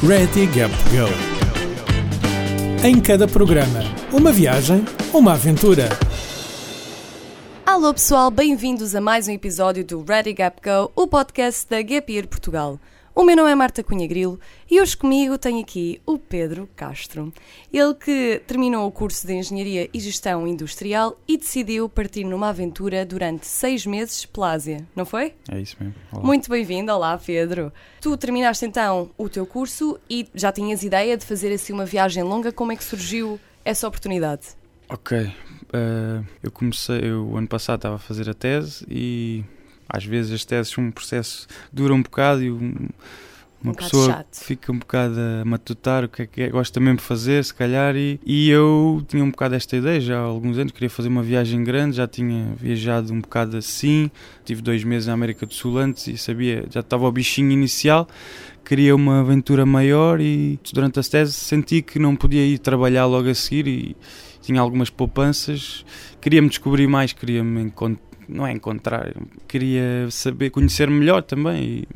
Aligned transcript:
Ready 0.00 0.46
Gap 0.46 0.72
Go. 0.92 1.08
Em 2.86 3.00
cada 3.00 3.26
programa, 3.26 3.80
uma 4.12 4.30
viagem, 4.30 4.84
uma 5.12 5.32
aventura. 5.32 5.88
Alô 7.66 7.92
pessoal, 7.92 8.30
bem-vindos 8.30 8.94
a 8.94 9.00
mais 9.00 9.26
um 9.26 9.32
episódio 9.32 9.84
do 9.84 10.04
Ready 10.04 10.34
Gap 10.34 10.60
Go, 10.62 10.92
o 10.94 11.08
podcast 11.08 11.66
da 11.68 11.82
Gap 11.82 12.12
Year 12.12 12.28
Portugal. 12.28 12.78
O 13.18 13.24
meu 13.24 13.34
nome 13.34 13.50
é 13.50 13.54
Marta 13.56 13.82
Cunha 13.82 14.06
Grilo 14.06 14.38
e 14.70 14.80
hoje 14.80 14.96
comigo 14.96 15.36
tenho 15.36 15.60
aqui 15.60 16.00
o 16.06 16.16
Pedro 16.16 16.68
Castro. 16.76 17.32
Ele 17.72 17.92
que 17.92 18.40
terminou 18.46 18.86
o 18.86 18.92
curso 18.92 19.26
de 19.26 19.34
Engenharia 19.34 19.90
e 19.92 19.98
Gestão 19.98 20.46
Industrial 20.46 21.18
e 21.26 21.36
decidiu 21.36 21.88
partir 21.88 22.22
numa 22.22 22.50
aventura 22.50 23.04
durante 23.04 23.44
seis 23.44 23.84
meses 23.84 24.24
pela 24.24 24.52
Ásia, 24.52 24.86
não 24.94 25.04
foi? 25.04 25.34
É 25.50 25.60
isso 25.60 25.74
mesmo. 25.80 25.96
Olá. 26.12 26.22
Muito 26.22 26.48
bem-vindo, 26.48 26.92
olá 26.92 27.18
Pedro. 27.18 27.72
Tu 28.00 28.16
terminaste 28.16 28.64
então 28.64 29.10
o 29.18 29.28
teu 29.28 29.44
curso 29.44 29.98
e 30.08 30.28
já 30.32 30.52
tinhas 30.52 30.84
ideia 30.84 31.16
de 31.16 31.26
fazer 31.26 31.52
assim 31.52 31.72
uma 31.72 31.84
viagem 31.84 32.22
longa, 32.22 32.52
como 32.52 32.70
é 32.70 32.76
que 32.76 32.84
surgiu 32.84 33.40
essa 33.64 33.88
oportunidade? 33.88 34.50
Ok. 34.88 35.18
Uh, 35.18 36.24
eu 36.40 36.52
comecei, 36.52 37.00
eu 37.02 37.36
ano 37.36 37.48
passado 37.48 37.78
estava 37.78 37.96
a 37.96 37.98
fazer 37.98 38.30
a 38.30 38.34
tese 38.34 38.86
e 38.88 39.42
às 39.88 40.04
vezes 40.04 40.32
as 40.32 40.44
teses 40.44 40.72
são 40.72 40.84
um 40.84 40.90
processo 40.90 41.46
dura 41.72 41.94
um 41.94 42.02
bocado 42.02 42.42
e 42.42 42.50
um, 42.50 42.88
uma 43.62 43.72
Um 43.72 43.74
pessoa 43.74 44.24
fica 44.32 44.70
um 44.70 44.78
bocado 44.78 45.16
a 45.18 45.44
matutar 45.44 46.04
o 46.04 46.08
que 46.08 46.22
é 46.22 46.26
que 46.26 46.42
é, 46.42 46.48
gosta 46.48 46.78
mesmo 46.78 46.98
de 46.98 47.02
fazer, 47.02 47.44
se 47.44 47.52
calhar, 47.52 47.96
e, 47.96 48.20
e 48.24 48.48
eu 48.48 49.04
tinha 49.08 49.22
um 49.24 49.30
bocado 49.30 49.54
esta 49.54 49.76
ideia 49.76 50.00
já 50.00 50.18
há 50.18 50.22
alguns 50.22 50.58
anos, 50.58 50.72
queria 50.72 50.88
fazer 50.88 51.08
uma 51.08 51.22
viagem 51.22 51.64
grande, 51.64 51.96
já 51.96 52.06
tinha 52.06 52.54
viajado 52.56 53.12
um 53.12 53.20
bocado 53.20 53.56
assim, 53.56 54.10
tive 54.44 54.62
dois 54.62 54.84
meses 54.84 55.08
na 55.08 55.14
América 55.14 55.44
do 55.44 55.54
Sul 55.54 55.78
antes 55.78 56.06
e 56.06 56.16
sabia, 56.16 56.66
já 56.70 56.80
estava 56.80 57.06
o 57.06 57.12
bichinho 57.12 57.50
inicial, 57.50 58.06
queria 58.64 58.94
uma 58.94 59.20
aventura 59.20 59.66
maior 59.66 60.20
e 60.20 60.58
durante 60.72 61.00
a 61.00 61.02
tese 61.02 61.32
senti 61.32 61.82
que 61.82 61.98
não 61.98 62.14
podia 62.14 62.44
ir 62.44 62.58
trabalhar 62.58 63.06
logo 63.06 63.28
a 63.28 63.34
seguir 63.34 63.66
e 63.66 63.96
tinha 64.40 64.60
algumas 64.60 64.88
poupanças, 64.88 65.84
queria-me 66.20 66.48
descobrir 66.48 66.86
mais, 66.86 67.12
queria-me 67.12 67.62
encontrar, 67.62 68.07
não 68.28 68.46
é 68.46 68.52
encontrar, 68.52 69.12
queria 69.46 70.08
saber, 70.10 70.50
conhecer 70.50 70.88
melhor 70.90 71.22
também 71.22 71.86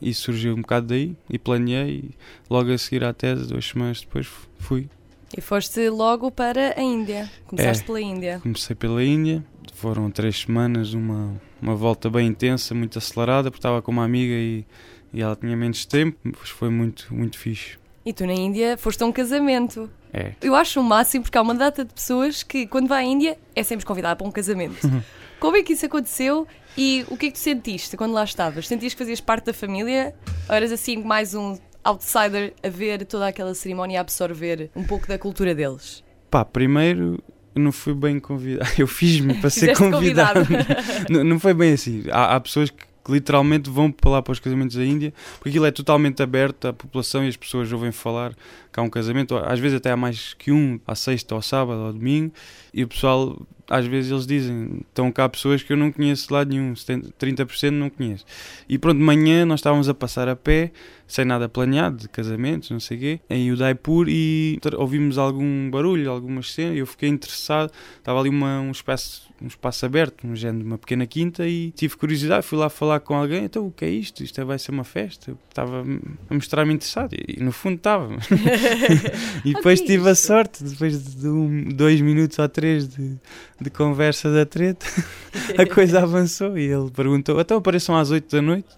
e, 0.00 0.08
e 0.10 0.14
surgiu 0.14 0.54
um 0.54 0.62
bocado 0.62 0.86
daí 0.88 1.14
e 1.28 1.38
planeei 1.38 1.96
e 1.96 2.10
logo 2.48 2.72
a 2.72 2.78
seguir 2.78 3.04
à 3.04 3.12
tese, 3.12 3.46
duas 3.46 3.66
semanas 3.66 4.00
depois 4.00 4.26
fui. 4.58 4.88
E 5.36 5.40
foste 5.40 5.88
logo 5.88 6.30
para 6.30 6.74
a 6.78 6.82
Índia. 6.82 7.30
Começaste 7.46 7.82
É. 7.82 7.86
pela 7.86 8.00
Índia. 8.00 8.40
Comecei 8.42 8.76
pela 8.76 9.02
Índia, 9.02 9.42
foram 9.74 10.10
três 10.10 10.40
semanas, 10.42 10.92
uma, 10.92 11.40
uma 11.60 11.74
volta 11.74 12.10
bem 12.10 12.26
intensa, 12.28 12.74
muito 12.74 12.98
acelerada, 12.98 13.50
porque 13.50 13.58
estava 13.60 13.80
com 13.80 13.90
uma 13.90 14.04
amiga 14.04 14.34
e, 14.34 14.64
e 15.12 15.22
ela 15.22 15.34
tinha 15.36 15.56
menos 15.56 15.86
tempo, 15.86 16.18
mas 16.24 16.50
foi 16.50 16.68
muito, 16.68 17.06
muito 17.14 17.38
fixe. 17.38 17.78
E 18.04 18.12
tu 18.12 18.26
na 18.26 18.34
Índia 18.34 18.76
foste 18.76 19.02
a 19.02 19.06
um 19.06 19.12
casamento. 19.12 19.88
É, 20.12 20.32
Eu 20.42 20.54
acho 20.54 20.80
o 20.80 20.84
máximo 20.84 21.22
porque 21.24 21.38
há 21.38 21.42
uma 21.42 21.54
data 21.54 21.84
de 21.84 21.94
pessoas 21.94 22.42
que, 22.42 22.66
quando 22.66 22.88
vai 22.88 23.02
à 23.04 23.06
Índia, 23.06 23.38
é 23.56 23.62
sempre 23.62 23.86
convidada 23.86 24.16
para 24.16 24.26
um 24.26 24.30
casamento. 24.30 24.76
Como 25.42 25.56
é 25.56 25.62
que 25.64 25.72
isso 25.72 25.84
aconteceu 25.84 26.46
e 26.78 27.04
o 27.10 27.16
que 27.16 27.26
é 27.26 27.28
que 27.28 27.34
tu 27.34 27.40
sentiste 27.40 27.96
quando 27.96 28.12
lá 28.12 28.22
estavas? 28.22 28.68
Sentias 28.68 28.94
que 28.94 28.98
fazias 29.00 29.20
parte 29.20 29.46
da 29.46 29.52
família? 29.52 30.14
Ou 30.48 30.54
eras 30.54 30.70
assim 30.70 31.02
mais 31.02 31.34
um 31.34 31.58
outsider 31.82 32.54
a 32.62 32.68
ver 32.68 33.04
toda 33.06 33.26
aquela 33.26 33.52
cerimónia 33.52 33.94
e 33.94 33.98
a 33.98 34.02
absorver 34.02 34.70
um 34.76 34.84
pouco 34.84 35.08
da 35.08 35.18
cultura 35.18 35.52
deles? 35.52 36.04
Pá, 36.30 36.44
primeiro 36.44 37.20
não 37.56 37.72
fui 37.72 37.92
bem 37.92 38.20
convidado. 38.20 38.70
Eu 38.78 38.86
fiz-me 38.86 39.34
para 39.34 39.50
ser 39.50 39.76
convidado. 39.76 40.46
convidado. 40.46 40.80
não, 41.10 41.24
não 41.24 41.40
foi 41.40 41.52
bem 41.54 41.72
assim. 41.72 42.04
Há, 42.12 42.36
há 42.36 42.40
pessoas 42.40 42.70
que, 42.70 42.84
que 43.04 43.10
literalmente 43.10 43.68
vão 43.68 43.90
para 43.90 44.10
lá 44.12 44.22
para 44.22 44.30
os 44.30 44.38
casamentos 44.38 44.76
da 44.76 44.84
Índia, 44.84 45.12
porque 45.38 45.48
aquilo 45.48 45.66
é 45.66 45.72
totalmente 45.72 46.22
aberto 46.22 46.68
à 46.68 46.72
população 46.72 47.24
e 47.24 47.28
as 47.28 47.36
pessoas 47.36 47.72
ouvem 47.72 47.90
falar 47.90 48.32
que 48.72 48.80
há 48.80 48.82
um 48.82 48.88
casamento. 48.88 49.36
Às 49.36 49.58
vezes 49.58 49.76
até 49.76 49.90
há 49.90 49.96
mais 49.96 50.34
que 50.34 50.50
um, 50.50 50.80
à 50.86 50.94
sexta, 50.94 51.34
ao 51.34 51.42
sábado, 51.42 51.80
ao 51.80 51.92
domingo, 51.92 52.32
e 52.72 52.82
o 52.82 52.88
pessoal, 52.88 53.40
às 53.68 53.86
vezes 53.86 54.10
eles 54.10 54.26
dizem, 54.26 54.80
estão 54.88 55.12
cá 55.12 55.28
pessoas 55.28 55.62
que 55.62 55.72
eu 55.72 55.76
não 55.76 55.92
conheço 55.92 56.28
de 56.28 56.32
lado 56.32 56.48
nenhum, 56.48 56.74
70, 56.74 57.12
30% 57.18 57.70
não 57.70 57.90
conheço. 57.90 58.24
E 58.68 58.78
pronto, 58.78 58.98
de 58.98 59.04
manhã 59.04 59.44
nós 59.44 59.60
estávamos 59.60 59.88
a 59.88 59.94
passar 59.94 60.28
a 60.28 60.34
pé, 60.34 60.72
sem 61.06 61.26
nada 61.26 61.46
planeado, 61.46 61.98
de 61.98 62.08
casamentos, 62.08 62.70
não 62.70 62.80
sei 62.80 62.96
o 62.96 63.00
quê, 63.00 63.20
em 63.28 63.52
Udaipur 63.52 64.06
e 64.08 64.58
ouvimos 64.78 65.18
algum 65.18 65.70
barulho, 65.70 66.10
algumas 66.10 66.50
cenas, 66.52 66.78
eu 66.78 66.86
fiquei 66.86 67.10
interessado, 67.10 67.70
estava 67.98 68.18
ali 68.18 68.30
uma, 68.30 68.60
um, 68.60 68.70
espaço, 68.70 69.30
um 69.40 69.46
espaço 69.46 69.84
aberto, 69.84 70.26
um 70.26 70.34
género 70.34 70.64
uma 70.64 70.78
pequena 70.78 71.06
quinta, 71.06 71.46
e 71.46 71.70
tive 71.72 71.96
curiosidade, 71.96 72.46
fui 72.46 72.58
lá 72.58 72.70
falar 72.70 73.00
com 73.00 73.14
alguém, 73.14 73.44
então 73.44 73.66
o 73.66 73.70
que 73.70 73.84
é 73.84 73.90
isto? 73.90 74.24
Isto 74.24 74.46
vai 74.46 74.58
ser 74.58 74.70
uma 74.70 74.84
festa? 74.84 75.36
Estava 75.50 75.84
a 76.30 76.34
mostrar-me 76.34 76.72
interessado, 76.72 77.14
e 77.14 77.42
no 77.42 77.52
fundo 77.52 77.76
estava. 77.76 78.08
e 79.44 79.54
depois 79.54 79.80
Ok, 79.80 79.86
tive 79.86 80.08
a 80.08 80.14
sorte, 80.14 80.62
depois 80.64 81.14
de 81.14 81.28
um, 81.28 81.64
dois 81.68 82.00
minutos 82.00 82.38
ou 82.38 82.48
três 82.48 82.88
de, 82.88 83.16
de 83.60 83.70
conversa 83.70 84.32
da 84.32 84.44
treta, 84.46 84.86
a 85.58 85.66
coisa 85.66 86.00
avançou 86.02 86.58
e 86.58 86.64
ele 86.64 86.90
perguntou: 86.90 87.40
então 87.40 87.58
apareçam 87.58 87.96
às 87.96 88.10
8 88.10 88.36
da 88.36 88.42
noite, 88.42 88.68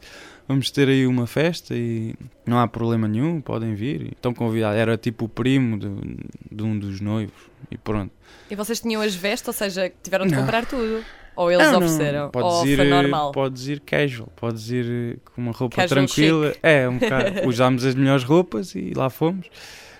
vamos 0.48 0.70
ter 0.70 0.88
aí 0.88 1.06
uma 1.06 1.26
festa 1.26 1.74
e 1.74 2.14
não 2.46 2.58
há 2.58 2.68
problema 2.68 3.08
nenhum, 3.08 3.40
podem 3.40 3.74
vir. 3.74 4.12
Estão 4.12 4.32
convidados. 4.34 4.78
Era 4.78 4.96
tipo 4.96 5.24
o 5.26 5.28
primo 5.28 5.78
de, 5.78 5.88
de 6.50 6.62
um 6.62 6.78
dos 6.78 7.00
noivos 7.00 7.34
e 7.70 7.78
pronto. 7.78 8.12
E 8.50 8.54
vocês 8.54 8.80
tinham 8.80 9.00
as 9.00 9.14
vestes, 9.14 9.48
ou 9.48 9.54
seja, 9.54 9.90
tiveram 10.02 10.26
de 10.26 10.32
Não. 10.32 10.40
comprar 10.40 10.66
tudo? 10.66 11.02
Ou 11.36 11.50
eles 11.50 11.64
Não, 11.66 11.80
não, 11.80 11.86
ofereceram? 11.86 12.30
Podes 12.30 12.52
ou 12.52 12.66
ir, 12.66 12.80
eh, 12.80 12.84
normal? 12.84 13.32
Podes 13.32 13.66
ir 13.68 13.80
casual, 13.80 14.28
podes 14.36 14.70
ir 14.70 15.18
com 15.24 15.40
uma 15.40 15.52
roupa 15.52 15.76
Casual 15.76 16.06
tranquila. 16.06 16.54
É, 16.62 16.88
um 16.88 16.98
bocado. 16.98 17.46
Usámos 17.48 17.84
as 17.84 17.94
melhores 17.94 18.24
roupas 18.24 18.74
e 18.74 18.92
lá 18.94 19.10
fomos. 19.10 19.46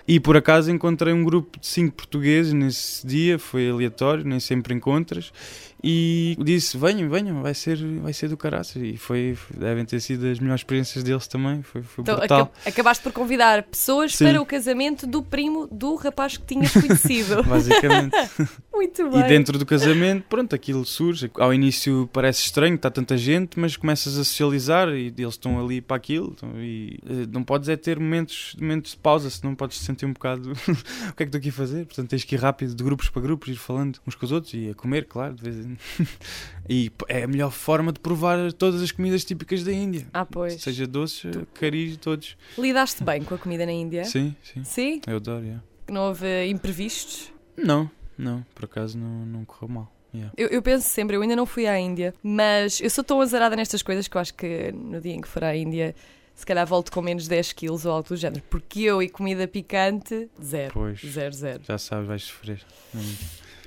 E 0.07 0.19
por 0.19 0.37
acaso 0.37 0.71
encontrei 0.71 1.11
um 1.13 1.23
grupo 1.23 1.59
de 1.59 1.65
cinco 1.65 1.95
portugueses 1.95 2.53
nesse 2.53 3.05
dia, 3.05 3.39
foi 3.39 3.69
aleatório, 3.69 4.23
nem 4.23 4.39
sempre 4.39 4.73
encontras. 4.73 5.33
E 5.87 6.35
disse: 6.43 6.77
venham, 6.77 7.07
venham, 7.09 7.41
vai 7.43 7.53
ser, 7.53 7.77
vai 8.01 8.11
ser 8.11 8.27
do 8.27 8.35
caraças. 8.35 8.81
E 8.81 8.97
foi, 8.97 9.37
devem 9.55 9.85
ter 9.85 9.99
sido 9.99 10.25
as 10.25 10.39
melhores 10.39 10.61
experiências 10.61 11.03
deles 11.03 11.27
também. 11.27 11.61
Foi, 11.61 11.83
foi 11.83 12.01
Então, 12.01 12.17
brutal. 12.17 12.51
aca- 12.59 12.69
acabaste 12.69 13.03
por 13.03 13.11
convidar 13.11 13.61
pessoas 13.63 14.15
Sim. 14.15 14.25
para 14.25 14.41
o 14.41 14.45
casamento 14.45 15.05
do 15.05 15.21
primo 15.21 15.67
do 15.71 15.93
rapaz 15.95 16.37
que 16.37 16.45
tinhas 16.45 16.73
conhecido. 16.73 17.43
Basicamente. 17.45 18.15
Muito 18.73 19.09
bem. 19.09 19.19
E 19.21 19.23
dentro 19.27 19.57
do 19.59 19.65
casamento, 19.65 20.25
pronto, 20.27 20.53
aquilo 20.55 20.83
surge. 20.85 21.29
Ao 21.35 21.53
início 21.53 22.09
parece 22.11 22.41
estranho, 22.41 22.75
está 22.75 22.89
tanta 22.89 23.15
gente, 23.15 23.59
mas 23.59 23.77
começas 23.77 24.17
a 24.17 24.23
socializar 24.23 24.89
e 24.89 25.13
eles 25.17 25.35
estão 25.35 25.63
ali 25.63 25.81
para 25.81 25.95
aquilo. 25.97 26.33
então, 26.35 26.49
E 26.57 26.99
eh, 27.05 27.27
não 27.31 27.43
podes 27.43 27.69
é 27.69 27.77
ter 27.77 27.99
momentos, 27.99 28.55
momentos 28.59 28.91
de 28.91 28.97
pausa, 28.97 29.29
senão 29.29 29.53
podes 29.55 29.77
te 29.77 29.83
sentir 29.85 30.05
um 30.05 30.13
bocado 30.13 30.51
o 30.51 30.55
que 30.55 30.71
é 30.71 31.13
que 31.17 31.23
estou 31.23 31.37
aqui 31.39 31.49
a 31.49 31.53
fazer. 31.53 31.85
Portanto, 31.85 32.09
tens 32.09 32.23
que 32.23 32.35
ir 32.35 32.39
rápido 32.39 32.73
de 32.75 32.83
grupos 32.83 33.07
para 33.07 33.21
grupos, 33.21 33.47
ir 33.49 33.55
falando 33.55 33.99
uns 34.05 34.15
com 34.15 34.25
os 34.25 34.31
outros 34.31 34.53
e 34.53 34.69
a 34.71 34.73
comer, 34.73 35.05
claro, 35.05 35.35
de 35.35 35.43
vez 35.43 35.55
em 35.65 35.74
E 36.67 36.91
é 37.07 37.23
a 37.23 37.27
melhor 37.27 37.51
forma 37.51 37.93
de 37.93 37.99
provar 37.99 38.51
todas 38.51 38.81
as 38.81 38.91
comidas 38.91 39.23
típicas 39.23 39.63
da 39.63 39.71
Índia. 39.71 40.07
Ah, 40.11 40.25
pois. 40.25 40.59
Seja 40.63 40.87
doce, 40.87 41.29
caris, 41.53 41.95
todos. 41.97 42.35
Lidaste 42.57 43.03
bem 43.03 43.21
com 43.23 43.35
a 43.35 43.37
comida 43.37 43.67
na 43.67 43.71
Índia? 43.71 44.03
Sim, 44.03 44.35
sim. 44.41 44.63
Sim? 44.63 45.01
Eu 45.05 45.17
adoro, 45.17 45.43
yeah. 45.43 45.63
Não 45.87 46.07
houve 46.07 46.47
imprevistos? 46.47 47.31
Não, 47.55 47.87
não, 48.17 48.43
por 48.55 48.65
acaso 48.65 48.97
não, 48.97 49.25
não 49.27 49.45
correu 49.45 49.69
mal. 49.75 49.95
yeah. 50.11 50.33
Eu, 50.35 50.47
eu 50.47 50.59
penso 50.59 50.89
sempre, 50.89 51.15
eu 51.15 51.21
ainda 51.21 51.35
não 51.35 51.45
fui 51.45 51.67
à 51.67 51.79
Índia, 51.79 52.15
mas 52.23 52.81
eu 52.81 52.89
sou 52.89 53.03
tão 53.03 53.21
azarada 53.21 53.55
nestas 53.55 53.83
coisas 53.83 54.07
que 54.07 54.17
eu 54.17 54.21
acho 54.21 54.33
que 54.33 54.71
no 54.71 54.99
dia 54.99 55.13
em 55.13 55.21
que 55.21 55.27
for 55.27 55.43
à 55.43 55.55
Índia, 55.55 55.93
se 56.33 56.47
calhar 56.47 56.65
volto 56.65 56.91
com 56.91 56.99
menos 56.99 57.27
10 57.27 57.53
quilos 57.53 57.85
ou 57.85 57.91
algo 57.91 58.09
do 58.09 58.17
género. 58.17 58.41
Porque 58.49 58.81
eu 58.81 59.03
e 59.03 59.07
comida 59.07 59.47
picante, 59.47 60.27
zero. 60.43 60.73
Pois. 60.73 60.99
Zero, 60.99 61.31
zero. 61.35 61.61
Já 61.63 61.77
sabes, 61.77 62.07
vais 62.07 62.23
sofrer. 62.23 62.65
Hum. 62.95 63.15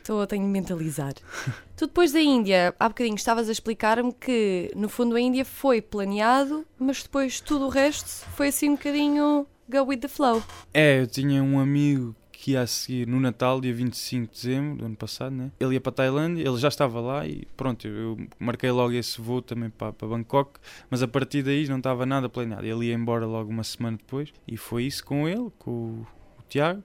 Estou, 0.09 0.27
tenho 0.27 0.43
de 0.43 0.49
mentalizar. 0.49 1.13
tu 1.77 1.87
depois 1.87 2.13
da 2.13 2.21
Índia, 2.21 2.75
há 2.81 2.89
bocadinho 2.89 3.15
estavas 3.15 3.47
a 3.47 3.53
explicar-me 3.53 4.11
que 4.11 4.73
no 4.75 4.89
fundo 4.89 5.15
a 5.15 5.21
Índia 5.21 5.45
foi 5.45 5.83
planeado, 5.83 6.65
mas 6.79 7.03
depois 7.03 7.43
tudo 7.43 7.67
o 7.67 7.69
resto 7.69 8.25
foi 8.35 8.49
assim 8.49 8.71
um 8.71 8.77
bocadinho 8.77 9.47
go 9.69 9.85
with 9.87 9.99
the 9.99 10.09
flow. 10.09 10.43
É, 10.73 11.03
eu 11.03 11.07
tinha 11.07 11.43
um 11.43 11.59
amigo 11.59 12.17
que 12.33 12.53
ia 12.53 12.63
a 12.63 12.67
seguir 12.67 13.07
no 13.07 13.21
Natal, 13.21 13.61
dia 13.61 13.75
25 13.75 14.33
de 14.33 14.33
dezembro 14.33 14.79
do 14.79 14.87
ano 14.87 14.97
passado, 14.97 15.37
né? 15.37 15.51
Ele 15.61 15.75
ia 15.75 15.81
para 15.81 15.91
a 15.91 15.95
Tailândia, 15.97 16.49
ele 16.49 16.57
já 16.57 16.69
estava 16.69 17.01
lá 17.01 17.27
e 17.27 17.47
pronto, 17.55 17.87
eu, 17.87 18.17
marquei 18.39 18.71
logo 18.71 18.95
esse 18.95 19.21
voo 19.21 19.43
também 19.43 19.69
para, 19.69 19.93
para 19.93 20.09
Bangkok, 20.09 20.59
mas 20.89 21.03
a 21.03 21.09
partir 21.09 21.43
daí 21.43 21.69
não 21.69 21.77
estava 21.77 22.07
nada 22.07 22.31
planeado. 22.31 22.65
Ele 22.65 22.87
ia 22.87 22.95
embora 22.95 23.27
logo 23.27 23.51
uma 23.51 23.65
semana 23.65 23.99
depois 23.99 24.33
e 24.47 24.57
foi 24.57 24.85
isso 24.85 25.05
com 25.05 25.29
ele, 25.29 25.53
com 25.59 25.71
o 25.71 26.07
Tiago, 26.49 26.83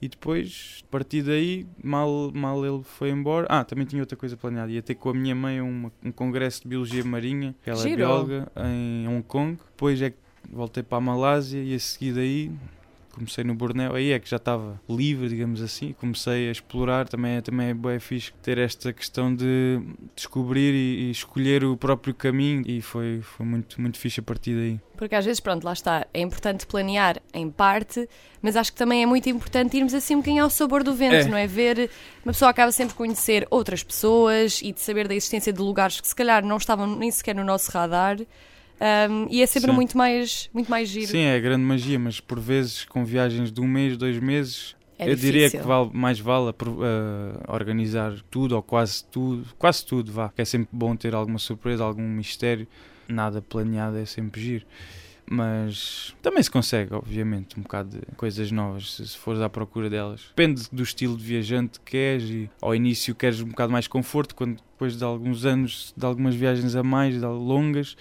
e 0.00 0.08
depois, 0.08 0.84
a 0.86 0.90
partir 0.90 1.22
daí, 1.22 1.66
mal, 1.82 2.30
mal 2.34 2.64
ele 2.64 2.82
foi 2.84 3.10
embora. 3.10 3.46
Ah, 3.48 3.64
também 3.64 3.86
tinha 3.86 4.02
outra 4.02 4.16
coisa 4.16 4.36
planeada, 4.36 4.70
ia 4.70 4.82
ter 4.82 4.94
com 4.94 5.08
a 5.08 5.14
minha 5.14 5.34
mãe 5.34 5.60
um, 5.60 5.90
um 6.04 6.12
congresso 6.12 6.62
de 6.62 6.68
biologia 6.68 7.02
marinha, 7.04 7.54
que 7.62 7.70
ela 7.70 7.88
é 7.88 7.96
bióloga, 7.96 8.52
em 8.66 9.08
Hong 9.08 9.22
Kong. 9.22 9.58
Depois 9.70 10.00
é 10.02 10.10
que 10.10 10.16
voltei 10.50 10.82
para 10.82 10.98
a 10.98 11.00
Malásia 11.00 11.62
e 11.62 11.74
a 11.74 11.78
seguir 11.78 12.12
daí 12.12 12.52
comecei 13.16 13.42
no 13.42 13.54
Bornéu, 13.54 13.94
aí 13.94 14.12
é 14.12 14.18
que 14.18 14.28
já 14.28 14.36
estava 14.36 14.80
livre, 14.88 15.28
digamos 15.28 15.62
assim, 15.62 15.94
comecei 15.98 16.48
a 16.48 16.52
explorar, 16.52 17.08
também, 17.08 17.36
é, 17.36 17.40
também 17.40 17.68
é 17.70 17.74
bem 17.74 17.98
fixe 17.98 18.30
ter 18.42 18.58
esta 18.58 18.92
questão 18.92 19.34
de 19.34 19.80
descobrir 20.14 20.74
e, 20.74 21.06
e 21.06 21.10
escolher 21.10 21.64
o 21.64 21.76
próprio 21.76 22.14
caminho 22.14 22.62
e 22.66 22.80
foi, 22.82 23.20
foi 23.22 23.46
muito, 23.46 23.80
muito 23.80 23.98
fixe 23.98 24.20
a 24.20 24.22
partir 24.22 24.54
daí. 24.54 24.80
Porque 24.96 25.14
às 25.14 25.24
vezes, 25.24 25.40
pronto, 25.40 25.64
lá 25.64 25.72
está, 25.72 26.06
é 26.12 26.20
importante 26.20 26.66
planear 26.66 27.20
em 27.34 27.50
parte, 27.50 28.08
mas 28.40 28.54
acho 28.56 28.72
que 28.72 28.78
também 28.78 29.02
é 29.02 29.06
muito 29.06 29.28
importante 29.28 29.76
irmos 29.76 29.94
assim 29.94 30.14
um 30.14 30.18
bocadinho 30.18 30.44
ao 30.44 30.50
sabor 30.50 30.82
do 30.84 30.94
vento, 30.94 31.14
É. 31.14 31.24
não 31.24 31.36
é? 31.36 31.46
Ver, 31.46 31.90
uma 32.24 32.32
pessoa 32.32 32.50
acaba 32.50 32.70
sempre 32.70 32.92
de 32.92 32.98
conhecer 32.98 33.46
outras 33.50 33.82
pessoas 33.82 34.60
e 34.62 34.72
de 34.72 34.80
saber 34.80 35.08
da 35.08 35.14
existência 35.14 35.52
de 35.52 35.60
lugares 35.60 36.00
que 36.00 36.08
se 36.08 36.14
calhar 36.14 36.44
não 36.44 36.56
estavam 36.56 36.86
nem 36.96 37.10
sequer 37.10 37.34
no 37.34 37.44
nosso 37.44 37.70
radar. 37.72 38.18
Um, 38.80 39.26
e 39.30 39.42
é 39.42 39.46
sempre 39.46 39.70
Sim. 39.70 39.74
muito 39.76 39.96
mais, 39.96 40.50
muito 40.52 40.70
mais 40.70 40.88
giro. 40.88 41.06
Sim, 41.06 41.20
é 41.22 41.40
grande 41.40 41.64
magia, 41.64 41.98
mas 41.98 42.20
por 42.20 42.38
vezes 42.38 42.84
com 42.84 43.04
viagens 43.04 43.50
de 43.50 43.60
um 43.60 43.66
mês, 43.66 43.96
dois 43.96 44.18
meses, 44.18 44.76
É 44.98 45.10
eu 45.10 45.16
diria 45.16 45.40
difícil. 45.46 45.60
que 45.60 45.66
vale, 45.66 45.90
mais 45.92 46.18
vale 46.20 46.52
organizar 47.48 48.14
tudo 48.30 48.54
ou 48.56 48.62
quase 48.62 49.04
tudo, 49.04 49.46
quase 49.58 49.84
tudo, 49.84 50.12
vá. 50.12 50.28
Que 50.30 50.42
é 50.42 50.44
sempre 50.44 50.68
bom 50.72 50.94
ter 50.96 51.14
alguma 51.14 51.38
surpresa, 51.38 51.84
algum 51.84 52.02
mistério. 52.08 52.66
Nada 53.08 53.40
planeado 53.40 53.96
é 53.98 54.04
sempre 54.04 54.40
giro. 54.40 54.66
Mas 55.28 56.14
também 56.22 56.40
se 56.40 56.50
consegue, 56.50 56.94
obviamente, 56.94 57.58
um 57.58 57.62
bocado 57.62 57.98
de 57.98 58.16
coisas 58.16 58.52
novas, 58.52 58.92
se 58.94 59.08
se 59.08 59.18
fores 59.18 59.40
à 59.40 59.48
procura 59.48 59.90
delas. 59.90 60.22
Depende 60.28 60.62
do 60.70 60.84
estilo 60.84 61.16
de 61.16 61.24
viajante 61.24 61.80
que 61.80 61.96
és 61.96 62.22
e 62.22 62.50
ao 62.62 62.72
início 62.76 63.12
queres 63.12 63.40
um 63.40 63.48
bocado 63.48 63.72
mais 63.72 63.88
conforto, 63.88 64.36
quando 64.36 64.56
depois 64.56 64.96
de 64.96 65.02
alguns 65.02 65.44
anos, 65.44 65.92
de 65.96 66.06
algumas 66.06 66.34
viagens 66.36 66.76
a 66.76 66.82
mais, 66.84 67.14
de 67.14 67.26
longas, 67.26 67.96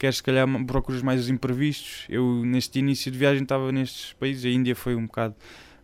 queres 0.00 0.16
se 0.16 0.22
calhar 0.22 0.46
procuras 0.66 1.02
mais 1.02 1.20
os 1.20 1.28
imprevistos. 1.28 2.06
Eu 2.08 2.42
neste 2.44 2.78
início 2.78 3.12
de 3.12 3.18
viagem 3.18 3.42
estava 3.42 3.70
nestes 3.70 4.14
países, 4.14 4.44
a 4.44 4.48
Índia 4.48 4.74
foi 4.74 4.96
um 4.96 5.06
bocado 5.06 5.36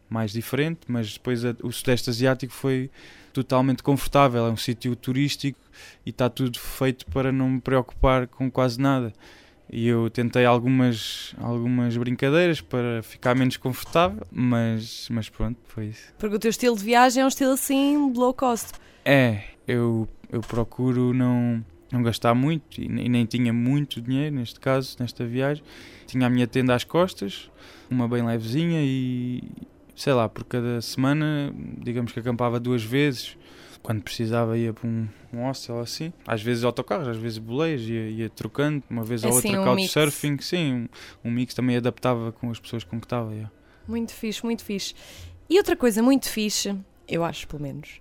mais 0.09 0.33
diferente, 0.33 0.81
mas 0.89 1.13
depois 1.13 1.45
a- 1.45 1.55
o 1.63 1.71
Sudeste 1.71 2.11
Asiático 2.11 2.53
foi 2.53 2.91
totalmente 3.33 3.83
confortável, 3.83 4.47
é 4.47 4.51
um 4.51 4.57
sítio 4.57 4.97
turístico 4.97 5.59
e 6.05 6.11
está 6.11 6.31
tudo 6.31 6.59
feito 6.59 7.05
para 7.07 7.31
não 7.31 7.51
me 7.51 7.61
preocupar 7.61 8.27
com 8.27 8.51
quase 8.51 8.81
nada. 8.81 9.13
E 9.71 9.87
eu 9.89 10.09
tentei 10.09 10.45
algumas, 10.45 11.35
algumas 11.39 11.97
brincadeiras 11.97 12.61
para 12.61 13.03
ficar 13.03 13.35
menos 13.35 13.57
confortável, 13.57 14.25
mas, 14.33 15.09
mas 15.11 15.29
pronto, 15.29 15.59
foi 15.67 15.87
isso. 15.87 16.15
Porque 16.19 16.37
o 16.37 16.39
teu 16.39 16.51
estilo 16.51 16.77
de 16.77 16.85
viagem 16.85 17.21
é 17.23 17.25
um 17.25 17.29
estilo 17.29 17.53
assim 17.53 18.13
low 18.15 18.33
cost. 18.33 18.73
É, 19.05 19.43
eu, 19.67 20.09
eu 20.31 20.41
procuro 20.41 21.13
não, 21.13 21.65
não 21.93 22.03
gastar 22.03 22.35
muito 22.35 22.81
e, 22.81 22.89
nem- 22.89 23.27
tinha 23.27 23.53
muito 23.53 24.01
dinheiro 24.01 24.35
neste 24.37 24.59
caso, 24.61 24.97
nesta 25.01 25.25
viagem. 25.25 25.63
Tinha 26.07 26.27
a 26.27 26.31
minha 26.31 26.47
tenda 26.47 26.75
às 26.75 26.85
costas, 26.85 27.51
uma 27.91 28.09
bem 28.09 28.25
levezinha 28.25 28.81
e 28.83 29.43
sei 29.95 30.13
lá, 30.13 30.29
por 30.29 30.45
cada 30.45 30.81
semana, 30.83 31.53
digamos 31.79 32.13
que 32.13 32.21
acampava 32.21 32.61
duas 32.61 32.83
vezes. 32.83 33.37
Quando 33.83 34.03
precisava 34.03 34.59
ia 34.59 34.73
para 34.73 34.89
um, 34.89 35.07
um 35.33 35.45
hostel 35.45 35.79
assim, 35.79 36.13
às 36.27 36.43
vezes 36.43 36.65
autocarros, 36.65 37.07
às 37.07 37.17
vezes 37.17 37.39
boleias, 37.39 37.83
ia, 37.83 38.09
ia 38.11 38.29
trocando, 38.29 38.83
uma 38.91 39.05
vez 39.05 39.23
ou 39.23 39.31
Assim, 39.31 39.55
outra 39.55 39.71
um 39.71 39.75
mix. 39.77 39.95
couchsurfing, 39.95 40.39
sim, 40.41 40.73
um, 40.75 40.89
um 41.29 41.31
mix 41.31 41.55
também 41.55 41.77
adaptava 41.77 42.33
com 42.33 42.51
as 42.51 42.59
pessoas 42.59 42.83
com 42.83 42.99
que 42.99 43.07
estava. 43.07 43.31
yeah. 43.33 43.49
Muito 43.87 44.13
fixe, 44.13 44.45
muito 44.45 44.65
fixe. 44.65 44.93
E 45.49 45.57
outra 45.57 45.77
coisa 45.77 46.03
muito 46.03 46.29
fixe, 46.29 46.77
eu 47.09 47.25
acho 47.25 47.47
pelo 47.47 47.63
menos, 47.63 48.01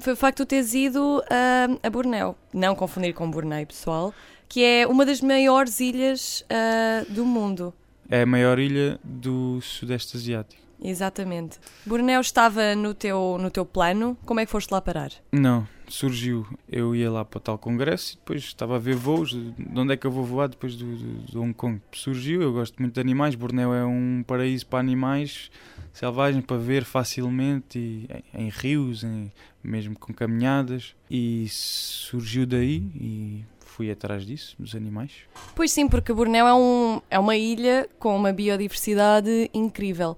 foi 0.00 0.12
o 0.12 0.16
facto 0.16 0.38
de 0.38 0.44
tu 0.44 0.48
teres 0.48 0.74
ido 0.74 1.22
ahm, 1.30 1.78
a 1.82 1.90
Bornéu. 1.90 2.36
Não 2.52 2.74
confundir 2.74 3.12
com 3.14 3.30
Bornéu, 3.30 3.66
pessoal, 3.66 4.14
que 4.48 4.62
é 4.62 4.86
uma 4.86 5.04
das 5.04 5.20
maiores 5.20 5.80
ilhas 5.80 6.44
ah, 6.48 7.04
do 7.08 7.24
mundo. 7.24 7.74
É 8.08 8.22
a 8.22 8.26
maior 8.26 8.58
ilha 8.58 8.98
do 9.02 9.60
Sudeste 9.60 10.16
Asiático. 10.16 10.67
Exatamente. 10.82 11.58
Bornéu 11.84 12.20
estava 12.20 12.74
no 12.74 12.94
teu, 12.94 13.36
no 13.40 13.50
teu 13.50 13.64
plano. 13.66 14.16
Como 14.24 14.40
é 14.40 14.46
que 14.46 14.52
foste 14.52 14.70
lá 14.70 14.80
parar? 14.80 15.10
Não, 15.32 15.66
surgiu. 15.88 16.46
Eu 16.70 16.94
ia 16.94 17.10
lá 17.10 17.24
para 17.24 17.38
o 17.38 17.40
tal 17.40 17.58
congresso 17.58 18.14
e 18.14 18.16
depois 18.16 18.42
estava 18.42 18.76
a 18.76 18.78
ver 18.78 18.94
voos. 18.94 19.30
De 19.30 19.50
de 19.50 19.78
onde 19.80 19.92
é 19.92 19.96
que 19.96 20.06
eu 20.06 20.10
vou 20.10 20.24
voar 20.24 20.48
depois 20.48 20.76
do, 20.76 20.84
do, 20.96 21.32
do 21.32 21.42
Hong 21.42 21.52
Kong? 21.54 21.80
Surgiu, 21.92 22.42
eu 22.42 22.52
gosto 22.52 22.76
muito 22.78 22.94
de 22.94 23.00
animais. 23.00 23.34
Bornéu 23.34 23.74
é 23.74 23.84
um 23.84 24.22
paraíso 24.26 24.66
para 24.66 24.78
animais 24.78 25.50
selvagens 25.92 26.44
para 26.44 26.56
ver 26.56 26.84
facilmente 26.84 27.76
e 27.78 28.08
em, 28.32 28.46
em 28.46 28.48
rios, 28.50 29.02
em- 29.02 29.32
mesmo 29.64 29.98
com 29.98 30.12
caminhadas. 30.14 30.94
E 31.10 31.46
surgiu 31.48 32.46
daí 32.46 32.76
e 32.94 33.44
fui 33.60 33.90
atrás 33.90 34.24
disso, 34.26 34.56
dos 34.58 34.74
animais. 34.74 35.12
Pois 35.54 35.70
sim, 35.70 35.88
porque 35.88 36.12
Bornéu 36.12 36.46
é, 36.46 36.54
um, 36.54 37.00
é 37.10 37.18
uma 37.18 37.36
ilha 37.36 37.88
com 37.98 38.16
uma 38.16 38.32
biodiversidade 38.32 39.50
incrível. 39.54 40.16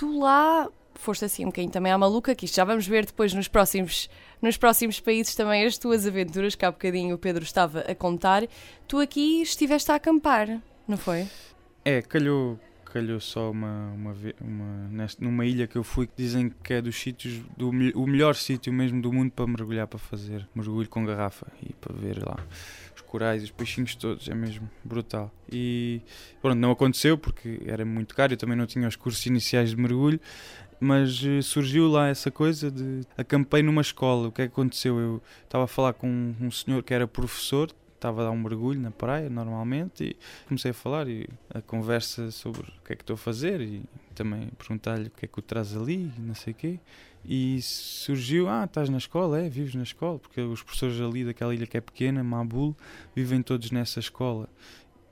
Tu 0.00 0.18
lá 0.18 0.66
foste 0.94 1.26
assim 1.26 1.42
um 1.44 1.48
bocadinho 1.48 1.70
também 1.70 1.92
à 1.92 1.98
maluca, 1.98 2.34
que 2.34 2.46
isto 2.46 2.54
já 2.54 2.64
vamos 2.64 2.86
ver 2.86 3.04
depois 3.04 3.34
nos 3.34 3.48
próximos, 3.48 4.08
nos 4.40 4.56
próximos 4.56 4.98
países 4.98 5.34
também 5.34 5.66
as 5.66 5.76
tuas 5.76 6.06
aventuras, 6.06 6.54
que 6.54 6.64
há 6.64 6.70
bocadinho 6.70 7.14
o 7.14 7.18
Pedro 7.18 7.42
estava 7.42 7.80
a 7.80 7.94
contar. 7.94 8.48
Tu 8.88 8.98
aqui 8.98 9.42
estiveste 9.42 9.92
a 9.92 9.96
acampar, 9.96 10.58
não 10.88 10.96
foi? 10.96 11.28
É, 11.84 12.00
calhou, 12.00 12.58
calhou 12.92 13.20
só 13.20 13.50
uma, 13.50 13.90
uma, 13.92 14.16
uma 14.40 14.88
nesta, 14.88 15.24
numa 15.24 15.44
ilha 15.46 15.66
que 15.66 15.76
eu 15.76 15.84
fui 15.84 16.06
que 16.06 16.12
dizem 16.16 16.52
que 16.62 16.74
é 16.74 16.82
dos 16.82 16.96
sítios, 16.96 17.40
do, 17.56 17.70
o 17.70 18.06
melhor 18.06 18.34
sítio 18.34 18.72
mesmo 18.72 19.00
do 19.00 19.12
mundo 19.12 19.30
para 19.30 19.46
mergulhar, 19.46 19.86
para 19.86 19.98
fazer 19.98 20.48
mergulho 20.54 20.88
com 20.88 21.04
garrafa 21.04 21.46
e 21.62 21.72
para 21.74 21.94
ver 21.94 22.18
lá 22.18 22.36
os 22.94 23.00
corais 23.02 23.42
os 23.42 23.50
peixinhos 23.50 23.94
todos, 23.94 24.28
é 24.28 24.34
mesmo 24.34 24.68
brutal. 24.84 25.32
E 25.50 26.00
pronto, 26.42 26.58
não 26.58 26.70
aconteceu 26.70 27.16
porque 27.16 27.60
era 27.64 27.84
muito 27.84 28.14
caro, 28.14 28.32
eu 28.32 28.36
também 28.36 28.56
não 28.56 28.66
tinha 28.66 28.86
os 28.86 28.96
cursos 28.96 29.24
iniciais 29.26 29.70
de 29.70 29.76
mergulho, 29.76 30.20
mas 30.80 31.22
eh, 31.24 31.42
surgiu 31.42 31.88
lá 31.88 32.08
essa 32.08 32.30
coisa 32.30 32.70
de 32.70 33.02
acampei 33.16 33.62
numa 33.62 33.82
escola. 33.82 34.28
O 34.28 34.32
que 34.32 34.42
é 34.42 34.46
que 34.46 34.52
aconteceu? 34.52 34.98
Eu 34.98 35.22
estava 35.44 35.64
a 35.64 35.66
falar 35.66 35.92
com 35.92 36.34
um 36.40 36.50
senhor 36.50 36.82
que 36.82 36.94
era 36.94 37.06
professor, 37.06 37.70
estava 38.00 38.22
a 38.22 38.24
dar 38.24 38.30
um 38.30 38.38
mergulho 38.38 38.80
na 38.80 38.90
praia 38.90 39.28
normalmente 39.28 40.04
e 40.04 40.16
comecei 40.48 40.70
a 40.70 40.74
falar 40.74 41.06
e 41.06 41.28
a 41.52 41.60
conversa 41.60 42.30
sobre 42.30 42.62
o 42.62 42.84
que 42.84 42.94
é 42.94 42.96
que 42.96 43.02
estou 43.02 43.14
a 43.14 43.18
fazer 43.18 43.60
e 43.60 43.82
também 44.14 44.48
perguntar-lhe 44.58 45.08
o 45.08 45.10
que 45.10 45.26
é 45.26 45.28
que 45.28 45.38
o 45.38 45.42
traz 45.42 45.76
ali 45.76 46.10
e 46.16 46.20
não 46.20 46.34
sei 46.34 46.52
o 46.52 46.56
quê. 46.56 46.80
E 47.22 47.60
surgiu, 47.60 48.48
ah, 48.48 48.64
estás 48.64 48.88
na 48.88 48.96
escola, 48.96 49.40
é, 49.40 49.48
vives 49.48 49.74
na 49.74 49.82
escola, 49.82 50.18
porque 50.18 50.40
os 50.40 50.62
professores 50.62 50.98
ali 51.00 51.24
daquela 51.24 51.54
ilha 51.54 51.66
que 51.66 51.76
é 51.76 51.80
pequena, 51.80 52.24
Mabul, 52.24 52.74
vivem 53.14 53.42
todos 53.42 53.70
nessa 53.70 54.00
escola. 54.00 54.48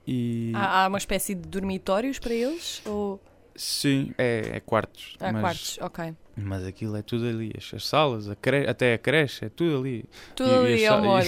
E 0.07 0.51
Há, 0.55 0.85
há 0.85 0.87
uma 0.87 0.97
espécie 0.97 1.35
de 1.35 1.47
dormitórios 1.47 2.17
para 2.17 2.33
eles? 2.33 2.81
Ou 2.85 3.21
sim, 3.61 4.11
é, 4.17 4.51
é 4.55 4.59
quartos. 4.59 5.15
há 5.19 5.31
mas, 5.31 5.41
quartos? 5.41 5.77
Ok. 5.81 6.15
mas 6.37 6.63
aquilo 6.65 6.95
é 6.95 7.01
tudo 7.01 7.27
ali, 7.27 7.51
as, 7.57 7.73
as 7.73 7.85
salas, 7.85 8.29
a 8.29 8.35
cre... 8.35 8.67
até 8.67 8.93
a 8.93 8.97
creche, 8.97 9.45
é 9.45 9.49
tudo 9.49 9.77
ali. 9.79 10.05
Tudo 10.35 10.49
E- 10.49 10.53
e 10.53 10.57
ali 10.57 10.83
é 10.83 10.87
acha- 10.87 10.97
uma 11.01 11.11
hora. 11.11 11.25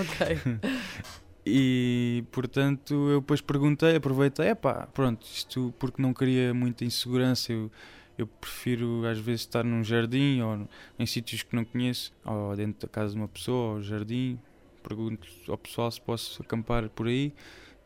Ok. 0.00 0.38
E 1.50 2.24
portanto 2.30 2.92
eu 3.08 3.20
depois 3.20 3.40
perguntei, 3.40 3.96
aproveitei, 3.96 4.48
epá, 4.48 4.86
pronto, 4.92 5.26
isto 5.32 5.72
porque 5.78 6.02
não 6.02 6.12
queria 6.12 6.52
muita 6.52 6.84
insegurança, 6.84 7.50
eu, 7.52 7.70
eu 8.18 8.26
prefiro 8.26 9.06
às 9.06 9.18
vezes 9.18 9.42
estar 9.42 9.64
num 9.64 9.82
jardim 9.82 10.42
ou 10.42 10.68
em 10.98 11.06
sítios 11.06 11.42
que 11.42 11.56
não 11.56 11.64
conheço, 11.64 12.12
ou 12.22 12.54
dentro 12.54 12.86
da 12.86 12.88
casa 12.92 13.14
de 13.14 13.18
uma 13.20 13.28
pessoa, 13.28 13.76
ou 13.76 13.82
jardim, 13.82 14.38
pergunto 14.82 15.26
ao 15.48 15.56
pessoal 15.56 15.90
se 15.90 16.00
posso 16.02 16.42
acampar 16.42 16.90
por 16.90 17.06
aí, 17.06 17.32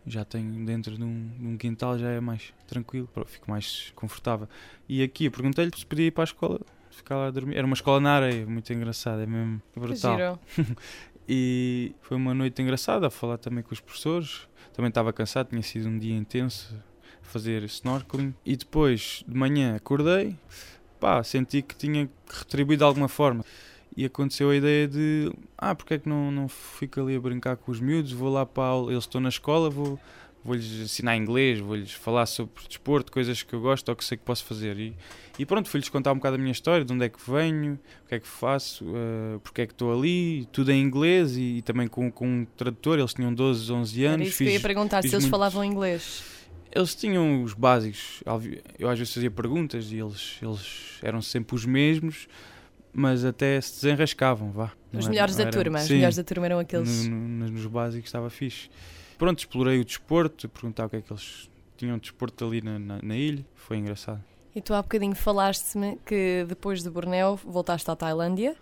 já 0.06 0.24
tenho 0.24 0.64
dentro 0.64 0.96
de 0.96 1.02
um, 1.02 1.30
de 1.38 1.46
um 1.46 1.56
quintal, 1.56 1.98
já 1.98 2.10
é 2.10 2.20
mais 2.20 2.52
tranquilo, 2.66 3.08
fico 3.26 3.50
mais 3.50 3.92
confortável. 3.94 4.48
E 4.88 5.02
aqui 5.02 5.26
eu 5.26 5.30
perguntei-lhe 5.30 5.70
se 5.76 5.86
podia 5.86 6.06
ir 6.06 6.10
para 6.10 6.24
a 6.24 6.24
escola, 6.24 6.60
ficar 6.90 7.16
lá 7.16 7.26
a 7.26 7.30
dormir, 7.30 7.56
era 7.56 7.66
uma 7.66 7.74
escola 7.74 8.00
na 8.00 8.14
areia, 8.14 8.46
muito 8.46 8.72
engraçada, 8.72 9.22
é 9.22 9.26
mesmo 9.26 9.62
brutal. 9.74 10.38
E 11.28 11.94
foi 12.00 12.16
uma 12.16 12.34
noite 12.34 12.60
engraçada 12.60 13.06
a 13.06 13.10
falar 13.10 13.38
também 13.38 13.62
com 13.62 13.72
os 13.72 13.80
professores. 13.80 14.48
Também 14.72 14.88
estava 14.88 15.12
cansado, 15.12 15.48
tinha 15.48 15.62
sido 15.62 15.88
um 15.88 15.98
dia 15.98 16.14
intenso 16.14 16.74
a 17.22 17.24
fazer 17.24 17.62
snorkeling. 17.64 18.34
E 18.44 18.56
depois 18.56 19.24
de 19.26 19.36
manhã 19.36 19.76
acordei, 19.76 20.36
pá, 20.98 21.22
senti 21.22 21.62
que 21.62 21.76
tinha 21.76 22.06
que 22.06 22.38
retribuir 22.38 22.78
de 22.78 22.84
alguma 22.84 23.08
forma. 23.08 23.44
E 23.96 24.04
aconteceu 24.04 24.50
a 24.50 24.56
ideia 24.56 24.88
de: 24.88 25.30
ah, 25.58 25.74
porque 25.74 25.94
é 25.94 25.98
que 25.98 26.08
não, 26.08 26.30
não 26.30 26.48
fico 26.48 27.00
ali 27.00 27.14
a 27.16 27.20
brincar 27.20 27.56
com 27.56 27.70
os 27.70 27.80
miúdos? 27.80 28.12
Vou 28.12 28.32
lá 28.32 28.46
para 28.46 28.62
a 28.64 28.66
aula, 28.68 28.92
eles 28.92 29.04
estão 29.04 29.20
na 29.20 29.28
escola, 29.28 29.68
vou, 29.68 29.98
vou-lhes 30.42 30.64
ensinar 30.80 31.14
inglês, 31.16 31.60
vou-lhes 31.60 31.92
falar 31.92 32.24
sobre 32.26 32.54
desporto, 32.66 33.12
coisas 33.12 33.42
que 33.42 33.52
eu 33.54 33.60
gosto 33.60 33.88
ou 33.90 33.96
que 33.96 34.04
sei 34.04 34.16
que 34.16 34.24
posso 34.24 34.44
fazer. 34.44 34.78
E, 34.78 34.96
e 35.38 35.44
pronto, 35.44 35.68
fui-lhes 35.68 35.90
contar 35.90 36.12
um 36.12 36.16
bocado 36.16 36.36
a 36.36 36.38
minha 36.38 36.52
história, 36.52 36.84
de 36.86 36.92
onde 36.92 37.04
é 37.04 37.08
que 37.10 37.18
venho, 37.30 37.78
o 38.04 38.08
que 38.08 38.14
é 38.14 38.20
que 38.20 38.26
faço, 38.26 38.84
eh, 38.96 39.38
porque 39.42 39.60
é 39.62 39.66
que 39.66 39.72
estou 39.74 39.92
ali, 39.96 40.46
tudo 40.52 40.72
em 40.72 40.82
inglês 40.82 41.36
e, 41.36 41.58
e 41.58 41.62
também 41.62 41.86
com, 41.86 42.10
com 42.10 42.26
um 42.26 42.44
tradutor. 42.56 42.98
Eles 42.98 43.12
tinham 43.12 43.32
12, 43.32 43.70
11 43.70 44.04
Era 44.04 44.14
anos. 44.14 44.28
isso 44.28 44.38
que 44.38 44.44
eu 44.44 44.48
ia 44.48 44.52
fiz- 44.54 44.62
perguntar, 44.62 45.02
se 45.02 45.08
fiz 45.08 45.12
eles 45.12 45.24
muito- 45.24 45.30
falavam 45.30 45.62
inglês. 45.64 46.24
eles 46.74 46.94
tinham 46.94 47.42
os 47.42 47.52
básicos. 47.52 48.22
Eu 48.78 48.88
às 48.88 48.98
vezes 48.98 49.12
fazia 49.12 49.30
perguntas 49.30 49.92
e 49.92 49.98
eles, 49.98 50.38
eles 50.40 50.98
eram 51.02 51.20
sempre 51.20 51.54
os 51.54 51.66
mesmos, 51.66 52.26
mas 52.92 53.24
até 53.24 53.60
se 53.60 53.74
desenrascavam, 53.82 54.50
vá. 54.52 54.72
Os 54.92 55.00
era- 55.00 55.08
melhores 55.10 55.36
não 55.36 55.44
da 55.44 55.48
era- 55.48 55.52
turma. 55.62 55.78
Os 55.78 55.84
Sim, 55.86 55.94
melhores 55.94 56.16
da 56.16 56.24
turma 56.24 56.46
eram 56.46 56.58
aqueles. 56.58 57.06
no- 57.08 57.16
no- 57.16 57.48
nos 57.50 57.66
básicos 57.66 58.08
estava 58.08 58.28
fixe. 58.30 58.68
Pronto, 59.18 59.38
explorei 59.38 59.80
o 59.80 59.84
desporto, 59.84 60.48
perguntar 60.48 60.86
o 60.86 60.90
que 60.90 60.96
é 60.96 61.00
que 61.00 61.12
eles 61.12 61.48
tinham 61.76 61.96
desporto 61.98 62.44
ali 62.44 62.60
na, 62.60 62.78
na, 62.78 62.98
na 63.02 63.16
ilha, 63.16 63.44
foi 63.54 63.76
engraçado. 63.78 64.22
E 64.54 64.60
tu 64.60 64.74
há 64.74 64.82
bocadinho 64.82 65.14
falaste-me 65.14 65.98
que 66.04 66.44
depois 66.46 66.82
de 66.82 66.90
Bornéu 66.90 67.36
voltaste 67.44 67.90
à 67.90 67.96
Tailândia 67.96 68.54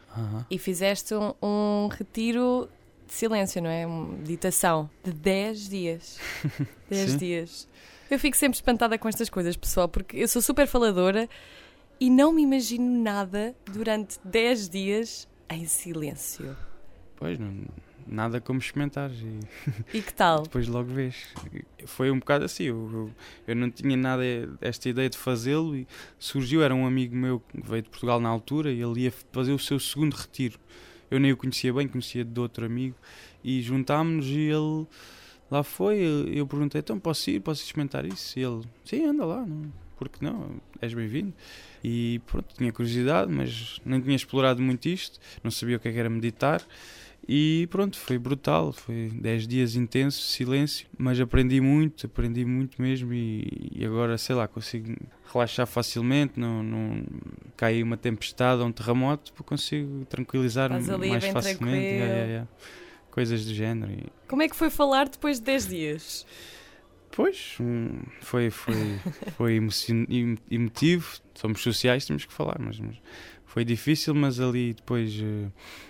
e 0.48 0.56
fizeste 0.58 1.14
um, 1.14 1.34
um 1.42 1.88
retiro 1.88 2.68
de 3.08 3.12
silêncio, 3.12 3.60
não 3.60 3.68
é? 3.68 3.84
Uma 3.84 4.06
meditação 4.18 4.88
de 5.02 5.12
10 5.12 5.68
dias. 5.68 6.20
10 6.88 7.10
Sim. 7.10 7.16
dias. 7.16 7.68
Eu 8.08 8.18
fico 8.20 8.36
sempre 8.36 8.56
espantada 8.56 8.96
com 8.98 9.08
estas 9.08 9.28
coisas, 9.28 9.56
pessoal, 9.56 9.88
porque 9.88 10.16
eu 10.16 10.28
sou 10.28 10.40
super 10.40 10.66
faladora 10.68 11.28
e 12.00 12.08
não 12.08 12.32
me 12.32 12.42
imagino 12.42 13.02
nada 13.02 13.54
durante 13.70 14.18
10 14.24 14.68
dias 14.70 15.28
em 15.50 15.66
silêncio. 15.66 16.56
Pois, 17.16 17.38
não, 17.38 17.66
nada 18.06 18.40
como 18.40 18.58
experimentar 18.58 19.10
e 19.12 19.40
E 19.92 20.00
que 20.00 20.14
tal? 20.14 20.42
depois 20.44 20.66
logo 20.66 20.92
vês. 20.92 21.28
Foi 21.84 22.10
um 22.10 22.18
bocado 22.18 22.46
assim, 22.46 22.64
eu, 22.64 22.90
eu, 22.92 23.10
eu 23.48 23.54
não 23.54 23.70
tinha 23.70 23.96
nada 23.96 24.22
esta 24.62 24.88
ideia 24.88 25.10
de 25.10 25.18
fazê-lo 25.18 25.76
e 25.76 25.86
surgiu, 26.18 26.62
era 26.62 26.74
um 26.74 26.86
amigo 26.86 27.14
meu 27.14 27.40
que 27.40 27.60
veio 27.62 27.82
de 27.82 27.90
Portugal 27.90 28.18
na 28.18 28.30
altura 28.30 28.72
e 28.72 28.80
ele 28.80 29.02
ia 29.02 29.12
fazer 29.30 29.52
o 29.52 29.58
seu 29.58 29.78
segundo 29.78 30.14
retiro. 30.14 30.58
Eu 31.10 31.20
nem 31.20 31.32
o 31.32 31.36
conhecia 31.36 31.72
bem, 31.72 31.86
conhecia 31.86 32.24
de 32.24 32.40
outro 32.40 32.64
amigo 32.64 32.96
e 33.44 33.60
juntámos-nos 33.60 34.26
e 34.26 34.40
ele 34.40 34.86
lá 35.50 35.62
foi. 35.62 35.98
Eu, 35.98 36.28
eu 36.28 36.46
perguntei, 36.46 36.78
então 36.78 36.98
posso 36.98 37.28
ir, 37.30 37.40
posso 37.40 37.62
experimentar 37.62 38.06
isso? 38.06 38.38
E 38.38 38.42
ele, 38.42 38.62
sim, 38.84 39.04
anda 39.04 39.26
lá, 39.26 39.44
não, 39.44 39.70
porque 40.00 40.24
não, 40.24 40.58
és 40.80 40.94
bem-vindo. 40.94 41.34
E 41.84 42.22
pronto, 42.24 42.54
tinha 42.56 42.72
curiosidade, 42.72 43.30
mas 43.30 43.78
nem 43.84 44.00
tinha 44.00 44.16
explorado 44.16 44.62
muito 44.62 44.88
isto, 44.88 45.20
não 45.44 45.50
sabia 45.50 45.76
o 45.76 45.80
que 45.80 45.88
é 45.88 45.92
que 45.92 45.98
era 45.98 46.08
meditar. 46.08 46.62
E 47.28 47.68
pronto, 47.70 47.98
foi 47.98 48.16
brutal, 48.16 48.72
foi 48.72 49.10
10 49.12 49.46
dias 49.46 49.76
intensos, 49.76 50.32
silêncio, 50.32 50.86
mas 50.96 51.20
aprendi 51.20 51.60
muito, 51.60 52.06
aprendi 52.06 52.46
muito 52.46 52.80
mesmo 52.80 53.12
e, 53.12 53.70
e 53.76 53.84
agora, 53.84 54.16
sei 54.16 54.34
lá, 54.34 54.48
consigo 54.48 54.96
relaxar 55.30 55.66
facilmente, 55.66 56.40
não, 56.40 56.62
não 56.62 57.04
cai 57.54 57.82
uma 57.82 57.98
tempestade 57.98 58.62
ou 58.62 58.68
um 58.68 58.72
terremoto, 58.72 59.34
consigo 59.44 60.06
tranquilizar-me 60.06 60.80
mais 60.80 61.26
facilmente. 61.26 61.84
Yeah, 61.84 62.06
yeah, 62.06 62.26
yeah. 62.26 62.48
Coisas 63.10 63.44
do 63.44 63.52
género. 63.52 63.92
Como 64.26 64.40
é 64.40 64.48
que 64.48 64.56
foi 64.56 64.70
falar 64.70 65.10
depois 65.10 65.38
de 65.38 65.44
10 65.44 65.68
dias? 65.68 66.26
Pois, 67.12 67.58
foi, 68.20 68.50
foi, 68.50 68.98
foi 69.36 69.60
emotivo, 70.50 71.18
somos 71.34 71.60
sociais, 71.60 72.06
temos 72.06 72.24
que 72.24 72.32
falar, 72.32 72.56
mas, 72.60 72.78
mas 72.78 72.96
foi 73.46 73.64
difícil, 73.64 74.14
mas 74.14 74.38
ali 74.38 74.74
depois 74.74 75.12
eh, 75.20 75.48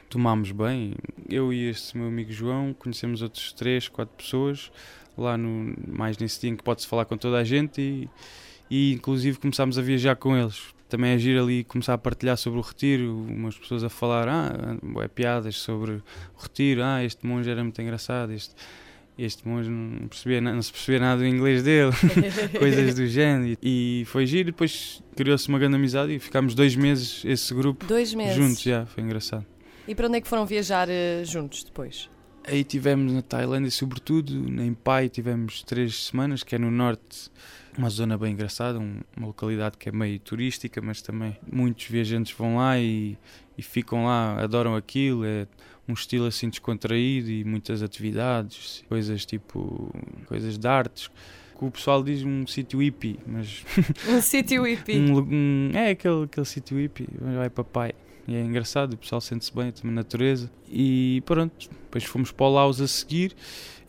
tomámos 0.09 0.51
bem. 0.51 0.95
Eu 1.29 1.53
e 1.53 1.69
este 1.69 1.97
meu 1.97 2.09
amigo 2.09 2.33
João 2.33 2.73
conhecemos 2.73 3.21
outros 3.21 3.53
três, 3.53 3.87
quatro 3.87 4.17
pessoas 4.17 4.73
lá 5.17 5.37
no, 5.37 5.75
mais 5.87 6.17
nesse 6.17 6.41
dia 6.41 6.51
em 6.51 6.57
que 6.57 6.65
pode-se 6.65 6.89
falar 6.89 7.05
com 7.05 7.17
toda 7.17 7.37
a 7.37 7.45
gente 7.45 7.81
e, 7.81 8.09
e 8.71 8.95
inclusive 8.95 9.39
começámos 9.39 9.79
a 9.79 9.83
viajar 9.83 10.17
com 10.17 10.37
eles. 10.37 10.75
Também 10.89 11.13
agir 11.13 11.39
ali 11.39 11.63
começar 11.63 11.95
a 11.95 11.99
partilhar 11.99 12.37
sobre 12.37 12.59
o 12.59 12.63
retiro, 12.63 13.15
umas 13.29 13.57
pessoas 13.57 13.85
a 13.85 13.89
falar, 13.89 14.27
ah, 14.29 14.77
é 15.05 15.09
piadas 15.09 15.57
sobre 15.57 15.93
o 15.93 16.03
retiro, 16.41 16.83
ah, 16.83 17.05
este 17.05 17.25
monge 17.25 17.49
era 17.49 17.63
muito 17.63 17.81
engraçado, 17.81 18.33
este, 18.33 18.55
este 19.25 19.47
monge 19.47 19.69
não, 19.69 20.09
percebia, 20.09 20.41
não 20.41 20.63
se 20.63 20.73
percebia 20.73 21.01
nada 21.01 21.21
do 21.23 21.27
inglês 21.27 21.63
dele, 21.63 21.93
coisas 22.59 22.95
do 22.95 23.07
género. 23.07 23.57
E 23.63 24.05
foi 24.07 24.27
giro, 24.27 24.47
depois 24.47 25.03
criou-se 25.17 25.49
uma 25.49 25.59
grande 25.59 25.77
amizade 25.77 26.15
e 26.15 26.19
ficámos 26.19 26.55
dois 26.55 26.75
meses, 26.77 27.23
esse 27.25 27.53
grupo, 27.55 27.85
Dois 27.87 28.15
meses. 28.15 28.35
juntos, 28.37 28.61
já, 28.63 28.87
foi 28.87 29.03
engraçado. 29.05 29.45
E 29.87 29.95
para 29.95 30.07
onde 30.07 30.19
é 30.19 30.21
que 30.21 30.29
foram 30.29 30.47
viajar 30.47 30.89
eh, 30.89 31.23
juntos 31.25 31.65
depois? 31.65 32.09
Aí 32.47 32.65
tivemos 32.65 33.13
na 33.13 33.21
Tailândia, 33.23 33.71
sobretudo, 33.71 34.33
em 34.63 34.73
Pai 34.73 35.09
tivemos 35.09 35.63
três 35.63 36.07
semanas, 36.07 36.43
que 36.43 36.55
é 36.55 36.59
no 36.59 36.71
norte, 36.71 37.31
uma 37.77 37.91
zona 37.91 38.17
bem 38.17 38.33
engraçada, 38.33 38.79
um- 38.79 39.01
uma 39.17 39.27
localidade 39.27 39.77
que 39.77 39.89
é 39.89 39.93
meio 39.93 40.19
turística, 40.19 40.81
mas 40.81 41.03
também 41.03 41.37
muitos 41.53 41.87
viajantes 41.87 42.33
vão 42.37 42.57
lá 42.57 42.79
e, 42.79 43.19
e 43.59 43.63
ficam 43.63 44.07
lá, 44.07 44.43
adoram 44.43 44.75
aquilo, 44.75 45.25
é 45.25 45.47
um 45.89 45.93
estilo 45.93 46.27
assim 46.27 46.49
descontraído 46.49 47.31
e 47.31 47.45
muitas 47.45 47.83
atividades, 47.83 48.85
coisas 48.89 49.25
tipo, 49.27 49.93
coisas 50.27 50.59
de 50.59 50.67
artes. 50.69 51.11
Que 51.59 51.65
o 51.67 51.71
pessoal 51.71 52.03
diz 52.03 52.23
um 52.23 52.47
sítio 52.47 52.81
hippie, 52.81 53.19
mas 53.27 53.63
Um 54.09 54.21
sítio 54.23 54.63
hippie. 54.65 54.97
um, 54.99 55.19
um- 55.19 55.71
é 55.75 55.91
aquele, 55.91 56.25
aquele 56.25 56.47
sítio 56.47 56.79
hippie, 56.79 57.07
vai 57.21 57.51
para 57.51 57.65
pai. 57.65 57.93
E 58.27 58.35
é 58.35 58.41
engraçado, 58.43 58.95
o 58.95 58.97
pessoal 58.97 59.21
sente-se 59.21 59.55
bem, 59.55 59.71
também 59.73 59.93
na 59.95 60.01
natureza. 60.03 60.51
E 60.71 61.23
pronto, 61.27 61.69
depois 61.69 62.05
fomos 62.05 62.31
para 62.33 62.47
o 62.47 62.51
Laos 62.51 62.81
a 62.81 62.87
seguir. 62.87 63.35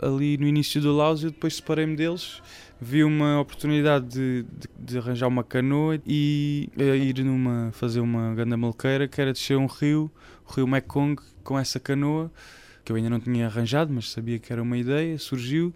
Ali 0.01 0.35
no 0.37 0.47
início 0.47 0.81
do 0.81 0.91
Laos, 0.95 1.23
eu 1.23 1.29
depois 1.31 1.55
separei-me 1.57 1.95
deles. 1.95 2.41
Vi 2.81 3.03
uma 3.03 3.39
oportunidade 3.39 4.07
de, 4.07 4.43
de, 4.43 4.67
de 4.79 4.97
arranjar 4.97 5.27
uma 5.27 5.43
canoa 5.43 6.01
e 6.07 6.67
eh, 6.75 6.95
ir 6.97 7.23
numa, 7.23 7.69
fazer 7.73 7.99
uma 7.99 8.33
grande 8.33 8.55
malqueira 8.55 9.07
que 9.07 9.21
era 9.21 9.31
descer 9.31 9.55
um 9.57 9.67
rio, 9.67 10.09
rio 10.51 10.67
Mekong, 10.67 11.19
com 11.43 11.57
essa 11.57 11.79
canoa 11.79 12.31
que 12.85 12.91
eu 12.91 12.95
ainda 12.95 13.09
não 13.09 13.19
tinha 13.19 13.45
arranjado, 13.47 13.91
mas 13.93 14.09
sabia 14.11 14.37
que 14.39 14.51
era 14.51 14.61
uma 14.61 14.77
ideia. 14.77 15.17
Surgiu 15.19 15.73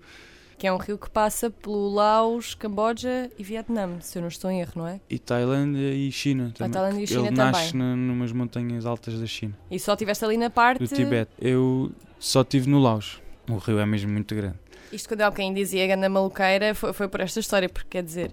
Que 0.58 0.68
é 0.68 0.74
um 0.74 0.78
rio 0.78 0.98
que 0.98 1.10
passa 1.10 1.50
pelo 1.50 1.94
Laos, 1.94 2.56
Camboja 2.56 3.30
e 3.38 3.44
Vietnã, 3.44 4.00
se 4.02 4.18
eu 4.18 4.22
não 4.22 4.30
estou 4.30 4.50
em 4.50 4.62
erro, 4.62 4.72
não 4.76 4.88
é? 4.88 5.00
e 5.10 5.20
Tailândia 5.20 5.94
e 5.94 6.12
China 6.12 6.52
também. 6.56 6.72
Tailândia 6.72 7.04
e 7.04 7.08
China 7.08 7.28
Ele 7.28 7.36
também. 7.36 7.52
nasce 7.52 7.76
na, 7.78 7.96
numas 7.96 8.32
montanhas 8.32 8.86
altas 8.86 9.20
da 9.20 9.26
China. 9.26 9.58
E 9.70 9.80
só 9.80 9.94
estiveste 9.94 10.24
ali 10.26 10.38
na 10.38 10.50
parte. 10.50 10.80
do 10.80 10.88
Tibete. 10.88 11.32
Eu 11.40 11.92
só 12.20 12.42
estive 12.42 12.70
no 12.70 12.80
Laos. 12.80 13.22
O 13.50 13.58
rio 13.58 13.80
é 13.80 13.86
mesmo 13.86 14.12
muito 14.12 14.34
grande. 14.34 14.56
Isto 14.92 15.10
quando 15.10 15.22
alguém 15.22 15.54
dizia 15.54 15.86
ganda 15.88 16.08
maluqueira 16.10 16.74
foi, 16.74 16.94
foi 16.94 17.08
por 17.08 17.20
esta 17.20 17.40
história, 17.40 17.68
porque 17.68 17.90
quer 17.90 18.04
dizer, 18.04 18.32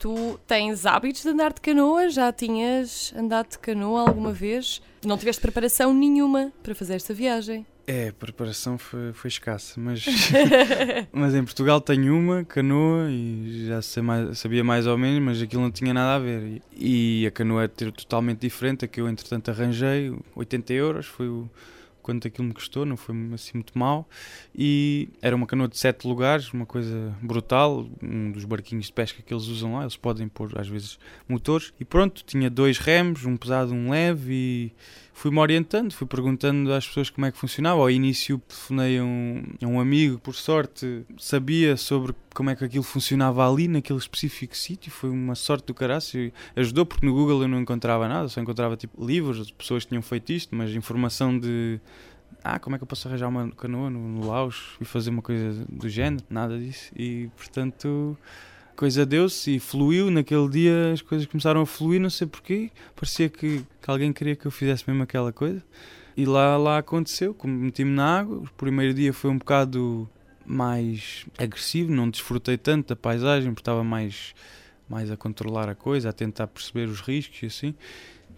tu 0.00 0.40
tens 0.46 0.86
hábitos 0.86 1.22
de 1.22 1.28
andar 1.28 1.52
de 1.52 1.60
canoa, 1.60 2.08
já 2.08 2.32
tinhas 2.32 3.12
andado 3.14 3.50
de 3.50 3.58
canoa 3.58 4.00
alguma 4.00 4.32
vez? 4.32 4.80
Não 5.04 5.18
tiveste 5.18 5.42
preparação 5.42 5.92
nenhuma 5.92 6.50
para 6.62 6.74
fazer 6.74 6.94
esta 6.94 7.12
viagem. 7.12 7.66
É, 7.86 8.08
a 8.08 8.12
preparação 8.12 8.78
foi, 8.78 9.12
foi 9.12 9.28
escassa, 9.28 9.78
mas, 9.78 10.04
mas 11.12 11.34
em 11.34 11.44
Portugal 11.44 11.80
tenho 11.82 12.16
uma 12.16 12.44
canoa 12.44 13.10
e 13.10 13.66
já 13.66 13.82
sei 13.82 14.02
mais- 14.02 14.38
sabia 14.38 14.64
mais 14.64 14.86
ou 14.86 14.96
menos, 14.96 15.22
mas 15.22 15.42
aquilo 15.42 15.62
não 15.62 15.70
tinha 15.70 15.92
nada 15.92 16.14
a 16.14 16.18
ver. 16.18 16.62
E, 16.72 17.22
e 17.22 17.26
a 17.26 17.30
canoa 17.30 17.64
é 17.64 17.68
totalmente 17.68 18.40
diferente, 18.40 18.84
a 18.86 18.88
que 18.88 19.00
eu 19.00 19.08
entretanto 19.08 19.50
arranjei, 19.50 20.16
80 20.34 20.72
euros, 20.72 21.06
foi 21.06 21.28
o 21.28 21.50
quanto 22.02 22.26
aquilo 22.26 22.46
me 22.46 22.54
custou, 22.54 22.84
não 22.84 22.96
foi 22.96 23.14
assim 23.32 23.52
muito 23.54 23.78
mal. 23.78 24.08
E 24.54 25.08
era 25.22 25.34
uma 25.34 25.46
canoa 25.46 25.68
de 25.68 25.78
sete 25.78 26.06
lugares, 26.06 26.52
uma 26.52 26.66
coisa 26.66 27.14
brutal, 27.22 27.86
um 28.02 28.32
dos 28.32 28.44
barquinhos 28.44 28.86
de 28.86 28.92
pesca 28.92 29.22
que 29.22 29.32
eles 29.32 29.46
usam 29.46 29.74
lá, 29.74 29.82
eles 29.82 29.96
podem 29.96 30.28
pôr 30.28 30.58
às 30.58 30.68
vezes 30.68 30.98
motores. 31.28 31.72
E 31.78 31.84
pronto, 31.84 32.22
tinha 32.24 32.50
dois 32.50 32.78
remos, 32.78 33.24
um 33.24 33.36
pesado, 33.36 33.72
um 33.72 33.90
leve 33.90 34.32
e 34.32 34.72
fui-me 35.20 35.38
orientando, 35.38 35.92
fui 35.92 36.06
perguntando 36.06 36.72
às 36.72 36.86
pessoas 36.86 37.10
como 37.10 37.26
é 37.26 37.30
que 37.30 37.36
funcionava. 37.36 37.78
Ao 37.78 37.90
início 37.90 38.38
telefonei 38.48 38.98
a 38.98 39.04
um, 39.04 39.44
um 39.64 39.78
amigo, 39.78 40.18
por 40.18 40.34
sorte 40.34 41.04
sabia 41.18 41.76
sobre 41.76 42.14
como 42.34 42.48
é 42.48 42.56
que 42.56 42.64
aquilo 42.64 42.82
funcionava 42.82 43.46
ali, 43.46 43.68
naquele 43.68 43.98
específico 43.98 44.56
sítio. 44.56 44.90
Foi 44.90 45.10
uma 45.10 45.34
sorte 45.34 45.66
do 45.66 45.74
caraço. 45.74 46.16
Ajudou 46.56 46.86
porque 46.86 47.04
no 47.04 47.12
Google 47.12 47.42
eu 47.42 47.48
não 47.48 47.60
encontrava 47.60 48.08
nada, 48.08 48.28
só 48.28 48.40
encontrava 48.40 48.78
tipo 48.78 49.04
livros, 49.04 49.50
pessoas 49.50 49.84
que 49.84 49.90
tinham 49.90 50.00
feito 50.00 50.32
isto, 50.32 50.54
mas 50.56 50.70
informação 50.74 51.38
de. 51.38 51.78
Ah, 52.42 52.58
como 52.58 52.74
é 52.74 52.78
que 52.78 52.84
eu 52.84 52.88
posso 52.88 53.06
arranjar 53.06 53.28
uma 53.28 53.50
canoa 53.50 53.90
no, 53.90 54.00
no 54.00 54.26
Laos 54.26 54.78
e 54.80 54.86
fazer 54.86 55.10
uma 55.10 55.20
coisa 55.20 55.66
do 55.68 55.86
género? 55.86 56.24
Nada 56.30 56.58
disso. 56.58 56.90
E 56.96 57.28
portanto, 57.36 58.16
coisa 58.80 59.04
deu-se 59.04 59.56
e 59.56 59.60
fluiu. 59.60 60.10
Naquele 60.10 60.48
dia 60.48 60.92
as 60.94 61.02
coisas 61.02 61.26
começaram 61.26 61.60
a 61.60 61.66
fluir, 61.66 62.00
não 62.00 62.08
sei 62.08 62.26
porquê. 62.26 62.70
Parecia 62.96 63.28
que, 63.28 63.62
que 63.82 63.90
alguém 63.90 64.10
queria 64.10 64.34
que 64.34 64.46
eu 64.46 64.50
fizesse 64.50 64.84
mesmo 64.88 65.02
aquela 65.02 65.30
coisa. 65.30 65.62
E 66.16 66.24
lá, 66.24 66.56
lá 66.56 66.78
aconteceu, 66.78 67.36
meti-me 67.44 67.90
na 67.90 68.20
água. 68.20 68.38
O 68.38 68.48
primeiro 68.56 68.94
dia 68.94 69.12
foi 69.12 69.30
um 69.30 69.36
bocado 69.36 70.08
mais 70.46 71.26
agressivo, 71.36 71.92
não 71.92 72.08
desfrutei 72.08 72.56
tanto 72.56 72.88
da 72.88 72.96
paisagem, 72.96 73.50
porque 73.50 73.60
estava 73.60 73.84
mais, 73.84 74.34
mais 74.88 75.10
a 75.10 75.16
controlar 75.16 75.68
a 75.68 75.74
coisa, 75.74 76.08
a 76.08 76.12
tentar 76.12 76.46
perceber 76.46 76.88
os 76.88 77.02
riscos 77.02 77.42
e 77.42 77.46
assim. 77.46 77.74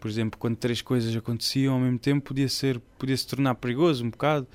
Por 0.00 0.10
exemplo, 0.10 0.40
quando 0.40 0.56
três 0.56 0.82
coisas 0.82 1.14
aconteciam 1.14 1.74
ao 1.74 1.80
mesmo 1.80 2.00
tempo, 2.00 2.26
podia 2.26 2.48
ser 2.48 2.80
podia 2.98 3.16
se 3.16 3.28
tornar 3.28 3.54
perigoso 3.54 4.04
um 4.04 4.10
bocado. 4.10 4.48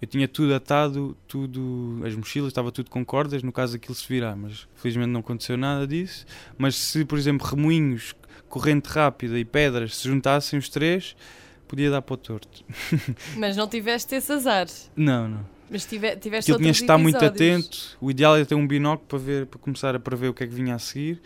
Eu 0.00 0.08
tinha 0.08 0.26
tudo 0.26 0.54
atado, 0.54 1.16
tudo, 1.28 2.02
as 2.06 2.14
mochilas, 2.14 2.48
estava 2.48 2.72
tudo 2.72 2.90
com 2.90 3.04
cordas, 3.04 3.42
no 3.42 3.52
caso 3.52 3.76
aquilo 3.76 3.94
se 3.94 4.08
virar, 4.08 4.34
mas 4.34 4.66
felizmente 4.74 5.10
não 5.10 5.20
aconteceu 5.20 5.56
nada 5.56 5.86
disso. 5.86 6.24
Mas 6.56 6.76
se, 6.76 7.04
por 7.04 7.18
exemplo, 7.18 7.46
remoinhos, 7.46 8.14
corrente 8.48 8.88
rápida 8.88 9.38
e 9.38 9.44
pedras 9.44 9.96
se 9.96 10.08
juntassem 10.08 10.58
os 10.58 10.68
três, 10.68 11.14
podia 11.68 11.90
dar 11.90 12.00
para 12.00 12.14
o 12.14 12.16
torto. 12.16 12.64
Mas 13.36 13.56
não 13.56 13.68
tiveste 13.68 14.14
esse 14.14 14.32
azar. 14.32 14.66
Não, 14.96 15.28
não. 15.28 15.46
Mas 15.70 15.84
tive, 15.84 16.16
tiveste 16.16 16.50
Aquilo 16.50 16.64
tinha 16.64 16.72
estar 16.72 16.98
muito 16.98 17.24
atento. 17.24 17.96
O 18.00 18.10
ideal 18.10 18.36
é 18.36 18.44
ter 18.44 18.56
um 18.56 18.66
binóculo 18.66 19.06
para 19.06 19.18
ver, 19.18 19.46
para 19.46 19.60
começar 19.60 19.94
a 19.94 20.00
prever 20.00 20.28
o 20.28 20.34
que 20.34 20.42
é 20.42 20.46
que 20.46 20.54
vinha 20.54 20.74
a 20.74 20.78
seguir. 20.80 21.20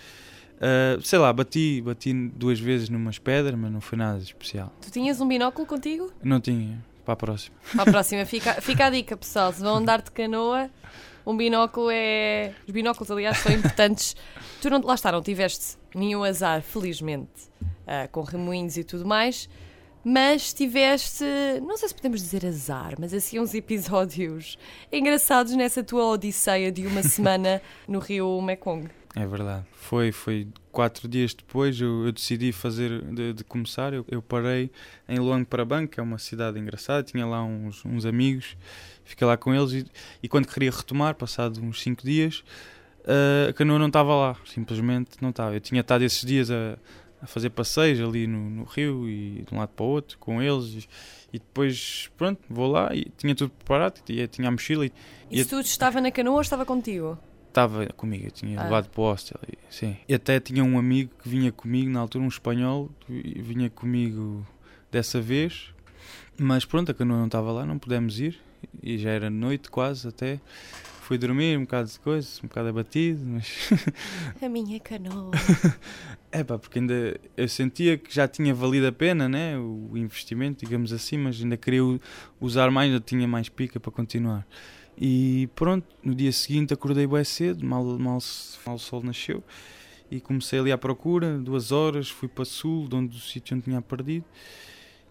Ah, 0.61 0.99
sei 1.03 1.19
lá, 1.19 1.33
bati, 1.33 1.83
bati 1.83 2.13
duas 2.13 2.59
vezes 2.59 2.89
numas 2.89 3.19
pedras, 3.19 3.59
mas 3.59 3.71
não 3.71 3.81
foi 3.81 3.99
nada 3.99 4.19
especial. 4.19 4.73
Tu 4.81 4.91
tinhas 4.91 5.21
um 5.21 5.29
binóculo 5.29 5.67
contigo? 5.67 6.13
Não 6.23 6.41
tinha, 6.41 6.83
para 7.05 7.15
a 7.15 7.17
próxima. 7.17 7.57
Para 7.73 7.83
a 7.83 7.87
próxima, 7.87 8.25
fica, 8.25 8.55
fica 8.61 8.87
a 8.87 8.91
dica, 8.91 9.17
pessoal. 9.17 9.53
Se 9.53 9.61
vão 9.61 9.77
andar 9.77 10.03
de 10.03 10.11
canoa, 10.11 10.71
um 11.27 11.37
binóculo 11.37 11.89
é. 11.91 12.55
Os 12.67 12.73
binóculos, 12.73 13.11
aliás, 13.11 13.39
são 13.39 13.53
importantes. 13.53 14.17
tu 14.61 14.71
não, 14.71 14.81
lá 14.81 14.95
está, 14.95 15.13
não 15.13 15.23
tiveste 15.23 15.77
nenhum 15.95 16.25
azar, 16.25 16.63
felizmente, 16.63 17.49
uh, 17.63 18.09
com 18.11 18.23
remoinhos 18.23 18.77
e 18.77 18.85
tudo 18.85 19.07
mais, 19.07 19.49
mas 20.05 20.53
tiveste, 20.53 21.25
não 21.63 21.77
sei 21.77 21.89
se 21.89 21.95
podemos 21.95 22.21
dizer 22.21 22.45
azar, 22.45 22.95
mas 22.99 23.15
assim 23.15 23.41
uns 23.41 23.55
episódios 23.55 24.59
engraçados 24.93 25.55
nessa 25.55 25.83
tua 25.83 26.05
odisseia 26.07 26.71
de 26.71 26.87
uma 26.87 27.03
semana 27.03 27.63
no 27.89 28.01
rio 28.01 28.41
Mekong. 28.43 28.91
É 29.17 29.25
verdade. 29.27 29.65
Foi, 29.75 30.11
foi 30.11 30.49
quatro 30.73 31.07
dias 31.07 31.33
depois 31.35 31.81
eu, 31.81 32.07
eu 32.07 32.13
decidi 32.13 32.51
fazer 32.51 33.01
de, 33.01 33.33
de 33.33 33.45
começar. 33.45 33.93
Eu, 33.93 34.05
eu, 34.09 34.21
parei 34.21 34.71
em 35.09 35.19
Luang 35.21 35.45
Prabang, 35.45 35.87
que 35.87 36.01
é 36.01 36.03
uma 36.03 36.19
cidade 36.19 36.59
engraçada. 36.59 37.05
Tinha 37.05 37.25
lá 37.25 37.43
uns, 37.45 37.85
uns 37.85 38.05
amigos, 38.05 38.57
fiquei 39.05 39.25
lá 39.25 39.37
com 39.37 39.55
eles 39.55 39.73
e, 39.73 39.87
e 40.21 40.29
quando 40.29 40.49
queria 40.49 40.71
retomar, 40.71 41.15
passado 41.15 41.61
uns 41.63 41.81
cinco 41.81 42.03
dias, 42.03 42.43
uh, 43.05 43.51
a 43.51 43.53
canoa 43.53 43.79
não 43.79 43.87
estava 43.87 44.15
lá. 44.17 44.37
Simplesmente 44.47 45.13
não 45.21 45.31
estava. 45.31 45.55
Eu 45.55 45.61
tinha 45.61 45.81
estado 45.81 46.03
esses 46.03 46.25
dias 46.25 46.51
a, 46.51 46.77
a 47.23 47.27
fazer 47.29 47.51
passeios 47.51 48.01
ali 48.01 48.27
no, 48.27 48.51
no, 48.51 48.65
rio 48.65 49.09
e 49.09 49.45
de 49.47 49.55
um 49.55 49.59
lado 49.59 49.71
para 49.77 49.85
o 49.85 49.89
outro 49.89 50.19
com 50.19 50.43
eles. 50.43 50.75
E, 50.75 50.89
e 51.35 51.39
depois, 51.39 52.11
pronto, 52.17 52.41
vou 52.51 52.69
lá 52.69 52.93
e 52.93 53.07
tinha 53.17 53.33
tudo 53.33 53.51
preparado, 53.51 54.03
tinha, 54.05 54.27
tinha 54.27 54.49
a 54.49 54.51
mochila. 54.51 54.87
E, 54.87 54.93
e, 55.31 55.45
tudo 55.45 55.65
estava 55.65 56.01
na 56.01 56.11
canoa 56.11 56.35
ou 56.35 56.41
estava 56.41 56.67
contigo? 56.67 57.17
Estava 57.55 57.87
comigo, 57.97 58.27
eu 58.27 58.31
tinha 58.33 58.61
ah. 58.61 58.65
levado 58.65 58.89
para 58.89 59.01
o 59.01 59.05
hostel. 59.05 59.41
Sim. 59.71 59.97
E 60.09 60.15
até 60.15 60.41
tinha 60.41 60.65
um 60.65 60.77
amigo 60.77 61.13
que 61.23 61.29
vinha 61.29 61.53
comigo, 61.53 61.89
na 61.89 62.01
altura, 62.01 62.25
um 62.25 62.29
espanhol, 62.29 62.91
vinha 63.09 63.71
comigo 63.71 64.45
dessa 64.91 65.21
vez. 65.21 65.73
Mas 66.37 66.65
pronto, 66.65 66.91
a 66.91 66.95
canoa 66.95 67.19
não 67.19 67.27
estava 67.27 67.53
lá, 67.53 67.65
não 67.65 67.79
pudemos 67.79 68.19
ir. 68.19 68.41
E 68.83 68.99
já 68.99 69.11
era 69.11 69.31
noite 69.31 69.71
quase 69.71 70.09
até. 70.09 70.41
Fui 71.03 71.19
dormir, 71.19 71.57
um 71.59 71.63
bocado 71.63 71.89
de 71.89 72.01
coisa, 72.01 72.29
um 72.43 72.49
bocado 72.49 72.69
abatido, 72.69 73.21
mas. 73.25 73.71
a 74.43 74.49
minha 74.49 74.81
canoa. 74.81 75.31
é 76.33 76.43
pá, 76.43 76.59
porque 76.59 76.79
ainda 76.79 77.21
eu 77.37 77.47
sentia 77.47 77.99
que 77.99 78.13
já 78.13 78.27
tinha 78.27 78.55
valido 78.55 78.87
a 78.87 78.93
pena, 78.93 79.29
né? 79.29 79.57
O 79.59 79.97
investimento, 79.97 80.65
digamos 80.65 80.93
assim, 80.93 81.19
mas 81.19 81.41
ainda 81.41 81.59
queria 81.59 81.83
usar 82.41 82.71
mais, 82.71 82.91
ainda 82.91 83.05
tinha 83.05 83.29
mais 83.29 83.49
pica 83.49 83.79
para 83.79 83.93
continuar. 83.93 84.47
E 84.97 85.49
pronto, 85.55 85.87
no 86.03 86.15
dia 86.15 86.31
seguinte 86.31 86.73
acordei 86.73 87.07
bem 87.07 87.25
cedo, 87.25 87.65
mal, 87.65 87.85
mal, 87.85 88.19
mal 88.67 88.75
o 88.75 88.79
sol 88.79 89.03
nasceu, 89.03 89.43
e 90.11 90.21
comecei 90.21 90.59
ali 90.59 90.71
à 90.71 90.79
procura, 90.79 91.37
duas 91.39 91.73
horas, 91.73 92.09
fui 92.09 92.29
para 92.29 92.45
sul, 92.45 92.89
de 92.89 92.95
onde 92.95 93.17
o 93.17 93.21
sítio 93.21 93.57
onde 93.57 93.65
tinha 93.65 93.83
perdido. 93.83 94.25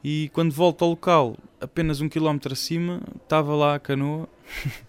E 0.03 0.29
quando 0.33 0.51
volto 0.51 0.83
ao 0.83 0.91
local, 0.91 1.37
apenas 1.61 2.01
um 2.01 2.09
quilómetro 2.09 2.51
acima, 2.53 3.01
estava 3.21 3.55
lá 3.55 3.75
a 3.75 3.79
canoa. 3.79 4.27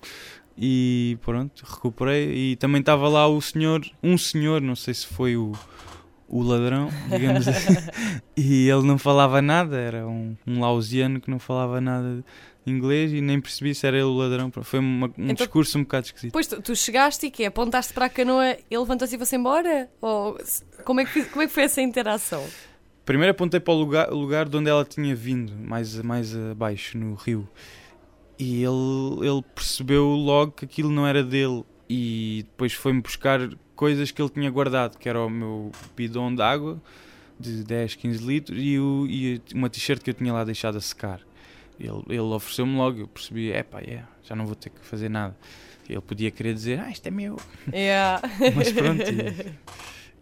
e 0.59 1.17
pronto, 1.23 1.65
recuperei. 1.65 2.53
E 2.53 2.57
também 2.57 2.81
estava 2.81 3.09
lá 3.09 3.27
o 3.27 3.41
senhor, 3.41 3.81
um 4.03 4.19
senhor, 4.19 4.61
não 4.61 4.75
sei 4.75 4.93
se 4.93 5.07
foi 5.07 5.37
o, 5.37 5.53
o 6.29 6.43
ladrão, 6.43 6.89
digamos 7.09 7.47
assim. 7.49 7.75
e 8.37 8.69
ele 8.69 8.83
não 8.83 8.99
falava 8.99 9.41
nada, 9.41 9.77
era 9.77 10.07
um, 10.07 10.37
um 10.45 10.61
lausiano 10.61 11.21
que 11.21 11.31
não 11.31 11.39
falava 11.39 11.81
nada 11.81 12.25
inglês 12.67 13.13
e 13.13 13.21
nem 13.21 13.41
percebi 13.41 13.75
se 13.75 13.87
era 13.87 13.97
ele 13.97 14.07
o 14.07 14.17
ladrão. 14.17 14.51
Foi 14.63 14.79
uma, 14.79 15.07
um 15.07 15.13
então, 15.25 15.35
discurso 15.35 15.79
um 15.79 15.83
bocado 15.83 16.07
esquisito. 16.07 16.33
Pois 16.33 16.47
tu, 16.47 16.61
tu 16.63 16.75
chegaste 16.75 17.27
e 17.27 17.31
que 17.31 17.45
apontaste 17.45 17.93
para 17.93 18.07
a 18.07 18.09
canoa, 18.09 18.51
ele 18.51 18.79
levantou-se 18.79 19.15
e 19.15 19.19
foi-se 19.19 19.37
embora? 19.37 19.89
Ou 20.01 20.39
como 20.85 21.01
é, 21.01 21.05
que, 21.05 21.25
como 21.25 21.43
é 21.43 21.47
que 21.47 21.53
foi 21.53 21.65
essa 21.65 21.83
interação? 21.83 22.45
Primeiro 23.05 23.33
apontei 23.33 23.61
para 23.61 23.75
o 23.75 23.77
lugar, 23.77 24.11
lugar 24.11 24.49
de 24.49 24.57
onde 24.57 24.71
ela 24.71 24.85
tinha 24.85 25.15
vindo, 25.15 25.53
mais, 25.55 26.01
mais 26.01 26.35
abaixo, 26.35 26.97
no 26.97 27.15
rio. 27.15 27.47
E 28.39 28.65
ele, 28.65 29.29
ele 29.29 29.43
percebeu 29.55 30.07
logo 30.07 30.53
que 30.53 30.65
aquilo 30.65 30.91
não 30.91 31.07
era 31.07 31.23
dele. 31.23 31.65
E 31.89 32.45
depois 32.51 32.73
foi-me 32.73 33.03
buscar 33.03 33.41
coisas 33.77 34.11
que 34.11 34.23
ele 34.23 34.31
tinha 34.31 34.51
guardado, 34.51 34.99
que 34.99 35.09
era 35.09 35.21
o 35.21 35.29
meu 35.29 35.71
bidão 35.95 36.35
de 36.35 36.41
água 36.41 36.81
de 37.39 37.65
10, 37.65 37.97
15 37.97 38.25
litros 38.25 38.59
e, 38.61 38.79
o, 38.79 39.07
e 39.09 39.43
uma 39.55 39.69
t-shirt 39.69 40.03
que 40.03 40.11
eu 40.11 40.15
tinha 40.15 40.33
lá 40.33 40.45
deixado 40.45 40.79
a 40.79 40.81
secar. 40.81 41.21
Ele, 41.79 42.03
ele 42.09 42.21
ofereceu-me 42.21 42.77
logo, 42.77 43.01
eu 43.01 43.09
percebi, 43.09 43.51
é 43.51 43.63
pá, 43.63 43.81
yeah, 43.81 44.09
já 44.23 44.37
não 44.37 44.47
vou 44.47 44.55
ter 44.55 44.71
que 44.71 44.81
fazer 44.85 45.09
nada. 45.09 45.37
Ele 45.89 46.01
podia 46.01 46.31
querer 46.31 46.55
dizer, 46.55 46.81
ah, 46.81 46.91
isto 46.91 47.07
é 47.07 47.11
meu. 47.11 47.37
Yeah. 47.73 48.23
Mas 48.55 48.73
pronto, 48.73 49.03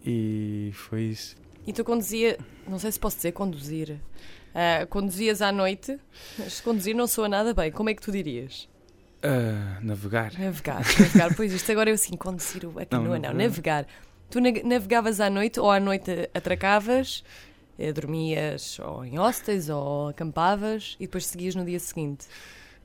e, 0.05 0.69
e, 0.69 0.73
foi 0.73 1.03
isso. 1.03 1.37
E 1.67 1.73
tu 1.73 1.85
conduzia, 1.85 2.39
não 2.67 2.79
sei 2.79 2.91
se 2.91 2.99
posso 2.99 3.17
dizer 3.17 3.33
conduzir, 3.33 4.01
uh, 4.53 4.87
conduzias 4.89 5.41
à 5.41 5.53
noite, 5.53 5.97
mas 6.37 6.61
conduzir 6.61 6.93
não 6.93 7.07
soa 7.07 7.29
nada 7.29 7.55
bem, 7.55 7.71
como 7.71 7.89
é 7.89 7.95
que 7.95 8.03
tu 8.03 8.11
dirias? 8.11 8.69
Uh, 9.23 9.85
navegar. 9.85 10.33
Navegar, 10.37 10.83
navegar. 10.99 11.35
pois 11.37 11.53
isto 11.53 11.71
agora 11.71 11.91
eu 11.91 11.95
assim, 11.95 12.17
conduzir 12.17 12.63
a 12.77 12.85
canoa, 12.85 13.21
não, 13.21 13.31
não, 13.31 13.39
navegar. 13.39 13.87
Tu 14.29 14.41
navegavas 14.41 15.21
à 15.21 15.31
noite 15.31 15.61
ou 15.61 15.71
à 15.71 15.79
noite 15.79 16.29
atracavas 16.35 17.23
dormias 17.91 18.79
ou 18.79 19.05
em 19.05 19.17
hostels 19.17 19.71
ou 19.71 20.09
acampavas 20.09 20.95
e 21.01 21.07
depois 21.07 21.27
seguias 21.27 21.55
no 21.55 21.65
dia 21.65 21.81
seguinte? 21.81 22.27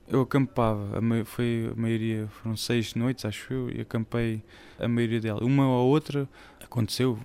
Eu 0.08 0.22
acampava, 0.22 0.98
a 0.98 1.24
foi 1.26 1.70
a 1.70 1.78
maioria, 1.78 2.26
foram 2.28 2.56
seis 2.56 2.94
noites, 2.94 3.26
acho 3.26 3.52
eu, 3.52 3.70
e 3.70 3.82
acampei 3.82 4.42
a 4.78 4.88
maioria 4.88 5.20
dela. 5.20 5.44
Uma 5.44 5.68
ou 5.68 5.88
outra 5.88 6.26
aconteceu, 6.64 7.18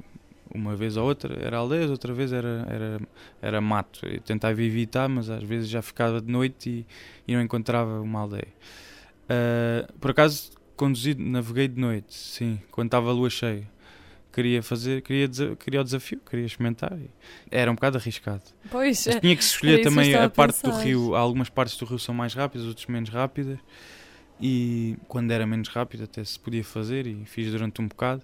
uma 0.53 0.75
vez 0.75 0.97
ou 0.97 1.05
outra 1.05 1.33
era 1.41 1.57
aldeias, 1.57 1.89
outra 1.89 2.13
vez 2.13 2.33
era, 2.33 2.67
era, 2.69 3.01
era 3.41 3.61
mato. 3.61 4.05
Eu 4.05 4.19
tentava 4.19 4.61
evitar, 4.61 5.07
mas 5.07 5.29
às 5.29 5.43
vezes 5.43 5.69
já 5.69 5.81
ficava 5.81 6.19
de 6.19 6.29
noite 6.29 6.69
e, 6.69 7.31
e 7.31 7.33
não 7.33 7.41
encontrava 7.41 8.01
uma 8.01 8.19
aldeia. 8.19 8.53
Uh, 9.23 9.93
por 9.99 10.11
acaso, 10.11 10.51
conduzi, 10.75 11.15
naveguei 11.15 11.69
de 11.69 11.79
noite, 11.79 12.13
sim, 12.13 12.59
quando 12.69 12.87
estava 12.87 13.09
a 13.09 13.13
lua 13.13 13.29
cheia 13.29 13.72
queria 14.33 14.63
fazer, 14.63 15.01
queria, 15.03 15.29
queria 15.55 15.81
o 15.81 15.83
desafio, 15.83 16.19
queria 16.19 16.45
experimentar. 16.45 16.97
Era 17.51 17.71
um 17.71 17.75
bocado 17.75 17.97
arriscado. 17.97 18.41
Pois, 18.71 19.05
Mas 19.05 19.19
tinha 19.19 19.35
que 19.35 19.43
escolher 19.43 19.83
também 19.83 20.15
a, 20.15 20.25
a 20.25 20.29
parte 20.29 20.63
do 20.63 20.71
rio. 20.71 21.15
Algumas 21.15 21.49
partes 21.49 21.77
do 21.77 21.85
rio 21.85 21.99
são 21.99 22.15
mais 22.15 22.33
rápidas, 22.33 22.67
outras 22.67 22.87
menos 22.87 23.09
rápidas. 23.09 23.59
E 24.41 24.97
quando 25.07 25.31
era 25.31 25.45
menos 25.45 25.69
rápido 25.69 26.03
até 26.03 26.23
se 26.23 26.39
podia 26.39 26.63
fazer 26.63 27.05
e 27.05 27.23
fiz 27.25 27.51
durante 27.51 27.79
um 27.79 27.87
bocado. 27.87 28.23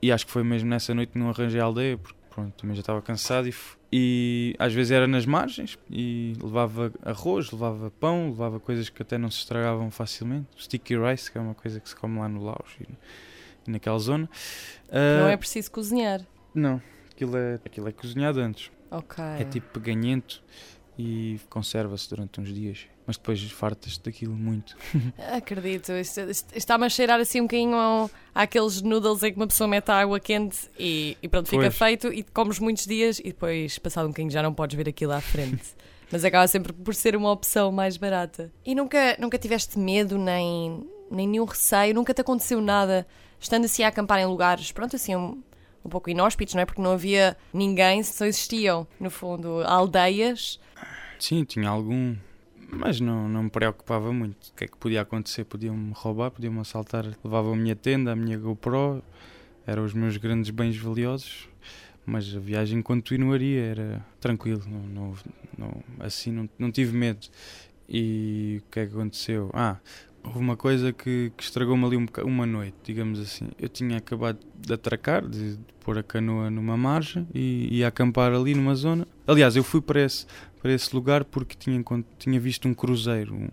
E 0.00 0.12
acho 0.12 0.26
que 0.26 0.32
foi 0.32 0.44
mesmo 0.44 0.68
nessa 0.68 0.94
noite 0.94 1.12
que 1.12 1.18
não 1.18 1.30
arranjei 1.30 1.58
a 1.58 1.64
aldeia, 1.64 1.96
porque 1.96 2.18
pronto, 2.30 2.52
também 2.52 2.76
já 2.76 2.80
estava 2.80 3.00
cansado 3.00 3.48
e, 3.48 3.54
e 3.90 4.54
às 4.58 4.74
vezes 4.74 4.92
era 4.92 5.06
nas 5.06 5.24
margens 5.24 5.78
e 5.90 6.34
levava 6.40 6.92
arroz, 7.02 7.50
levava 7.50 7.90
pão, 7.90 8.28
levava 8.28 8.60
coisas 8.60 8.90
que 8.90 9.00
até 9.00 9.16
não 9.16 9.30
se 9.30 9.38
estragavam 9.38 9.90
facilmente. 9.90 10.48
Sticky 10.58 10.96
rice, 10.98 11.32
que 11.32 11.38
é 11.38 11.40
uma 11.40 11.54
coisa 11.54 11.80
que 11.80 11.88
se 11.88 11.96
come 11.96 12.18
lá 12.18 12.28
no 12.28 12.44
Laos. 12.44 12.76
E, 12.78 12.86
naquela 13.70 13.98
zona. 13.98 14.28
Uh, 14.88 15.22
não 15.22 15.28
é 15.28 15.36
preciso 15.36 15.70
cozinhar? 15.70 16.20
Não, 16.54 16.80
aquilo 17.10 17.36
é, 17.36 17.54
aquilo 17.64 17.88
é 17.88 17.92
cozinhado 17.92 18.40
antes. 18.40 18.70
Ok. 18.90 19.22
É 19.38 19.44
tipo 19.44 19.66
peganhento 19.78 20.42
e 20.98 21.38
conserva-se 21.50 22.08
durante 22.08 22.40
uns 22.40 22.52
dias. 22.52 22.86
Mas 23.06 23.16
depois 23.16 23.40
fartas 23.50 23.98
daquilo 23.98 24.34
muito. 24.34 24.76
Acredito. 25.36 25.92
Está-me 26.54 26.86
a 26.86 26.88
cheirar 26.88 27.20
assim 27.20 27.40
um 27.40 27.44
bocadinho 27.44 28.10
àqueles 28.34 28.82
noodles 28.82 29.22
em 29.22 29.32
que 29.32 29.36
uma 29.36 29.46
pessoa 29.46 29.68
mete 29.68 29.90
a 29.90 30.00
água 30.00 30.18
quente 30.18 30.68
e, 30.78 31.16
e 31.22 31.28
pronto, 31.28 31.48
fica 31.48 31.62
pois. 31.62 31.78
feito 31.78 32.12
e 32.12 32.22
comes 32.24 32.58
muitos 32.58 32.84
dias 32.84 33.20
e 33.20 33.24
depois, 33.24 33.78
passado 33.78 34.06
um 34.06 34.08
bocadinho, 34.08 34.30
já 34.30 34.42
não 34.42 34.52
podes 34.52 34.76
ver 34.76 34.88
aquilo 34.88 35.12
à 35.12 35.20
frente. 35.20 35.74
Mas 36.10 36.24
acaba 36.24 36.46
sempre 36.48 36.72
por 36.72 36.94
ser 36.94 37.16
uma 37.16 37.30
opção 37.30 37.70
mais 37.70 37.96
barata. 37.96 38.52
E 38.64 38.74
nunca, 38.74 39.16
nunca 39.20 39.38
tiveste 39.38 39.78
medo 39.78 40.18
nem, 40.18 40.84
nem 41.10 41.28
nenhum 41.28 41.44
receio? 41.44 41.94
Nunca 41.94 42.14
te 42.14 42.20
aconteceu 42.20 42.60
nada 42.60 43.06
estando 43.40 43.64
assim 43.64 43.82
a 43.82 43.88
acampar 43.88 44.18
em 44.18 44.26
lugares, 44.26 44.72
pronto, 44.72 44.96
assim, 44.96 45.14
um, 45.14 45.42
um 45.84 45.88
pouco 45.88 46.10
inóspitos, 46.10 46.54
não 46.54 46.62
é? 46.62 46.66
Porque 46.66 46.82
não 46.82 46.92
havia 46.92 47.36
ninguém, 47.52 48.02
só 48.02 48.24
existiam, 48.24 48.86
no 48.98 49.10
fundo, 49.10 49.62
aldeias. 49.64 50.60
Sim, 51.18 51.44
tinha 51.44 51.68
algum, 51.68 52.16
mas 52.70 53.00
não, 53.00 53.28
não 53.28 53.44
me 53.44 53.50
preocupava 53.50 54.12
muito. 54.12 54.48
O 54.48 54.54
que 54.54 54.64
é 54.64 54.66
que 54.66 54.76
podia 54.76 55.00
acontecer? 55.00 55.44
Podiam-me 55.44 55.92
roubar, 55.94 56.30
podiam-me 56.30 56.60
assaltar. 56.60 57.06
Levava 57.24 57.52
a 57.52 57.56
minha 57.56 57.76
tenda, 57.76 58.12
a 58.12 58.16
minha 58.16 58.38
GoPro, 58.38 59.02
eram 59.66 59.84
os 59.84 59.94
meus 59.94 60.16
grandes 60.16 60.50
bens 60.50 60.76
valiosos. 60.76 61.48
Mas 62.04 62.36
a 62.36 62.38
viagem 62.38 62.80
continuaria, 62.82 63.62
era 63.62 64.06
tranquilo, 64.20 64.62
não, 64.68 64.80
não, 64.80 65.14
não 65.58 65.82
assim 65.98 66.30
não, 66.30 66.48
não 66.56 66.70
tive 66.70 66.96
medo. 66.96 67.26
E 67.88 68.62
o 68.64 68.70
que 68.70 68.80
é 68.80 68.86
que 68.86 68.92
aconteceu? 68.92 69.50
Ah, 69.52 69.76
houve 70.26 70.38
uma 70.38 70.56
coisa 70.56 70.92
que, 70.92 71.32
que 71.36 71.42
estragou-me 71.42 71.84
ali 71.84 71.96
um, 71.96 72.06
uma 72.24 72.44
noite, 72.44 72.74
digamos 72.82 73.20
assim. 73.20 73.48
Eu 73.58 73.68
tinha 73.68 73.98
acabado 73.98 74.38
de 74.58 74.72
atracar, 74.72 75.26
de, 75.26 75.56
de 75.56 75.74
pôr 75.80 75.98
a 75.98 76.02
canoa 76.02 76.50
numa 76.50 76.76
margem 76.76 77.26
e 77.32 77.78
ia 77.78 77.88
acampar 77.88 78.32
ali 78.32 78.54
numa 78.54 78.74
zona. 78.74 79.06
Aliás, 79.26 79.56
eu 79.56 79.62
fui 79.62 79.80
para 79.80 80.02
esse, 80.02 80.26
para 80.60 80.72
esse 80.72 80.94
lugar 80.94 81.24
porque 81.24 81.56
tinha, 81.56 81.82
tinha 82.18 82.40
visto 82.40 82.66
um 82.66 82.74
cruzeiro. 82.74 83.34
Um, 83.34 83.48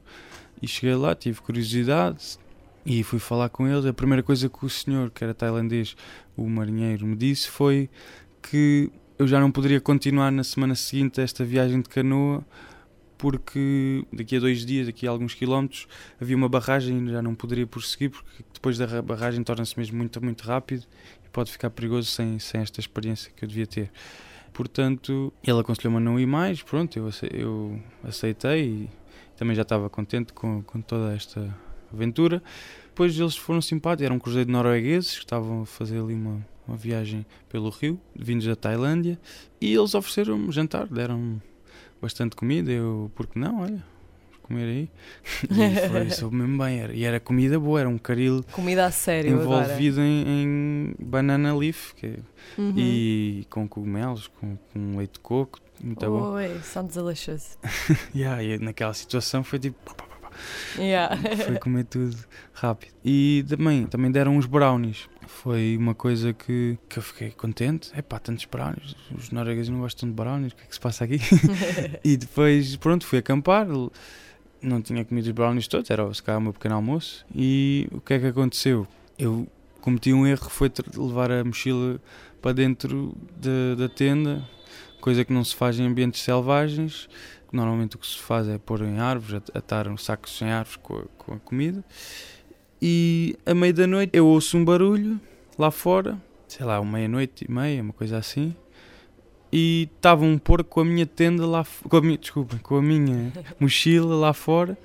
e 0.62 0.68
cheguei 0.68 0.96
lá, 0.96 1.14
tive 1.14 1.42
curiosidade 1.42 2.40
e 2.86 3.04
fui 3.04 3.20
falar 3.20 3.50
com 3.50 3.68
eles. 3.68 3.86
A 3.86 3.94
primeira 3.94 4.24
coisa 4.24 4.50
que 4.50 4.66
o 4.66 4.70
senhor, 4.70 5.12
que 5.12 5.24
era 5.24 5.34
tailandês, 5.34 5.96
o 6.36 6.50
marinheiro, 6.50 7.06
me 7.06 7.16
disse 7.16 7.50
foi 7.50 7.90
que 8.42 8.92
eu 9.20 9.28
já 9.28 9.40
não 9.40 9.52
poderia 9.52 9.80
continuar 9.80 10.32
na 10.32 10.44
semana 10.44 10.74
seguinte 10.74 11.22
esta 11.22 11.46
viagem 11.46 11.82
de 11.82 11.90
canoa 11.90 12.44
porque 13.18 14.06
daqui 14.12 14.38
a 14.38 14.40
dois 14.40 14.66
dias, 14.66 14.88
daqui 14.88 15.08
a 15.08 15.12
alguns 15.12 15.34
quilómetros, 15.34 15.88
havia 16.20 16.36
uma 16.36 16.50
barragem 16.50 17.06
e 17.06 17.12
já 17.12 17.22
não 17.22 17.36
poderia 17.36 17.66
prosseguir, 17.66 18.10
porque 18.10 18.44
depois 18.54 18.78
da 18.78 19.02
barragem 19.02 19.44
torna-se 19.44 19.78
mesmo 19.78 19.98
muito, 19.98 20.24
muito 20.24 20.44
rápido 20.44 20.86
e 21.26 21.30
pode 21.30 21.52
ficar 21.52 21.70
perigoso 21.70 22.10
sem, 22.10 22.40
sem 22.40 22.62
esta 22.62 22.80
experiência 22.80 23.32
que 23.36 23.46
eu 23.46 23.50
devia 23.50 23.68
ter. 23.68 23.92
Portanto, 24.54 25.34
ele 25.44 25.60
aconselhou-me 25.60 25.98
a 25.98 26.00
não 26.00 26.20
ir 26.20 26.28
mais, 26.28 26.62
pronto, 26.62 26.96
eu, 26.98 27.10
eu 27.32 27.80
aceitei 28.04 28.66
e 28.66 28.90
também 29.36 29.56
já 29.56 29.64
estava 29.64 29.90
contente 29.90 30.32
com, 30.32 30.62
com 30.62 30.80
toda 30.80 31.14
esta 31.14 31.56
aventura. 31.92 32.42
Depois 32.86 33.18
eles 33.18 33.36
foram 33.36 33.62
simpáticos, 33.62 34.06
era 34.06 34.14
um 34.14 34.20
cruzeiro 34.20 34.46
de 34.46 34.52
noruegueses 34.52 35.14
que 35.14 35.24
estavam 35.24 35.64
a 35.64 35.66
fazer 35.66 36.00
ali 36.00 36.14
uma, 36.14 36.46
uma 36.68 36.78
viagem 36.78 37.26
pelo 37.50 37.70
rio, 37.70 38.00
vindos 38.16 38.46
da 38.46 38.56
Tailândia, 38.56 39.20
e 39.60 39.74
eles 39.74 39.96
ofereceram-me 39.96 40.52
jantar, 40.52 40.88
deram 40.88 41.42
bastante 42.04 42.36
comida, 42.36 42.70
eu, 42.70 43.10
porque 43.16 43.40
não, 43.40 43.62
olha, 43.62 43.82
comer 44.44 44.64
aí. 44.64 44.90
E 45.50 45.90
foi, 45.90 46.10
soube 46.12 46.36
mesmo 46.36 46.62
bem, 46.62 46.80
era, 46.82 46.94
e 46.94 47.04
era 47.06 47.20
comida 47.20 47.58
boa, 47.58 47.80
era 47.80 47.90
um 47.90 47.98
caril 47.98 48.44
comida 48.52 48.86
a 48.86 48.92
sério 48.92 49.32
envolvido 49.32 50.02
em, 50.02 50.26
em, 50.28 50.96
banana 51.00 51.56
leaf 51.56 51.94
que, 51.96 52.20
uhum. 52.58 52.74
e 52.78 53.48
com 53.50 53.68
cogumelos, 53.68 54.28
com, 54.28 54.58
com 54.74 54.98
leite 54.98 55.14
de 55.14 55.20
coco, 55.22 55.60
muito 55.82 56.06
bom. 56.06 56.34
Oi, 56.34 56.60
sounds 56.62 56.96
delicious. 56.96 57.58
yeah, 58.14 58.44
e 58.44 58.58
naquela 58.60 58.94
situação 58.94 59.44
foi 59.44 59.60
tipo. 59.60 60.13
Yeah. 60.78 61.16
foi 61.46 61.58
comer 61.58 61.86
tudo 61.86 62.16
rápido. 62.54 62.94
E 63.04 63.46
também, 63.48 63.86
também 63.86 64.12
deram 64.12 64.38
uns 64.38 64.46
brownies 64.46 65.08
foi 65.28 65.76
uma 65.78 65.96
coisa 65.96 66.34
que, 66.34 66.78
que 66.88 67.00
eu 67.00 67.04
fiquei 67.04 67.32
contente. 67.32 67.92
É 67.94 68.02
pá, 68.02 68.20
tantos 68.20 68.46
brownies, 68.46 68.96
os 69.18 69.32
noruegueses 69.32 69.70
não 69.70 69.80
gostam 69.80 70.08
de 70.08 70.16
brownies, 70.16 70.54
o 70.54 70.56
que 70.56 70.64
é 70.64 70.66
que 70.66 70.74
se 70.74 70.80
passa 70.80 71.04
aqui? 71.04 71.20
e 72.04 72.16
depois, 72.16 72.76
pronto, 72.76 73.06
fui 73.06 73.20
acampar, 73.20 73.68
não 74.62 74.82
tinha 74.82 75.04
comido 75.04 75.26
os 75.26 75.32
brownies 75.32 75.68
todos, 75.68 75.90
era 75.90 76.14
se 76.14 76.22
calhar 76.22 76.40
o 76.40 76.44
meu 76.44 76.54
pequeno 76.54 76.76
almoço. 76.76 77.26
E 77.36 77.88
o 77.92 78.00
que 78.00 78.14
é 78.14 78.20
que 78.20 78.28
aconteceu? 78.28 78.88
Eu 79.18 79.48
cometi 79.82 80.14
um 80.14 80.26
erro, 80.26 80.50
foi 80.50 80.72
levar 80.96 81.32
a 81.32 81.44
mochila 81.44 82.00
para 82.42 82.54
dentro 82.54 83.16
de, 83.40 83.76
da 83.78 83.90
tenda, 83.90 84.44
coisa 85.04 85.26
que 85.26 85.34
não 85.34 85.44
se 85.44 85.54
faz 85.54 85.78
em 85.78 85.86
ambientes 85.86 86.22
selvagens. 86.22 87.10
Normalmente 87.52 87.98
o 87.98 88.00
que 88.00 88.08
se 88.08 88.18
faz 88.18 88.48
é 88.48 88.58
pôr 88.58 88.84
em 88.84 89.00
árvores, 89.00 89.44
atar 89.54 89.86
um 89.90 89.98
sacos 89.98 90.42
em 90.42 90.50
árvores 90.50 90.78
com 90.78 90.96
a, 90.96 91.04
com 91.18 91.34
a 91.34 91.40
comida. 91.40 91.84
E 92.82 93.36
à 93.46 93.54
meia 93.54 93.74
da 93.74 93.86
noite 93.86 94.12
eu 94.14 94.26
ouço 94.26 94.58
um 94.58 94.64
barulho 94.64 95.20
lá 95.60 95.70
fora, 95.72 96.18
sei 96.48 96.66
lá, 96.66 96.80
uma 96.80 96.94
meia-noite 96.94 97.46
e 97.46 97.52
meia, 97.52 97.84
uma 97.84 97.92
coisa 97.92 98.18
assim. 98.18 98.56
E 99.52 99.90
estava 99.94 100.24
um 100.24 100.38
porco 100.38 100.70
com 100.70 100.80
a 100.80 100.86
minha 100.86 101.06
tenda 101.06 101.46
lá 101.46 101.66
com 101.90 101.98
a 101.98 102.02
minha, 102.02 102.18
desculpa, 102.18 102.58
com 102.64 102.78
a 102.78 102.82
minha 102.82 103.34
mochila 103.60 104.16
lá 104.16 104.32
fora 104.32 104.78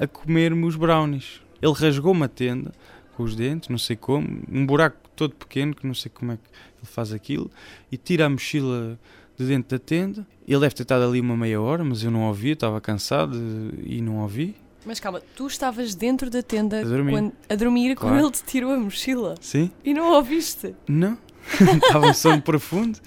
a 0.00 0.06
comer-me 0.06 0.64
os 0.64 0.76
brownies. 0.76 1.42
Ele 1.60 1.74
rasgou 1.74 2.12
uma 2.12 2.26
tenda 2.26 2.72
com 3.14 3.22
os 3.22 3.36
dentes, 3.36 3.68
não 3.68 3.78
sei 3.78 3.96
como, 3.96 4.26
um 4.50 4.64
buraco 4.64 4.96
todo 5.14 5.34
pequeno, 5.34 5.74
que 5.74 5.86
não 5.86 5.94
sei 5.94 6.10
como 6.10 6.32
é 6.32 6.36
que 6.36 6.48
ele 6.78 6.90
faz 6.90 7.12
aquilo, 7.12 7.50
e 7.90 7.98
tira 7.98 8.24
a 8.24 8.30
mochila 8.30 8.98
de 9.36 9.46
dentro 9.46 9.78
da 9.78 9.84
tenda. 9.84 10.26
Ele 10.46 10.60
deve 10.60 10.74
ter 10.74 10.82
estado 10.82 11.04
ali 11.04 11.20
uma 11.20 11.36
meia 11.36 11.60
hora, 11.60 11.84
mas 11.84 12.02
eu 12.02 12.10
não 12.10 12.22
ouvi, 12.22 12.50
estava 12.50 12.80
cansado 12.80 13.36
e 13.84 14.00
não 14.00 14.18
ouvi. 14.18 14.56
Mas 14.84 14.98
calma, 14.98 15.22
tu 15.36 15.46
estavas 15.46 15.94
dentro 15.94 16.28
da 16.28 16.42
tenda 16.42 16.80
a 16.80 16.84
dormir, 16.84 17.12
quando, 17.12 17.32
a 17.48 17.54
dormir 17.54 17.94
claro. 17.94 18.16
quando 18.16 18.26
ele 18.26 18.32
te 18.32 18.44
tirou 18.44 18.72
a 18.72 18.76
mochila? 18.76 19.36
Sim. 19.40 19.70
E 19.84 19.94
não 19.94 20.12
ouviste? 20.12 20.74
Não. 20.88 21.16
Estava 21.84 22.06
um 22.06 22.14
sono 22.14 22.42
profundo. 22.42 22.98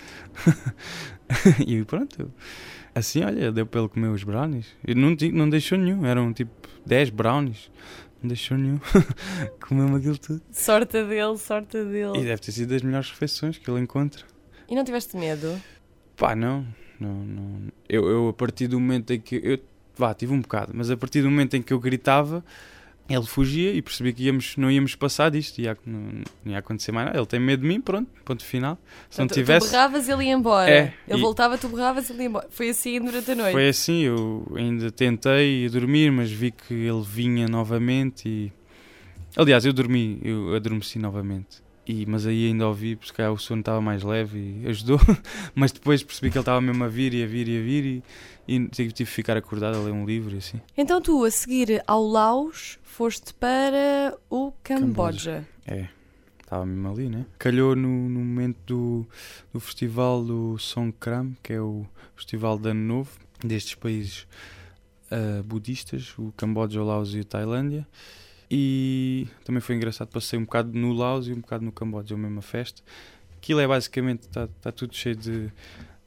e 1.65 1.83
pronto. 1.83 2.31
Assim, 2.93 3.23
olha, 3.23 3.51
deu 3.51 3.65
para 3.65 3.81
ele 3.81 3.89
comer 3.89 4.07
os 4.07 4.23
brownies. 4.23 4.67
E 4.87 4.95
não, 4.95 5.15
não 5.33 5.49
deixou 5.49 5.77
nenhum. 5.77 6.05
Eram 6.05 6.31
tipo 6.31 6.51
10 6.85 7.09
brownies. 7.09 7.69
Não 8.21 8.29
deixou 8.29 8.57
nenhum. 8.57 8.79
Comeu-me 9.67 9.97
aquilo 9.97 10.17
tudo. 10.17 10.41
Sorte 10.51 11.03
dele, 11.03 11.37
sorte 11.37 11.83
dele. 11.83 12.17
E 12.17 12.23
deve 12.23 12.41
ter 12.41 12.53
sido 12.53 12.69
das 12.69 12.81
melhores 12.81 13.09
refeições 13.09 13.57
que 13.57 13.69
ele 13.69 13.81
encontra. 13.81 14.23
E 14.69 14.75
não 14.75 14.83
tiveste 14.83 15.17
medo? 15.17 15.61
Pá, 16.15 16.35
não. 16.35 16.65
não, 16.99 17.13
não. 17.13 17.61
Eu, 17.87 18.07
eu, 18.09 18.29
a 18.29 18.33
partir 18.33 18.67
do 18.67 18.79
momento 18.79 19.11
em 19.11 19.19
que. 19.19 19.39
Eu 19.43 19.59
vá, 19.97 20.13
tive 20.13 20.33
um 20.33 20.41
bocado, 20.41 20.71
mas 20.73 20.91
a 20.91 20.97
partir 20.97 21.21
do 21.21 21.29
momento 21.29 21.55
em 21.55 21.61
que 21.61 21.73
eu 21.73 21.79
gritava, 21.79 22.43
ele 23.07 23.25
fugia 23.25 23.71
e 23.71 23.81
percebi 23.81 24.13
que 24.13 24.23
íamos, 24.23 24.57
não 24.57 24.69
íamos 24.69 24.95
passar 24.95 25.29
disto, 25.29 25.59
ia, 25.59 25.77
não, 25.85 26.23
não 26.43 26.51
ia 26.51 26.57
acontecer 26.57 26.91
mais 26.91 27.07
nada. 27.07 27.17
Ele 27.17 27.25
tem 27.25 27.39
medo 27.39 27.61
de 27.61 27.67
mim, 27.67 27.79
pronto, 27.79 28.09
ponto 28.23 28.43
final. 28.43 28.77
Se 29.09 29.19
não 29.19 29.27
tivesse. 29.27 29.67
Tu 29.67 29.71
berravas, 29.71 30.09
ele 30.09 30.23
ia 30.25 30.33
embora. 30.33 30.69
É, 30.69 30.93
ele 31.07 31.19
e... 31.19 31.21
voltava, 31.21 31.57
tu 31.57 31.69
berravas, 31.69 32.09
ele 32.09 32.23
ia 32.23 32.25
embora. 32.25 32.47
Foi 32.49 32.69
assim 32.69 32.99
durante 32.99 33.31
a 33.31 33.35
noite. 33.35 33.51
Foi 33.51 33.69
assim, 33.69 34.01
eu 34.01 34.51
ainda 34.55 34.91
tentei 34.91 35.69
dormir, 35.69 36.11
mas 36.11 36.31
vi 36.31 36.51
que 36.51 36.73
ele 36.73 37.03
vinha 37.03 37.47
novamente 37.47 38.27
e. 38.27 38.53
Aliás, 39.37 39.65
eu 39.65 39.73
dormi, 39.73 40.19
eu 40.23 40.55
adormeci 40.55 40.97
novamente. 40.97 41.64
E, 41.87 42.05
mas 42.05 42.25
aí 42.25 42.47
ainda 42.47 42.67
ouvi, 42.67 42.95
porque 42.95 43.21
o 43.21 43.37
sono 43.37 43.61
estava 43.61 43.79
mais 43.79 44.01
leve 44.03 44.61
e 44.63 44.67
ajudou. 44.67 44.99
mas 45.53 45.71
depois 45.71 46.01
percebi 46.01 46.31
que 46.31 46.37
ele 46.37 46.41
estava 46.41 46.59
mesmo 46.59 46.83
a 46.83 46.87
vir 46.87 47.13
e 47.13 47.23
a 47.23 47.27
vir 47.27 47.47
e 47.47 47.59
a 47.59 47.61
vir 47.61 47.85
e, 47.85 48.03
e 48.55 48.67
tive 48.69 48.91
de 48.91 49.05
ficar 49.05 49.37
acordado 49.37 49.77
a 49.77 49.81
ler 49.81 49.91
um 49.91 50.05
livro 50.05 50.33
e 50.33 50.39
assim. 50.39 50.59
Então 50.75 50.99
tu, 50.99 51.23
a 51.23 51.29
seguir 51.29 51.83
ao 51.85 52.03
Laos, 52.05 52.79
foste 52.83 53.33
para 53.33 54.17
o 54.29 54.51
Camboja. 54.63 55.45
Camboja. 55.45 55.47
É, 55.67 55.87
estava 56.41 56.65
mesmo 56.65 56.89
ali, 56.89 57.09
né? 57.09 57.25
Calhou 57.37 57.75
no, 57.75 58.09
no 58.09 58.19
momento 58.19 58.57
do, 58.65 59.07
do 59.53 59.59
festival 59.59 60.23
do 60.23 60.57
Songkram, 60.57 61.35
que 61.43 61.53
é 61.53 61.61
o 61.61 61.85
festival 62.15 62.57
de 62.57 62.69
Ano 62.69 62.81
Novo 62.81 63.11
destes 63.43 63.75
países 63.75 64.27
uh, 65.11 65.43
budistas, 65.43 66.13
o 66.17 66.33
Camboja, 66.37 66.81
o 66.81 66.85
Laos 66.85 67.13
e 67.13 67.19
a 67.19 67.23
Tailândia. 67.23 67.87
E 68.57 69.27
também 69.43 69.59
foi 69.59 69.75
engraçado, 69.75 70.07
passei 70.07 70.39
um 70.39 70.45
bocado 70.45 70.71
no 70.79 70.93
Laos 70.93 71.27
e 71.27 71.33
um 71.33 71.41
bocado 71.41 71.65
no 71.65 71.73
Camboja, 71.73 72.15
a 72.15 72.17
mesma 72.17 72.41
festa. 72.41 72.81
Aquilo 73.35 73.59
é 73.59 73.67
basicamente, 73.67 74.21
está 74.21 74.47
tá 74.61 74.71
tudo 74.71 74.95
cheio 74.95 75.13
de 75.13 75.51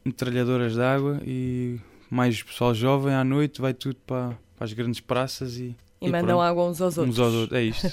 metralhadoras 0.03 0.73
de 0.73 0.81
água 0.81 1.21
e 1.27 1.79
mais 2.09 2.43
pessoal 2.43 2.73
jovem 2.73 3.13
à 3.13 3.23
noite 3.23 3.61
vai 3.61 3.75
tudo 3.75 3.97
para, 4.07 4.31
para 4.57 4.65
as 4.65 4.73
grandes 4.73 4.99
praças 4.99 5.59
e. 5.59 5.77
E, 6.01 6.07
e 6.07 6.11
mandam 6.11 6.39
pronto, 6.39 6.41
água 6.41 6.65
uns 6.71 6.81
aos 6.81 6.97
outros. 6.97 7.19
Uns 7.19 7.23
aos 7.23 7.35
outros, 7.35 7.59
é 7.59 7.63
isto. 7.65 7.87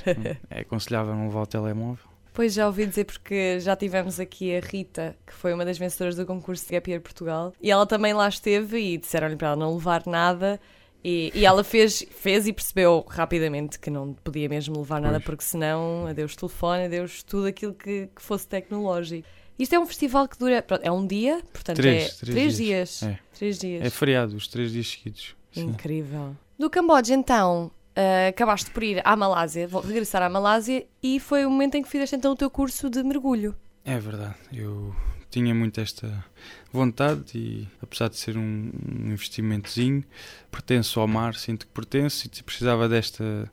é 0.50 0.62
aconselhável 0.62 1.14
não 1.14 1.28
levar 1.28 1.42
o 1.42 1.48
telemóvel. 1.48 2.06
Pois 2.34 2.54
já 2.54 2.66
ouvi 2.66 2.86
dizer 2.86 3.04
porque 3.04 3.60
já 3.60 3.76
tivemos 3.76 4.22
aqui 4.22 4.56
a 4.56 4.62
Rita, 4.62 5.18
que 5.28 5.34
foi 5.34 5.54
uma 5.54 5.66
das 5.66 5.78
vencedoras 5.78 6.16
do 6.16 6.26
concurso 6.26 6.66
de 6.66 6.72
Gap 6.72 6.90
Year 6.90 7.02
Portugal, 7.02 7.54
e 7.62 7.70
ela 7.70 7.86
também 7.86 8.14
lá 8.14 8.30
esteve 8.30 8.78
e 8.78 8.98
disseram-lhe 8.98 9.36
para 9.36 9.50
ela 9.50 9.58
não 9.58 9.74
levar 9.74 10.04
nada 10.06 10.62
e, 11.08 11.32
e, 11.36 11.46
ela 11.46 11.64
fez, 11.64 12.04
fez 12.10 12.48
e 12.48 12.52
percebeu 12.52 13.06
rapidamente 13.08 13.78
que 13.78 13.92
não 13.92 14.16
podia 14.16 14.50
mesmo 14.50 14.80
levar 14.80 15.00
nada, 15.00 15.20
pois. 15.20 15.26
porque 15.26 15.44
senão, 15.44 16.08
adeus 16.08 16.36
telefone, 16.36 16.86
adeus 16.86 17.22
tudo 17.22 17.46
aquilo 17.46 17.76
que, 17.76 18.08
que, 18.08 18.20
fosse 18.24 18.48
tecnológico. 18.48 19.28
Isto 19.60 19.76
é 19.76 19.80
um 19.80 19.86
festival 19.86 20.28
que 20.28 20.36
dura. 20.36 20.64
Pronto, 20.64 20.82
é 20.84 20.92
um 20.92 21.06
dia, 21.06 21.44
portanto 21.54 21.78
três, 21.78 22.06
é 22.06 22.08
três, 22.08 22.20
três 22.20 22.58
dias. 22.58 22.58
dias. 22.58 23.04
É. 23.04 23.20
Três 23.38 23.60
dias. 23.60 23.86
É 23.86 23.90
feriado, 23.92 24.36
os 24.36 24.48
três 24.48 24.72
dias 24.72 24.88
seguidos. 24.88 25.36
Incrível. 25.56 26.36
Do 26.58 26.72
Camboja, 26.72 27.14
então, 27.14 27.68
uh, 27.68 28.30
acabaste 28.30 28.72
por 28.72 28.82
ir 28.82 29.00
à 29.06 29.16
Malásia, 29.16 29.68
vou 29.68 29.82
regressar 29.82 30.24
à 30.24 30.30
Malásia, 30.30 30.88
e 31.04 31.20
foi 31.20 31.46
o 31.46 31.52
momento 31.52 31.76
em 31.76 31.84
que 31.84 31.88
fizeste 31.88 32.16
então 32.16 32.32
o 32.32 32.36
teu 32.36 32.50
curso 32.50 32.90
de 32.90 33.04
mergulho. 33.04 33.56
É 33.84 34.00
verdade. 34.00 34.38
Eu 34.52 34.96
tinha 35.36 35.54
muito 35.54 35.82
esta 35.82 36.24
vontade 36.72 37.38
e, 37.38 37.68
apesar 37.82 38.08
de 38.08 38.16
ser 38.16 38.38
um, 38.38 38.72
um 38.74 39.12
investimentozinho, 39.12 40.02
pertenço 40.50 40.98
ao 41.02 41.08
mar, 41.10 41.36
sinto 41.36 41.68
que 41.68 41.74
pertenço 41.74 42.26
e 42.26 42.42
precisava 42.42 42.88
desta 42.88 43.52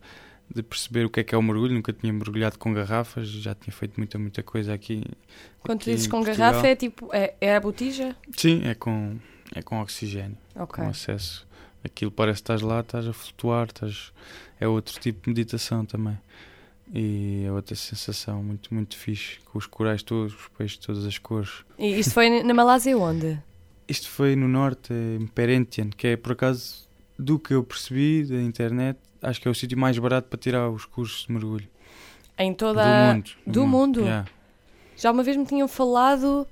de 0.54 0.62
perceber 0.62 1.06
o 1.06 1.10
que 1.10 1.20
é 1.20 1.24
que 1.24 1.34
é 1.34 1.38
o 1.38 1.42
mergulho, 1.42 1.74
nunca 1.74 1.92
tinha 1.92 2.12
mergulhado 2.12 2.58
com 2.58 2.72
garrafas, 2.72 3.26
já 3.26 3.54
tinha 3.54 3.72
feito 3.72 3.94
muita, 3.96 4.18
muita 4.18 4.42
coisa 4.42 4.72
aqui. 4.72 5.02
Quando 5.60 5.80
aqui 5.80 5.90
dizes 5.92 6.06
com 6.06 6.22
Portugal. 6.22 6.52
garrafa 6.52 6.68
é 6.68 6.76
tipo, 6.76 7.08
é, 7.12 7.34
é 7.40 7.56
a 7.56 7.60
botija? 7.60 8.14
Sim, 8.36 8.62
é 8.64 8.74
com, 8.74 9.16
é 9.54 9.62
com 9.62 9.80
oxigênio, 9.80 10.36
okay. 10.54 10.84
com 10.84 10.90
acesso. 10.90 11.48
Aquilo 11.82 12.12
parece 12.12 12.36
que 12.36 12.42
estás 12.42 12.60
lá, 12.60 12.80
estás 12.80 13.08
a 13.08 13.12
flutuar, 13.12 13.66
estás... 13.66 14.12
é 14.60 14.68
outro 14.68 15.00
tipo 15.00 15.22
de 15.22 15.30
meditação 15.30 15.84
também. 15.84 16.18
E 16.92 17.44
é 17.46 17.52
outra 17.52 17.74
sensação 17.74 18.42
muito, 18.42 18.72
muito 18.72 18.96
fixe, 18.96 19.38
com 19.46 19.56
os 19.58 19.66
corais 19.66 20.02
todos, 20.02 20.34
os 20.34 20.48
peixes 20.48 20.78
de 20.78 20.86
todas 20.86 21.06
as 21.06 21.16
cores. 21.16 21.64
E 21.78 21.98
isto 21.98 22.12
foi 22.12 22.42
na 22.42 22.52
Malásia 22.52 22.96
onde? 22.98 23.38
Isto 23.88 24.10
foi 24.10 24.36
no 24.36 24.46
norte, 24.46 24.92
em 24.92 25.26
Perentian, 25.26 25.88
que 25.88 26.08
é 26.08 26.16
por 26.16 26.32
acaso 26.32 26.86
do 27.18 27.38
que 27.38 27.54
eu 27.54 27.64
percebi 27.64 28.24
da 28.24 28.40
internet, 28.42 28.98
acho 29.22 29.40
que 29.40 29.48
é 29.48 29.50
o 29.50 29.54
sítio 29.54 29.78
mais 29.78 29.98
barato 29.98 30.28
para 30.28 30.38
tirar 30.38 30.68
os 30.68 30.84
cursos 30.84 31.26
de 31.26 31.32
mergulho. 31.32 31.68
Em 32.38 32.52
toda 32.52 32.82
Do 32.82 33.14
mundo. 33.14 33.30
Do 33.46 33.66
mundo? 33.66 34.00
mundo. 34.00 34.00
Yeah. 34.02 34.28
Já 34.96 35.10
uma 35.10 35.22
vez 35.22 35.36
me 35.36 35.46
tinham 35.46 35.68
falado. 35.68 36.46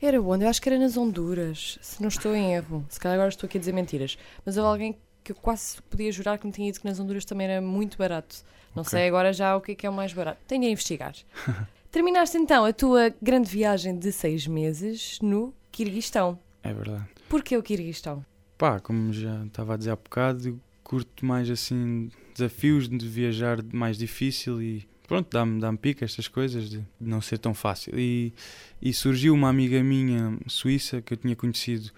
Era 0.00 0.20
onde? 0.20 0.44
Eu 0.44 0.50
acho 0.50 0.60
que 0.60 0.68
era 0.68 0.78
nas 0.78 0.96
Honduras, 0.96 1.78
se 1.80 2.00
não 2.02 2.08
estou 2.08 2.34
em 2.34 2.52
erro. 2.52 2.84
Se 2.90 3.00
calhar 3.00 3.14
agora 3.14 3.30
estou 3.30 3.46
aqui 3.46 3.56
a 3.56 3.60
dizer 3.60 3.72
mentiras. 3.72 4.18
Mas 4.44 4.56
houve 4.56 4.68
alguém 4.68 4.96
que 5.22 5.32
eu 5.32 5.36
quase 5.36 5.80
podia 5.88 6.12
jurar 6.12 6.36
que 6.38 6.46
me 6.46 6.52
tinha 6.52 6.70
dito 6.70 6.80
que 6.82 6.86
nas 6.86 7.00
Honduras 7.00 7.24
também 7.24 7.46
era 7.46 7.60
muito 7.62 7.96
barato. 7.96 8.44
Não 8.74 8.82
okay. 8.82 8.90
sei 8.98 9.08
agora 9.08 9.32
já 9.32 9.56
o 9.56 9.60
que 9.60 9.72
é, 9.72 9.74
que 9.74 9.86
é 9.86 9.90
o 9.90 9.92
mais 9.92 10.12
barato. 10.12 10.38
Tenho 10.46 10.64
a 10.64 10.68
investigar. 10.68 11.14
Terminaste 11.90 12.36
então 12.36 12.64
a 12.64 12.72
tua 12.72 13.14
grande 13.22 13.48
viagem 13.48 13.96
de 13.96 14.10
seis 14.10 14.46
meses 14.46 15.18
no 15.22 15.54
Quirguistão. 15.70 16.38
É 16.62 16.72
verdade. 16.72 17.06
Porquê 17.28 17.56
o 17.56 17.62
Quirguistão? 17.62 18.24
pá, 18.64 18.80
como 18.80 19.12
já 19.12 19.44
estava 19.44 19.74
a 19.74 19.76
dizer 19.76 19.90
há 19.90 19.96
bocado, 19.96 20.60
curto 20.82 21.24
mais 21.24 21.50
assim 21.50 22.10
desafios 22.34 22.88
de 22.88 23.06
viajar 23.06 23.62
mais 23.72 23.98
difícil 23.98 24.62
e 24.62 24.88
pronto, 25.06 25.28
dá-me 25.30 25.60
dá 25.60 25.72
pica 25.74 26.04
estas 26.04 26.28
coisas 26.28 26.70
de 26.70 26.82
não 27.00 27.20
ser 27.20 27.38
tão 27.38 27.52
fácil. 27.52 27.98
E, 27.98 28.32
e 28.80 28.92
surgiu 28.92 29.34
uma 29.34 29.48
amiga 29.48 29.82
minha 29.82 30.38
suíça 30.46 31.02
que 31.02 31.12
eu 31.12 31.16
tinha 31.18 31.36
conhecido 31.36 31.90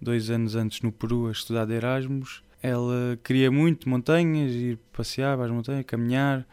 dois 0.00 0.30
anos 0.30 0.54
antes 0.54 0.82
no 0.82 0.92
Peru 0.92 1.26
a 1.26 1.32
estudar 1.32 1.64
de 1.64 1.74
Erasmus. 1.74 2.42
Ela 2.62 3.18
queria 3.24 3.50
muito 3.50 3.88
montanhas, 3.88 4.52
ir 4.52 4.78
passear 4.92 5.36
para 5.36 5.46
as 5.46 5.50
montanhas, 5.50 5.84
caminhar 5.86 6.46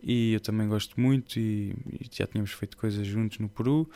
e 0.00 0.34
eu 0.34 0.40
também 0.40 0.68
gosto 0.68 1.00
muito 1.00 1.38
e, 1.38 1.74
e 2.00 2.08
já 2.10 2.26
tínhamos 2.26 2.52
feito 2.52 2.76
coisas 2.76 3.06
juntos 3.06 3.38
no 3.38 3.48
Peru 3.48 3.88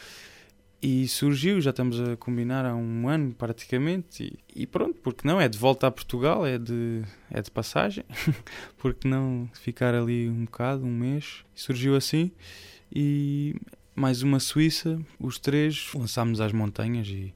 e 0.82 1.06
surgiu, 1.06 1.60
já 1.60 1.70
estamos 1.70 2.00
a 2.00 2.16
combinar 2.16 2.66
há 2.66 2.74
um 2.74 3.08
ano 3.08 3.32
praticamente, 3.32 4.36
e, 4.52 4.62
e, 4.62 4.66
pronto, 4.66 4.98
porque 5.00 5.26
não? 5.26 5.40
É 5.40 5.48
de 5.48 5.56
volta 5.56 5.86
a 5.86 5.90
Portugal, 5.92 6.44
é 6.44 6.58
de, 6.58 7.02
é 7.30 7.40
de 7.40 7.52
passagem, 7.52 8.04
porque 8.78 9.06
não 9.06 9.48
ficar 9.54 9.94
ali 9.94 10.28
um 10.28 10.44
bocado, 10.44 10.84
um 10.84 10.90
mês. 10.90 11.44
Surgiu 11.54 11.94
assim, 11.94 12.32
e 12.92 13.54
mais 13.94 14.22
uma 14.22 14.40
Suíça, 14.40 15.00
os 15.20 15.38
três 15.38 15.88
lançámos 15.94 16.40
às 16.40 16.50
montanhas 16.50 17.06
e 17.06 17.32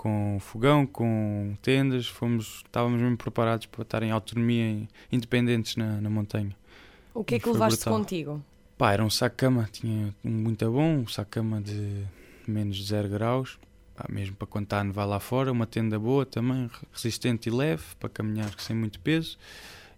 com 0.00 0.38
fogão, 0.40 0.86
com 0.86 1.54
tendas, 1.60 2.06
fomos, 2.06 2.62
estávamos 2.64 3.02
mesmo 3.02 3.18
preparados 3.18 3.66
para 3.66 3.82
estar 3.82 4.02
em 4.02 4.10
autonomia, 4.10 4.88
independentes 5.12 5.76
na, 5.76 6.00
na 6.00 6.08
montanha. 6.08 6.56
O 7.12 7.22
que 7.22 7.34
é 7.34 7.38
que 7.38 7.46
levaste 7.46 7.80
brutal. 7.80 7.98
contigo? 7.98 8.44
Pá, 8.78 8.94
era 8.94 9.04
um 9.04 9.10
saco-cama, 9.10 9.68
tinha 9.70 10.14
um 10.24 10.30
muito 10.30 10.64
bom, 10.72 11.00
um 11.00 11.06
saco-cama 11.06 11.60
de 11.60 12.02
menos 12.48 12.78
de 12.78 12.84
0 12.84 13.10
graus, 13.10 13.58
mesmo 14.08 14.34
para 14.36 14.46
quando 14.46 14.64
está 14.64 14.80
a 14.80 14.84
nevar 14.84 15.04
lá 15.04 15.20
fora, 15.20 15.52
uma 15.52 15.66
tenda 15.66 15.98
boa 15.98 16.24
também, 16.24 16.70
resistente 16.90 17.50
e 17.50 17.52
leve, 17.52 17.84
para 17.98 18.08
caminhar 18.08 18.54
sem 18.56 18.74
muito 18.74 18.98
peso. 19.00 19.36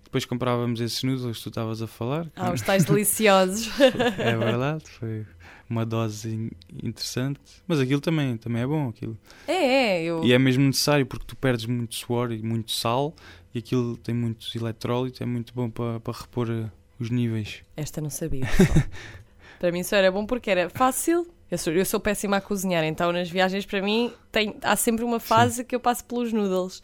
Depois 0.03 0.25
comprávamos 0.25 0.81
esses 0.81 1.01
noodles 1.05 1.37
que 1.37 1.45
tu 1.45 1.49
estavas 1.51 1.81
a 1.81 1.87
falar. 1.87 2.27
Ah, 2.35 2.53
os 2.53 2.61
tais 2.61 2.85
deliciosos. 2.85 3.71
é 4.19 4.37
verdade, 4.37 4.83
foi 4.99 5.25
uma 5.73 5.85
dose 5.85 6.51
interessante. 6.83 7.41
Mas 7.67 7.81
aquilo 7.81 8.01
também, 8.01 8.37
também 8.37 8.63
é 8.63 8.67
bom. 8.67 8.89
Aquilo. 8.89 9.19
É, 9.49 9.53
é. 9.53 10.03
Eu... 10.03 10.25
E 10.25 10.33
é 10.33 10.39
mesmo 10.39 10.65
necessário 10.65 11.05
porque 11.05 11.25
tu 11.27 11.35
perdes 11.35 11.67
muito 11.67 11.95
suor 11.95 12.31
e 12.31 12.43
muito 12.43 12.71
sal 12.71 13.15
e 13.55 13.59
aquilo 13.59 13.97
tem 13.97 14.15
muitos 14.15 14.55
eletrólitos, 14.55 15.21
é 15.21 15.27
muito 15.27 15.53
bom 15.53 15.69
para, 15.69 16.01
para 16.01 16.19
repor 16.19 16.49
eh, 16.51 16.71
os 16.99 17.11
níveis. 17.11 17.63
Esta 17.77 18.01
não 18.01 18.09
sabia. 18.09 18.45
para 19.61 19.71
mim 19.71 19.81
isso 19.81 19.95
era 19.95 20.11
bom 20.11 20.25
porque 20.25 20.51
era 20.51 20.71
fácil 20.71 21.27
eu 21.53 21.59
sou, 21.59 21.71
eu 21.71 21.85
sou 21.85 22.01
péssima 22.01 22.39
a 22.39 22.41
cozinhar, 22.41 22.83
então 22.83 23.13
nas 23.13 23.29
viagens 23.29 23.67
para 23.67 23.83
mim 23.83 24.11
tem, 24.33 24.57
há 24.63 24.75
sempre 24.75 25.05
uma 25.05 25.21
fase 25.21 25.57
Sim. 25.57 25.65
que 25.65 25.75
eu 25.75 25.81
passo 25.81 26.03
pelos 26.03 26.33
noodles 26.33 26.83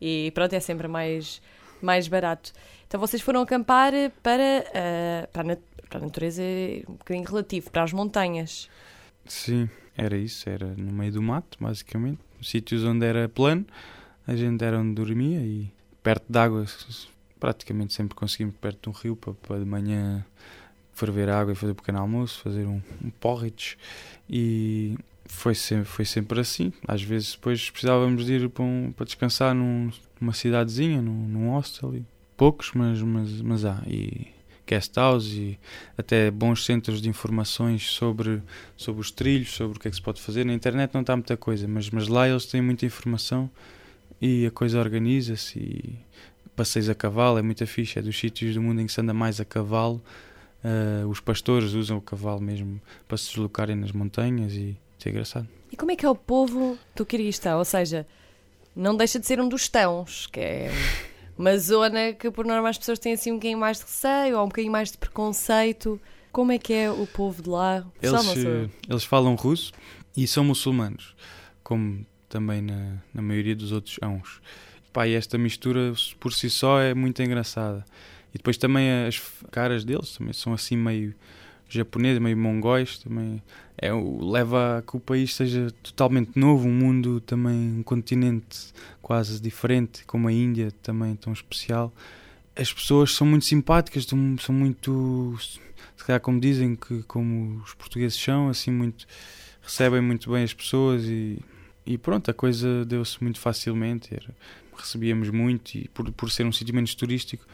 e 0.00 0.32
pronto, 0.34 0.52
é 0.52 0.58
sempre 0.58 0.88
mais, 0.88 1.40
mais 1.84 2.08
barato. 2.08 2.52
Então 2.86 2.98
vocês 2.98 3.22
foram 3.22 3.42
acampar 3.42 3.92
para, 4.22 4.64
uh, 4.68 5.28
para, 5.32 5.52
a, 5.52 5.56
para 5.88 5.98
a 5.98 6.02
natureza 6.02 6.42
um 6.88 6.94
bocadinho 6.94 7.26
relativo, 7.26 7.70
para 7.70 7.82
as 7.82 7.92
montanhas. 7.92 8.68
Sim, 9.26 9.68
era 9.96 10.16
isso, 10.16 10.48
era 10.48 10.66
no 10.76 10.92
meio 10.92 11.12
do 11.12 11.22
mato, 11.22 11.58
basicamente, 11.60 12.20
sítios 12.42 12.84
onde 12.84 13.04
era 13.04 13.28
plano, 13.28 13.66
a 14.26 14.34
gente 14.34 14.64
era 14.64 14.78
onde 14.78 14.94
dormia 14.94 15.40
e 15.40 15.70
perto 16.02 16.24
de 16.30 16.38
água, 16.38 16.64
praticamente 17.38 17.92
sempre 17.92 18.14
conseguimos 18.14 18.56
perto 18.56 18.82
de 18.82 18.88
um 18.88 18.92
rio 18.92 19.16
para, 19.16 19.34
para 19.34 19.58
de 19.58 19.64
manhã 19.64 20.24
ferver 20.92 21.28
água 21.28 21.52
e 21.52 21.56
fazer 21.56 21.72
um 21.72 21.76
pequeno 21.76 21.98
almoço, 22.00 22.40
fazer 22.42 22.66
um, 22.66 22.80
um 23.04 23.10
porridge 23.10 23.76
e 24.28 24.96
foi 25.28 25.54
sempre, 25.54 25.84
foi 25.84 26.04
sempre 26.04 26.40
assim. 26.40 26.72
Às 26.86 27.02
vezes 27.02 27.32
depois 27.32 27.70
precisávamos 27.70 28.26
de 28.26 28.32
ir 28.34 28.48
para, 28.48 28.64
um, 28.64 28.92
para 28.92 29.06
descansar 29.06 29.54
num, 29.54 29.90
numa 30.20 30.32
cidadezinha, 30.32 31.00
num, 31.00 31.28
num 31.28 31.50
hostel, 31.50 31.94
e 31.94 32.04
poucos, 32.36 32.72
mas, 32.74 33.00
mas, 33.02 33.40
mas 33.40 33.64
há. 33.64 33.82
E 33.86 34.28
guest 34.66 34.94
house 34.96 35.32
e 35.32 35.58
até 35.96 36.30
bons 36.30 36.64
centros 36.64 37.00
de 37.00 37.08
informações 37.08 37.88
sobre, 37.90 38.42
sobre 38.76 39.00
os 39.00 39.10
trilhos, 39.10 39.54
sobre 39.54 39.78
o 39.78 39.80
que 39.80 39.88
é 39.88 39.90
que 39.90 39.96
se 39.96 40.02
pode 40.02 40.20
fazer. 40.20 40.44
Na 40.44 40.52
internet 40.52 40.92
não 40.92 41.00
está 41.00 41.16
muita 41.16 41.36
coisa, 41.36 41.66
mas, 41.66 41.88
mas 41.90 42.08
lá 42.08 42.28
eles 42.28 42.44
têm 42.44 42.60
muita 42.60 42.84
informação 42.84 43.50
e 44.20 44.44
a 44.44 44.50
coisa 44.50 44.78
organiza-se 44.78 45.58
e 45.58 45.98
passeios 46.54 46.88
a 46.88 46.94
cavalo 46.94 47.38
é 47.38 47.42
muito 47.42 47.66
fixe, 47.66 47.98
é 47.98 48.02
dos 48.02 48.18
sítios 48.18 48.54
do 48.54 48.60
mundo 48.60 48.80
em 48.80 48.86
que 48.86 48.92
se 48.92 49.00
anda 49.00 49.14
mais 49.14 49.40
a 49.40 49.44
cavalo 49.44 50.02
Uh, 50.58 51.06
os 51.06 51.20
pastores 51.20 51.72
usam 51.72 51.98
o 51.98 52.02
cavalo 52.02 52.40
mesmo 52.40 52.80
para 53.06 53.16
se 53.16 53.28
deslocarem 53.28 53.76
nas 53.76 53.92
montanhas 53.92 54.54
e 54.54 54.76
isso 54.98 55.08
é 55.08 55.10
engraçado. 55.10 55.48
E 55.70 55.76
como 55.76 55.92
é 55.92 55.96
que 55.96 56.04
é 56.04 56.10
o 56.10 56.14
povo 56.14 56.78
do 56.94 57.06
Kirguistão? 57.06 57.58
Ou 57.58 57.64
seja, 57.64 58.06
não 58.74 58.96
deixa 58.96 59.18
de 59.18 59.26
ser 59.26 59.40
um 59.40 59.48
dos 59.48 59.68
tãos, 59.68 60.26
que 60.26 60.40
é 60.40 60.70
uma 61.36 61.56
zona 61.58 62.12
que 62.12 62.30
por 62.30 62.44
norma 62.44 62.68
as 62.68 62.78
pessoas 62.78 62.98
têm 62.98 63.12
assim 63.12 63.30
um 63.30 63.36
bocadinho 63.36 63.58
mais 63.58 63.78
de 63.78 63.84
receio 63.84 64.36
ou 64.36 64.44
um 64.44 64.48
bocadinho 64.48 64.72
mais 64.72 64.90
de 64.90 64.98
preconceito. 64.98 66.00
Como 66.32 66.52
é 66.52 66.58
que 66.58 66.72
é 66.72 66.90
o 66.90 67.06
povo 67.06 67.42
de 67.42 67.48
lá? 67.48 67.86
Eles, 68.02 68.36
eh, 68.36 68.68
eles 68.88 69.04
falam 69.04 69.34
russo 69.34 69.72
e 70.16 70.26
são 70.26 70.44
muçulmanos, 70.44 71.14
como 71.62 72.04
também 72.28 72.60
na, 72.60 72.98
na 73.14 73.22
maioria 73.22 73.56
dos 73.56 73.72
outros 73.72 73.98
ãos. 74.02 74.40
Pá, 74.92 75.06
e 75.06 75.14
esta 75.14 75.38
mistura 75.38 75.92
por 76.18 76.32
si 76.32 76.50
só 76.50 76.80
é 76.80 76.92
muito 76.94 77.22
engraçada. 77.22 77.84
E 78.34 78.38
depois 78.38 78.56
também 78.56 79.06
as 79.06 79.20
caras 79.50 79.84
deles 79.84 80.16
também 80.16 80.32
são 80.32 80.52
assim 80.52 80.76
meio 80.76 81.14
japoneses, 81.68 82.20
meio 82.20 82.36
mongóis, 82.36 82.98
também 82.98 83.42
é, 83.76 83.90
leva 83.92 84.78
a 84.78 84.82
que 84.82 84.96
o 84.96 85.00
país 85.00 85.34
seja 85.34 85.70
totalmente 85.82 86.38
novo, 86.38 86.68
um 86.68 86.72
mundo 86.72 87.20
também, 87.20 87.78
um 87.78 87.82
continente 87.82 88.72
quase 89.02 89.40
diferente, 89.40 90.04
como 90.06 90.28
a 90.28 90.32
Índia 90.32 90.72
também 90.82 91.14
tão 91.16 91.32
especial. 91.32 91.92
As 92.56 92.72
pessoas 92.72 93.14
são 93.14 93.26
muito 93.26 93.44
simpáticas, 93.44 94.04
são 94.04 94.54
muito, 94.54 95.36
se 95.96 96.04
calhar 96.04 96.20
como 96.20 96.40
dizem, 96.40 96.74
que 96.74 97.02
como 97.04 97.62
os 97.62 97.74
portugueses 97.74 98.18
são, 98.18 98.48
assim 98.48 98.70
muito 98.70 99.06
recebem 99.62 100.00
muito 100.00 100.30
bem 100.30 100.42
as 100.44 100.54
pessoas 100.54 101.04
e, 101.04 101.38
e 101.84 101.98
pronto, 101.98 102.30
a 102.30 102.34
coisa 102.34 102.84
deu-se 102.86 103.22
muito 103.22 103.38
facilmente. 103.38 104.14
Era, 104.14 104.34
recebíamos 104.76 105.30
muito 105.30 105.74
e 105.74 105.88
por, 105.88 106.10
por 106.12 106.30
ser 106.30 106.46
um 106.46 106.52
sítio 106.52 106.74
menos 106.74 106.94
turístico 106.94 107.44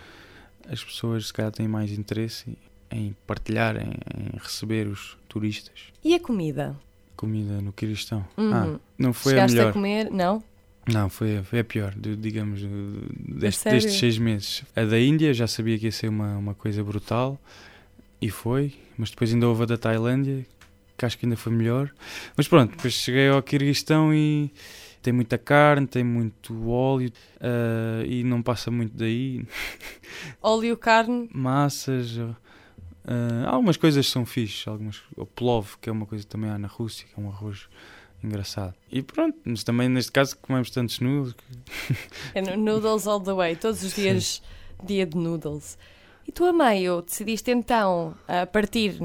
as 0.69 0.83
pessoas 0.83 1.27
se 1.27 1.33
calhar 1.33 1.53
têm 1.53 1.69
mais 1.69 1.91
interesse 1.93 2.57
em 2.95 3.17
partilhar, 3.27 3.77
em, 3.77 3.93
em 4.17 4.39
receber 4.39 4.87
os 4.87 5.19
turistas. 5.29 5.75
E 6.03 6.15
a 6.15 6.21
comida? 6.21 6.77
Comida 7.17 7.61
no 7.61 7.73
Quiristão. 7.73 8.25
Uhum. 8.37 8.53
Ah, 8.53 8.81
não 8.97 9.13
foi 9.13 9.33
Chegaste 9.33 9.57
a 9.57 9.59
melhor. 9.59 9.71
a 9.71 9.73
comer, 9.73 10.11
não? 10.11 10.43
Não, 10.87 11.09
foi, 11.09 11.43
foi 11.43 11.61
a 11.61 11.65
pior, 11.65 11.95
digamos, 11.97 12.61
deste, 13.19 13.69
destes 13.71 13.95
seis 13.95 14.19
meses. 14.19 14.63
A 14.77 14.85
da 14.85 15.01
Índia 15.01 15.33
já 15.33 15.47
sabia 15.47 15.79
que 15.79 15.87
ia 15.87 15.93
ser 15.93 16.09
uma, 16.09 16.37
uma 16.37 16.55
coisa 16.55 16.85
brutal 16.85 17.41
e 18.21 18.31
foi, 18.31 18.75
mas 18.97 19.11
depois 19.11 19.33
ainda 19.33 19.49
houve 19.49 19.63
a 19.63 19.67
da 19.67 19.79
Tailândia, 19.79 20.47
que 20.97 21.05
acho 21.05 21.19
que 21.19 21.25
ainda 21.25 21.37
foi 21.37 21.53
melhor. 21.53 21.91
Mas 22.37 22.47
pronto, 22.47 22.77
depois 22.77 22.93
cheguei 22.93 23.29
ao 23.29 23.43
Quirguistão 23.43 24.13
e 24.13 24.53
tem 25.03 25.13
muita 25.13 25.39
carne, 25.39 25.87
tem 25.87 26.05
muito 26.05 26.69
óleo 26.69 27.11
uh, 27.37 28.05
e 28.07 28.23
não 28.23 28.43
passa 28.43 28.71
muito 28.71 28.97
daí. 28.97 29.45
Óleo, 30.41 30.77
carne? 30.77 31.29
Massas. 31.33 32.19
Uh, 33.05 33.47
algumas 33.47 33.77
coisas 33.77 34.09
são 34.09 34.25
fixes, 34.25 34.67
algumas, 34.67 35.03
o 35.17 35.27
plov, 35.27 35.77
que 35.81 35.91
é 35.91 35.93
uma 35.93 36.07
coisa 36.07 36.25
que 36.25 36.31
também 36.31 36.51
há 36.51 36.59
na 36.59 36.69
Rússia, 36.69 37.07
que 37.07 37.21
é 37.21 37.23
um 37.23 37.29
arroz 37.29 37.69
engraçado. 38.23 38.75
E 38.91 39.03
pronto, 39.03 39.39
mas 39.45 39.63
também 39.63 39.89
neste 39.89 40.11
caso 40.11 40.37
comemos 40.39 40.71
tantos 40.71 41.01
noodles. 41.01 41.35
É 42.35 42.41
noodles 42.57 43.07
all 43.07 43.21
the 43.21 43.35
way, 43.35 43.57
todos 43.57 43.83
os 43.83 43.95
dias 43.95 44.43
Sim. 44.81 44.87
dia 44.87 45.05
de 45.07 45.17
noodles. 45.17 45.77
E 46.27 46.33
tu 46.33 46.45
a 46.47 46.53
meio 46.53 47.03
decidiste 47.03 47.51
então 47.51 48.15
a 48.27 48.47
partir 48.47 48.99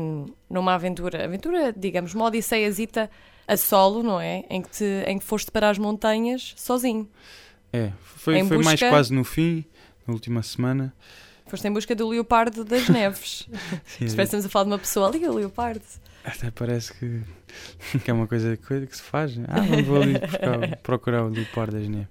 numa 0.50 0.74
aventura, 0.74 1.26
aventura, 1.26 1.74
digamos, 1.74 2.14
uma 2.14 2.26
odisseiazita 2.26 3.10
a 3.46 3.58
solo, 3.58 4.02
não 4.02 4.22
é? 4.22 4.46
Em 4.50 4.62
que, 4.62 4.70
te, 4.70 4.86
em 5.06 5.20
que 5.20 5.26
foste 5.26 5.52
para 5.52 5.70
as 5.70 5.78
montanhas 5.78 6.54
sozinho. 6.56 7.10
É, 7.74 7.92
foi, 8.02 8.44
foi 8.46 8.58
busca... 8.58 8.64
mais 8.64 8.80
quase 8.80 9.14
no 9.14 9.24
fim, 9.26 9.66
na 10.08 10.14
última 10.14 10.42
semana. 10.42 10.94
Foste 11.50 11.68
em 11.68 11.72
busca 11.74 11.96
do 11.96 12.08
leopardo 12.08 12.64
das 12.64 12.88
neves. 12.90 13.50
Estamos 14.00 14.46
a 14.46 14.50
falar 14.50 14.66
de 14.66 14.72
uma 14.72 14.80
pessoa 14.80 15.08
ali, 15.08 15.28
o 15.28 15.34
leopardo. 15.34 15.82
Até 16.24 16.52
parece 16.52 16.94
que, 16.94 17.22
que 18.04 18.12
é 18.12 18.14
uma 18.14 18.28
coisa, 18.28 18.56
coisa 18.58 18.86
que 18.86 18.96
se 18.96 19.02
faz. 19.02 19.38
Ah, 19.48 19.62
não 19.62 19.84
vou 19.84 20.02
ali 20.02 20.20
buscar, 20.20 20.78
procurar 20.84 21.24
o 21.24 21.30
leopardo 21.30 21.78
das 21.78 21.88
neves. 21.88 22.08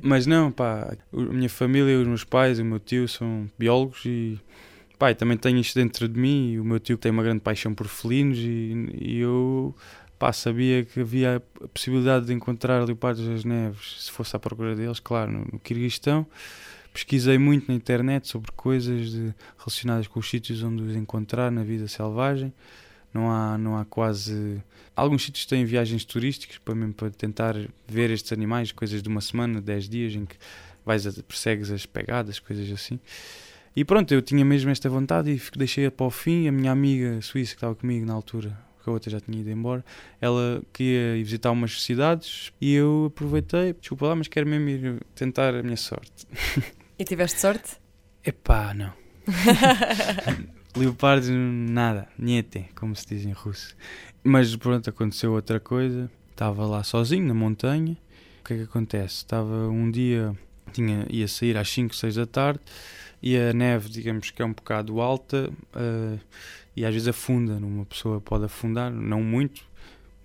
Mas 0.00 0.26
não, 0.26 0.52
pá, 0.52 0.96
a 1.12 1.16
minha 1.16 1.48
família, 1.48 1.98
os 1.98 2.06
meus 2.06 2.22
pais, 2.22 2.60
o 2.60 2.64
meu 2.64 2.78
tio 2.78 3.08
são 3.08 3.50
biólogos 3.58 4.02
e 4.06 4.38
pá, 4.96 5.12
também 5.12 5.36
tenho 5.36 5.58
isto 5.58 5.74
dentro 5.74 6.08
de 6.08 6.18
mim. 6.18 6.56
o 6.58 6.64
meu 6.64 6.78
tio 6.78 6.96
tem 6.96 7.10
uma 7.10 7.24
grande 7.24 7.40
paixão 7.40 7.74
por 7.74 7.88
felinos 7.88 8.38
e, 8.38 8.88
e 8.96 9.18
eu 9.18 9.74
pá, 10.20 10.32
sabia 10.32 10.84
que 10.84 11.00
havia 11.00 11.38
a 11.38 11.68
possibilidade 11.68 12.26
de 12.26 12.32
encontrar 12.32 12.84
leopardos 12.84 13.26
das 13.26 13.44
neves, 13.44 14.04
se 14.04 14.10
fosse 14.12 14.36
à 14.36 14.38
procura 14.38 14.76
deles, 14.76 15.00
claro, 15.00 15.32
no, 15.32 15.40
no 15.52 15.58
Kirguistão. 15.58 16.24
Pesquisei 16.92 17.38
muito 17.38 17.68
na 17.68 17.74
internet 17.74 18.28
sobre 18.28 18.50
coisas 18.52 19.12
de, 19.12 19.34
relacionadas 19.58 20.06
com 20.08 20.18
os 20.18 20.28
sítios 20.28 20.62
onde 20.62 20.82
os 20.82 20.96
encontrar 20.96 21.50
na 21.50 21.62
vida 21.62 21.86
selvagem, 21.86 22.52
não 23.12 23.30
há, 23.30 23.58
não 23.58 23.76
há 23.76 23.84
quase. 23.84 24.62
Alguns 24.94 25.24
sítios 25.24 25.46
têm 25.46 25.64
viagens 25.64 26.04
turísticas 26.04 26.58
para, 26.58 26.74
mesmo, 26.74 26.94
para 26.94 27.10
tentar 27.10 27.54
ver 27.86 28.10
estes 28.10 28.32
animais, 28.32 28.72
coisas 28.72 29.02
de 29.02 29.08
uma 29.08 29.20
semana, 29.20 29.60
10 29.60 29.88
dias, 29.88 30.14
em 30.14 30.24
que 30.24 30.36
vais 30.84 31.06
a, 31.06 31.22
persegues 31.22 31.70
as 31.70 31.86
pegadas, 31.86 32.38
coisas 32.38 32.70
assim. 32.70 32.98
E 33.74 33.84
pronto, 33.84 34.12
eu 34.12 34.20
tinha 34.20 34.44
mesmo 34.44 34.70
esta 34.70 34.88
vontade 34.88 35.30
e 35.30 35.40
deixei-a 35.56 35.90
para 35.90 36.06
o 36.06 36.10
fim. 36.10 36.48
A 36.48 36.52
minha 36.52 36.72
amiga 36.72 37.20
suíça 37.22 37.52
que 37.52 37.58
estava 37.58 37.74
comigo 37.74 38.04
na 38.04 38.12
altura, 38.12 38.56
que 38.82 38.90
a 38.90 38.92
outra 38.92 39.10
já 39.10 39.20
tinha 39.20 39.40
ido 39.40 39.50
embora, 39.50 39.84
ela 40.20 40.62
queria 40.72 41.16
ir 41.16 41.22
visitar 41.22 41.50
umas 41.52 41.82
cidades 41.82 42.52
e 42.60 42.74
eu 42.74 43.06
aproveitei, 43.06 43.72
desculpa 43.74 44.06
lá, 44.08 44.16
mas 44.16 44.26
quero 44.26 44.48
mesmo 44.48 44.68
ir 44.68 45.00
tentar 45.14 45.54
a 45.54 45.62
minha 45.62 45.76
sorte. 45.76 46.26
E 47.00 47.04
tiveste 47.06 47.40
sorte? 47.40 47.78
Epá, 48.22 48.74
não. 48.74 48.92
Leopardo, 50.76 51.30
nada, 51.32 52.06
niente, 52.18 52.66
como 52.74 52.94
se 52.94 53.06
diz 53.06 53.24
em 53.24 53.32
russo. 53.32 53.74
Mas 54.22 54.54
pronto, 54.54 54.90
aconteceu 54.90 55.32
outra 55.32 55.58
coisa. 55.58 56.10
Estava 56.30 56.66
lá 56.66 56.84
sozinho 56.84 57.26
na 57.26 57.32
montanha. 57.32 57.96
O 58.42 58.44
que 58.44 58.52
é 58.52 58.56
que 58.58 58.62
acontece? 58.64 59.14
Estava 59.14 59.66
um 59.68 59.90
dia, 59.90 60.36
tinha, 60.74 61.06
ia 61.08 61.26
sair 61.26 61.56
às 61.56 61.70
5, 61.70 61.96
6 61.96 62.16
da 62.16 62.26
tarde 62.26 62.60
e 63.22 63.34
a 63.34 63.54
neve, 63.54 63.88
digamos 63.88 64.30
que 64.30 64.42
é 64.42 64.44
um 64.44 64.52
bocado 64.52 65.00
alta 65.00 65.50
uh, 65.74 66.20
e 66.76 66.84
às 66.84 66.92
vezes 66.92 67.08
afunda. 67.08 67.54
Uma 67.54 67.86
pessoa 67.86 68.20
pode 68.20 68.44
afundar, 68.44 68.92
não 68.92 69.22
muito, 69.22 69.64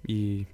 e, 0.05 0.45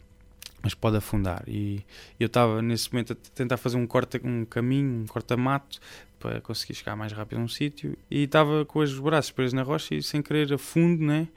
mas 0.61 0.75
pode 0.75 0.97
afundar. 0.97 1.43
E 1.47 1.83
eu 2.19 2.27
estava 2.27 2.61
nesse 2.61 2.93
momento 2.93 3.13
a 3.13 3.15
tentar 3.33 3.57
fazer 3.57 3.77
um, 3.77 3.87
corta, 3.87 4.21
um 4.23 4.45
caminho, 4.45 5.01
um 5.01 5.07
corta-mato 5.07 5.79
para 6.21 6.39
conseguir 6.39 6.75
chegar 6.75 6.95
mais 6.95 7.11
rápido 7.11 7.39
a 7.39 7.41
um 7.41 7.47
sítio 7.47 7.97
e 8.09 8.23
estava 8.23 8.63
com 8.63 8.79
os 8.79 8.97
braços 8.99 9.31
presos 9.31 9.53
na 9.53 9.63
rocha 9.63 9.95
e 9.95 10.03
sem 10.03 10.21
querer 10.21 10.53
a 10.53 10.57
fundo, 10.57 11.03
né? 11.03 11.27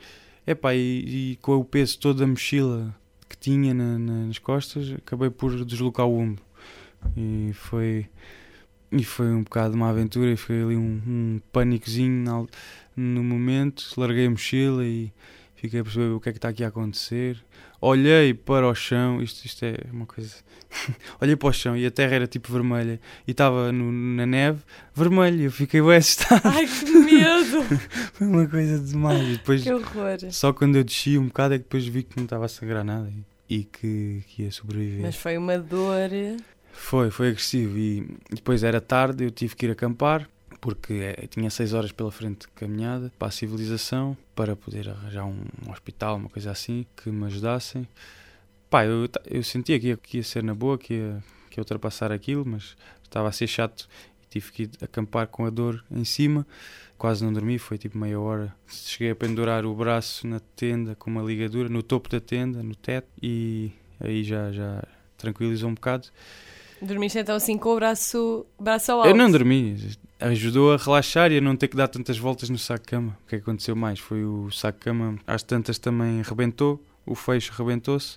Epá, 0.46 0.74
e, 0.74 1.32
e 1.32 1.36
com 1.40 1.56
o 1.56 1.64
peso 1.64 1.98
todo 1.98 2.18
da 2.18 2.26
mochila 2.26 2.94
que 3.28 3.36
tinha 3.36 3.72
na, 3.72 3.98
na, 3.98 4.26
nas 4.26 4.38
costas, 4.38 4.92
acabei 4.92 5.30
por 5.30 5.64
deslocar 5.64 6.06
o 6.06 6.18
ombro. 6.18 6.44
E 7.16 7.50
foi, 7.54 8.06
e 8.92 9.02
foi 9.02 9.28
um 9.28 9.42
bocado 9.42 9.74
uma 9.74 9.88
aventura 9.88 10.30
e 10.30 10.36
foi 10.36 10.62
ali 10.62 10.76
um, 10.76 11.00
um 11.06 11.40
pânicozinho 11.50 12.46
no 12.94 13.24
momento. 13.24 13.84
Larguei 13.96 14.26
a 14.26 14.30
mochila 14.30 14.84
e 14.84 15.10
fiquei 15.56 15.80
a 15.80 15.82
perceber 15.82 16.10
o 16.10 16.20
que 16.20 16.28
é 16.28 16.32
que 16.32 16.38
está 16.38 16.50
aqui 16.50 16.62
a 16.62 16.68
acontecer. 16.68 17.42
Olhei 17.86 18.32
para 18.32 18.66
o 18.66 18.74
chão, 18.74 19.20
isto, 19.20 19.44
isto 19.44 19.62
é 19.62 19.76
uma 19.92 20.06
coisa. 20.06 20.36
Olhei 21.20 21.36
para 21.36 21.50
o 21.50 21.52
chão 21.52 21.76
e 21.76 21.84
a 21.84 21.90
terra 21.90 22.14
era 22.14 22.26
tipo 22.26 22.50
vermelha 22.50 22.98
e 23.28 23.32
estava 23.32 23.70
na 23.70 24.24
neve 24.24 24.60
vermelha. 24.94 25.42
Eu 25.42 25.52
fiquei 25.52 25.82
bem 25.82 25.96
assustado. 25.96 26.40
Ai 26.44 26.66
que 26.66 26.90
medo! 26.90 27.62
Foi 28.14 28.26
uma 28.26 28.48
coisa 28.48 28.78
demais. 28.78 29.28
E 29.28 29.32
depois, 29.32 29.62
que 29.62 29.70
horror! 29.70 30.16
Só 30.30 30.50
quando 30.54 30.76
eu 30.76 30.82
desci 30.82 31.18
um 31.18 31.26
bocado 31.26 31.52
é 31.52 31.58
que 31.58 31.64
depois 31.64 31.86
vi 31.86 32.04
que 32.04 32.16
não 32.16 32.24
estava 32.24 32.46
a 32.46 32.48
sangrar 32.48 32.84
nada 32.84 33.12
e, 33.50 33.54
e 33.54 33.64
que, 33.64 34.22
que 34.28 34.44
ia 34.44 34.50
sobreviver. 34.50 35.02
Mas 35.02 35.16
foi 35.16 35.36
uma 35.36 35.58
dor. 35.58 36.08
Foi, 36.72 37.10
foi 37.10 37.28
agressivo. 37.28 37.76
E 37.76 38.16
depois 38.30 38.64
era 38.64 38.80
tarde, 38.80 39.24
eu 39.24 39.30
tive 39.30 39.54
que 39.54 39.66
ir 39.66 39.70
acampar 39.72 40.26
porque 40.64 40.94
é, 40.94 41.26
tinha 41.26 41.50
seis 41.50 41.74
horas 41.74 41.92
pela 41.92 42.10
frente 42.10 42.46
de 42.46 42.48
caminhada 42.48 43.12
para 43.18 43.28
a 43.28 43.30
civilização, 43.30 44.16
para 44.34 44.56
poder 44.56 44.88
arranjar 44.88 45.26
um, 45.26 45.42
um 45.62 45.70
hospital, 45.70 46.16
uma 46.16 46.30
coisa 46.30 46.50
assim, 46.50 46.86
que 46.96 47.10
me 47.10 47.26
ajudassem. 47.26 47.86
Pá, 48.70 48.86
eu, 48.86 49.06
eu 49.26 49.42
sentia 49.42 49.78
que 49.78 49.88
ia, 49.88 49.96
que 49.98 50.16
ia 50.16 50.22
ser 50.22 50.42
na 50.42 50.54
boa, 50.54 50.78
que 50.78 50.94
ia, 50.94 51.22
que 51.50 51.60
ia 51.60 51.60
ultrapassar 51.60 52.10
aquilo, 52.10 52.46
mas 52.46 52.78
estava 53.02 53.28
a 53.28 53.32
ser 53.32 53.46
chato 53.46 53.86
e 54.22 54.26
tive 54.26 54.52
que 54.52 54.62
ir 54.62 54.70
acampar 54.80 55.26
com 55.26 55.44
a 55.44 55.50
dor 55.50 55.84
em 55.90 56.02
cima. 56.02 56.46
Quase 56.96 57.22
não 57.22 57.30
dormi, 57.30 57.58
foi 57.58 57.76
tipo 57.76 57.98
meia 57.98 58.18
hora. 58.18 58.56
Cheguei 58.66 59.10
a 59.10 59.14
pendurar 59.14 59.66
o 59.66 59.74
braço 59.74 60.26
na 60.26 60.40
tenda 60.40 60.94
com 60.94 61.10
uma 61.10 61.22
ligadura, 61.22 61.68
no 61.68 61.82
topo 61.82 62.08
da 62.08 62.20
tenda, 62.20 62.62
no 62.62 62.74
teto, 62.74 63.08
e 63.22 63.70
aí 64.00 64.24
já, 64.24 64.50
já 64.50 64.82
tranquilizou 65.18 65.68
um 65.68 65.74
bocado. 65.74 66.08
Dormiste 66.80 67.18
então 67.18 67.36
assim 67.36 67.58
com 67.58 67.70
o 67.70 67.76
braço, 67.76 68.46
braço 68.58 68.92
ao 68.92 68.98
alto? 69.00 69.10
Eu 69.10 69.14
não 69.14 69.30
dormi, 69.30 69.76
ajudou 70.28 70.72
a 70.72 70.76
relaxar 70.76 71.30
e 71.32 71.38
a 71.38 71.40
não 71.40 71.56
ter 71.56 71.68
que 71.68 71.76
dar 71.76 71.88
tantas 71.88 72.18
voltas 72.18 72.48
no 72.48 72.58
saco-cama. 72.58 73.16
O 73.24 73.28
que 73.28 73.36
aconteceu 73.36 73.76
mais 73.76 73.98
foi 73.98 74.24
o 74.24 74.50
saco-cama, 74.50 75.18
às 75.26 75.42
tantas 75.42 75.78
também 75.78 76.22
rebentou, 76.22 76.82
o 77.06 77.14
fecho 77.14 77.52
rebentou-se 77.52 78.16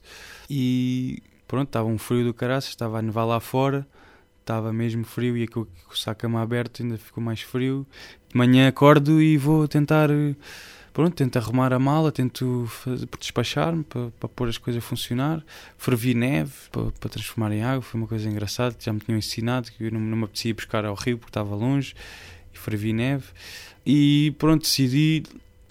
e 0.49 1.21
pronto, 1.47 1.67
estava 1.67 1.87
um 1.87 1.97
frio 1.97 2.23
do 2.23 2.33
caraças, 2.33 2.69
estava 2.69 2.99
a 2.99 3.01
nevar 3.01 3.25
lá 3.25 3.39
fora, 3.39 3.85
estava 4.39 4.71
mesmo 4.71 5.03
frio 5.03 5.37
e 5.37 5.47
com 5.47 5.61
o 5.61 5.95
saco-cama 5.95 6.41
aberto 6.41 6.81
ainda 6.81 6.97
ficou 6.97 7.21
mais 7.21 7.41
frio. 7.41 7.85
De 8.29 8.37
manhã 8.37 8.67
acordo 8.67 9.21
e 9.21 9.37
vou 9.37 9.67
tentar 9.67 10.09
pronto, 10.97 11.13
tento 11.13 11.37
arrumar 11.37 11.71
a 11.73 11.77
mala, 11.77 12.11
tento 12.11 12.67
despachar-me 13.19 13.83
para, 13.83 14.09
para 14.19 14.29
pôr 14.29 14.49
as 14.49 14.57
coisas 14.57 14.83
a 14.83 14.87
funcionar. 14.87 15.45
Fervi 15.77 16.15
neve 16.15 16.51
para, 16.71 16.91
para, 16.99 17.09
transformar 17.11 17.51
em 17.51 17.61
água, 17.61 17.83
foi 17.83 18.01
uma 18.01 18.07
coisa 18.07 18.27
engraçada 18.27 18.75
já 18.79 18.91
me 18.91 18.99
tinham 18.99 19.15
ensinado, 19.15 19.71
que 19.71 19.83
eu 19.83 19.91
não, 19.91 19.99
não 19.99 20.17
me 20.17 20.23
apetecia 20.23 20.55
buscar 20.55 20.85
ao 20.85 20.95
rio 20.95 21.19
porque 21.19 21.29
estava 21.29 21.53
longe, 21.55 21.93
e 22.51 22.57
fervi 22.57 22.93
neve. 22.93 23.25
E 23.85 24.33
pronto, 24.39 24.63
decidi 24.63 25.21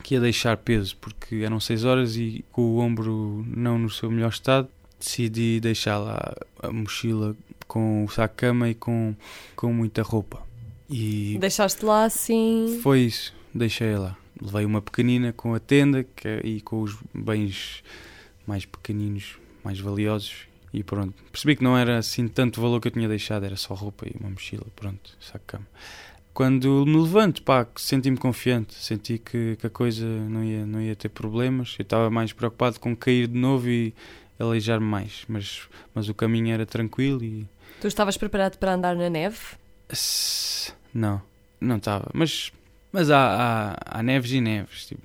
que 0.01 0.15
ia 0.15 0.21
deixar 0.21 0.57
peso, 0.59 0.97
porque 1.01 1.43
eram 1.45 1.59
6 1.59 1.85
horas 1.85 2.17
e 2.17 2.45
com 2.53 2.63
o 2.63 2.79
ombro 2.79 3.45
não 3.49 3.81
no 3.81 3.91
seu 3.91 4.09
melhor 4.09 4.31
estado, 4.31 4.69
decidi 4.97 5.59
deixar 5.59 5.99
lá 5.99 6.37
a 6.63 6.71
mochila 6.71 7.35
com 7.67 8.05
o 8.05 8.09
saco-cama 8.09 8.69
e 8.69 8.77
com, 8.77 9.13
com 9.57 9.73
muita 9.73 10.03
roupa. 10.03 10.41
E 10.89 11.37
Deixaste 11.41 11.85
lá 11.85 12.05
assim? 12.05 12.79
Foi 12.81 13.01
isso, 13.01 13.35
deixei 13.53 13.97
lá 13.97 14.17
levei 14.41 14.65
uma 14.65 14.83
pequenina 14.83 15.33
com 15.33 15.55
a 15.55 15.61
tenda 15.61 16.05
que, 16.05 16.29
é, 16.29 16.41
e 16.45 16.61
com 16.61 16.83
os 16.83 16.97
bens 17.15 17.83
mais 18.47 18.65
pequeninos, 18.65 19.39
mais 19.65 19.81
valiosos. 19.81 20.47
E 20.73 20.83
pronto, 20.83 21.15
percebi 21.33 21.57
que 21.57 21.65
não 21.65 21.77
era 21.77 21.99
assim 21.99 22.29
tanto 22.29 22.61
valor 22.61 22.81
que 22.81 22.89
eu 22.89 22.93
tinha 22.93 23.09
deixado, 23.09 23.45
era 23.45 23.57
só 23.57 23.75
roupa 23.75 24.07
e 24.07 24.15
uma 24.21 24.31
mochila, 24.31 24.67
pronto, 24.75 25.17
saco 25.21 25.45
cama. 25.47 25.67
Quando 26.35 26.85
me 26.85 26.99
levanto, 26.99 27.43
pá, 27.43 27.67
senti-me 27.77 28.19
confiante, 28.19 28.75
senti 28.75 29.19
que, 29.19 29.57
que, 29.57 29.67
a 29.67 29.71
coisa 29.71 30.05
não 30.05 30.45
ia, 30.45 30.67
não 30.67 30.83
ia 30.83 30.95
ter 30.95 31.09
problemas. 31.09 31.75
Eu 31.79 31.83
estava 31.83 32.11
mais 32.11 32.31
preocupado 32.35 32.79
com 32.79 32.95
cair 32.95 33.27
de 33.27 33.39
novo 33.39 33.71
e 33.71 33.95
aleijar-me 34.39 34.85
mais, 34.85 35.25
mas, 35.29 35.63
mas 35.95 36.11
o 36.11 36.15
caminho 36.15 36.53
era 36.53 36.67
tranquilo 36.67 37.25
e. 37.25 37.49
Tu 37.81 37.89
estavas 37.89 38.19
preparado 38.19 38.59
para 38.59 38.75
andar 38.75 38.95
na 38.95 39.09
neve? 39.09 39.39
Não, 40.93 41.23
não 41.59 41.79
estava, 41.79 42.11
mas 42.13 42.53
mas 42.97 43.11
há, 43.11 43.19
há, 43.79 43.99
há, 43.99 44.03
neves 44.03 44.33
e 44.33 44.41
neves. 44.41 44.87
Tipo. 44.87 45.03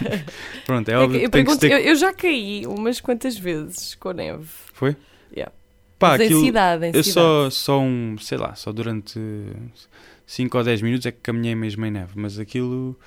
Pronto, 0.66 0.88
é, 0.88 0.92
é 0.92 0.98
óbvio 0.98 1.18
eu, 1.18 1.24
que 1.24 1.28
pergunto, 1.30 1.58
ter... 1.58 1.72
eu, 1.72 1.78
eu, 1.78 1.96
já 1.96 2.12
caí 2.12 2.66
umas 2.66 3.00
quantas 3.00 3.38
vezes 3.38 3.94
com 3.94 4.12
neve. 4.12 4.46
Foi? 4.72 4.94
Yeah. 5.34 5.52
Pá, 5.98 6.16
aquilo, 6.16 6.40
em 6.40 6.44
cidade, 6.44 6.86
em 6.86 6.88
eu 6.94 7.02
cidade. 7.02 7.12
só, 7.12 7.50
só 7.50 7.80
um, 7.80 8.16
sei 8.18 8.36
lá, 8.36 8.54
só 8.54 8.70
durante 8.72 9.18
5 10.26 10.58
ou 10.58 10.64
10 10.64 10.82
minutos 10.82 11.06
é 11.06 11.12
que 11.12 11.18
caminhei 11.22 11.54
mesmo 11.54 11.86
em 11.86 11.90
neve, 11.90 12.12
mas 12.16 12.38
aquilo 12.38 12.98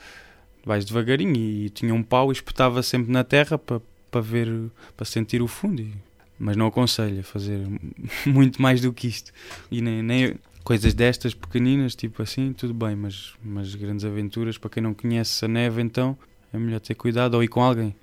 vais 0.66 0.84
devagarinho 0.84 1.36
e, 1.36 1.66
e 1.66 1.70
tinha 1.70 1.94
um 1.94 2.02
pau 2.02 2.32
e 2.32 2.34
espetava 2.34 2.82
sempre 2.82 3.12
na 3.12 3.24
terra 3.24 3.58
para 3.58 3.80
para 4.16 4.22
ver, 4.22 4.50
para 4.96 5.06
sentir 5.06 5.42
o 5.42 5.48
fundo. 5.48 5.82
E, 5.82 5.94
mas 6.40 6.56
não 6.56 6.68
aconselho 6.68 7.20
a 7.20 7.24
fazer 7.24 7.68
muito 8.26 8.62
mais 8.62 8.80
do 8.80 8.94
que 8.94 9.08
isto. 9.08 9.32
E 9.70 9.82
nem, 9.82 10.02
nem, 10.02 10.36
coisas 10.66 10.96
destas 10.96 11.36
pequeninas, 11.36 11.96
tipo 11.96 12.24
assim, 12.24 12.52
tudo 12.52 12.74
bem, 12.74 12.96
mas, 12.96 13.34
mas 13.42 13.76
grandes 13.76 14.04
aventuras, 14.04 14.58
para 14.58 14.72
quem 14.72 14.82
não 14.82 14.96
conhece 14.96 15.46
a 15.46 15.48
neve, 15.48 15.82
então 15.82 16.18
é 16.52 16.58
melhor 16.58 16.80
ter 16.80 16.96
cuidado 16.96 17.36
ou 17.36 17.44
ir 17.44 17.48
com 17.48 17.62
alguém. 17.62 17.96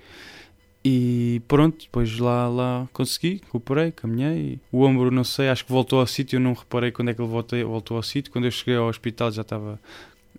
E 0.85 1.43
pronto, 1.47 1.85
depois 1.85 2.19
lá, 2.19 2.49
lá 2.49 2.89
consegui, 2.93 3.41
recuperei, 3.45 3.93
caminhei. 3.93 4.61
O 4.71 4.83
ombro, 4.85 5.11
não 5.11 5.25
sei, 5.25 5.49
acho 5.49 5.65
que 5.65 5.71
voltou 5.71 6.01
ao 6.01 6.07
sítio. 6.07 6.37
Eu 6.37 6.41
não 6.41 6.55
reparei 6.55 6.91
quando 6.91 7.11
é 7.11 7.15
que 7.15 7.21
ele 7.21 7.29
voltei, 7.29 7.63
voltou 7.63 7.97
ao 7.97 8.03
sítio. 8.03 8.33
Quando 8.33 8.47
eu 8.47 8.51
cheguei 8.51 8.75
ao 8.75 8.89
hospital 8.89 9.31
já 9.31 9.43
estava. 9.43 9.79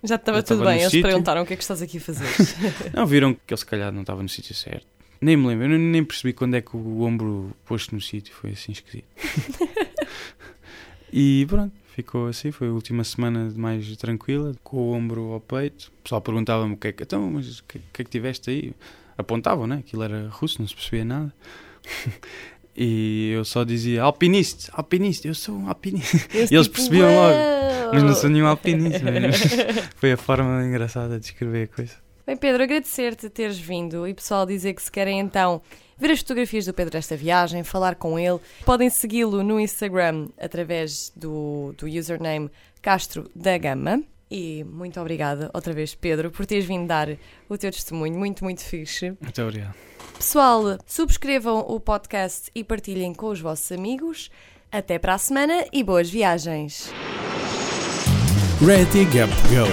Já 0.03 0.15
estava 0.15 0.43
tudo 0.43 0.65
bem. 0.65 0.79
Eles 0.79 0.91
sítio. 0.91 1.01
perguntaram 1.01 1.43
o 1.43 1.45
que 1.45 1.53
é 1.53 1.55
que 1.55 1.63
estás 1.63 1.81
aqui 1.81 1.97
a 1.97 2.01
fazer. 2.01 2.27
não, 2.93 3.05
viram 3.05 3.33
que 3.33 3.53
ele 3.53 3.57
se 3.57 3.65
calhar 3.65 3.89
não 3.93 4.01
estava 4.01 4.21
no 4.21 4.27
sítio 4.27 4.53
certo. 4.53 4.85
Nem 5.21 5.37
me 5.37 5.47
lembro, 5.47 5.71
eu 5.71 5.79
nem 5.79 6.03
percebi 6.03 6.33
quando 6.33 6.55
é 6.55 6.61
que 6.61 6.75
o 6.75 7.03
ombro 7.03 7.55
posto 7.65 7.95
no 7.95 8.01
sítio. 8.01 8.33
Foi 8.35 8.49
assim 8.49 8.73
esquisito. 8.73 9.07
e 11.13 11.45
pronto, 11.47 11.73
ficou 11.93 12.27
assim, 12.27 12.51
foi 12.51 12.67
a 12.67 12.71
última 12.71 13.03
semana 13.03 13.51
mais 13.55 13.95
tranquila, 13.97 14.53
com 14.63 14.77
o 14.77 14.93
ombro 14.93 15.33
ao 15.33 15.39
peito. 15.39 15.91
O 15.99 16.03
pessoal 16.03 16.21
perguntava-me 16.21 16.73
o 16.73 16.77
que 16.77 16.87
é 16.87 16.91
que, 16.91 17.03
então, 17.03 17.31
mas 17.31 17.59
o 17.59 17.63
que, 17.65 17.79
que, 17.79 18.01
é 18.01 18.05
que 18.05 18.11
tiveste 18.11 18.49
aí? 18.49 18.73
Apontavam, 19.17 19.67
né? 19.67 19.77
Aquilo 19.77 20.03
era 20.03 20.27
russo, 20.29 20.59
não 20.59 20.67
se 20.67 20.73
percebia 20.73 21.05
nada. 21.05 21.33
e 22.75 23.31
eu 23.35 23.45
só 23.45 23.63
dizia 23.63 24.01
alpinista, 24.01 24.71
alpinista, 24.73 25.27
eu 25.27 25.35
sou 25.35 25.55
um 25.55 25.67
alpinista. 25.67 26.17
e 26.33 26.55
eles 26.55 26.65
tipo, 26.65 26.75
percebiam 26.75 27.13
logo, 27.13 27.93
mas 27.93 28.03
não 28.03 28.15
sou 28.15 28.29
nenhum 28.29 28.47
alpinista. 28.47 29.05
foi 29.95 30.13
a 30.13 30.17
forma 30.17 30.65
engraçada 30.65 31.19
de 31.19 31.27
escrever 31.27 31.69
a 31.71 31.75
coisa. 31.75 31.93
Bem, 32.25 32.37
Pedro, 32.37 32.63
agradecer-te 32.63 33.29
teres 33.29 33.59
vindo 33.59 34.07
e 34.07 34.13
pessoal 34.13 34.45
dizer 34.45 34.73
que 34.73 34.81
se 34.81 34.91
querem 34.91 35.19
então 35.19 35.61
ver 36.03 36.11
as 36.11 36.19
fotografias 36.19 36.65
do 36.65 36.73
Pedro 36.73 36.91
desta 36.91 37.15
viagem, 37.15 37.63
falar 37.63 37.95
com 37.95 38.19
ele, 38.19 38.37
podem 38.65 38.89
segui-lo 38.89 39.41
no 39.41 39.57
Instagram 39.57 40.27
através 40.37 41.13
do, 41.15 41.73
do 41.77 41.87
username 41.87 42.51
Castro 42.81 43.31
da 43.33 43.57
Gama. 43.57 44.03
E 44.29 44.65
muito 44.65 44.99
obrigada 44.99 45.49
outra 45.53 45.71
vez, 45.71 45.95
Pedro, 45.95 46.29
por 46.29 46.45
teres 46.45 46.65
vindo 46.65 46.87
dar 46.87 47.07
o 47.47 47.57
teu 47.57 47.71
testemunho. 47.71 48.17
Muito, 48.19 48.43
muito 48.43 48.61
fixe. 48.61 49.15
Muito 49.21 49.41
obrigado. 49.41 49.75
Pessoal, 50.17 50.77
subscrevam 50.85 51.59
o 51.59 51.79
podcast 51.79 52.51
e 52.53 52.65
partilhem 52.65 53.13
com 53.13 53.27
os 53.27 53.39
vossos 53.39 53.71
amigos. 53.71 54.29
Até 54.69 54.99
para 54.99 55.13
a 55.13 55.17
semana 55.17 55.65
e 55.71 55.83
boas 55.83 56.09
viagens. 56.09 56.91
Ready 58.59 59.05
Gap 59.05 59.31
Go. 59.47 59.69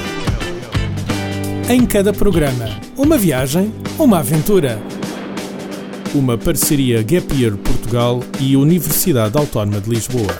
Em 1.72 1.84
cada 1.86 2.12
programa, 2.12 2.66
uma 2.96 3.18
viagem, 3.18 3.72
uma 3.98 4.18
aventura. 4.20 4.78
Uma 6.12 6.36
parceria 6.36 7.02
Gap 7.04 7.32
Year 7.40 7.56
Portugal 7.56 8.20
e 8.40 8.56
Universidade 8.56 9.38
Autónoma 9.38 9.80
de 9.80 9.90
Lisboa. 9.90 10.36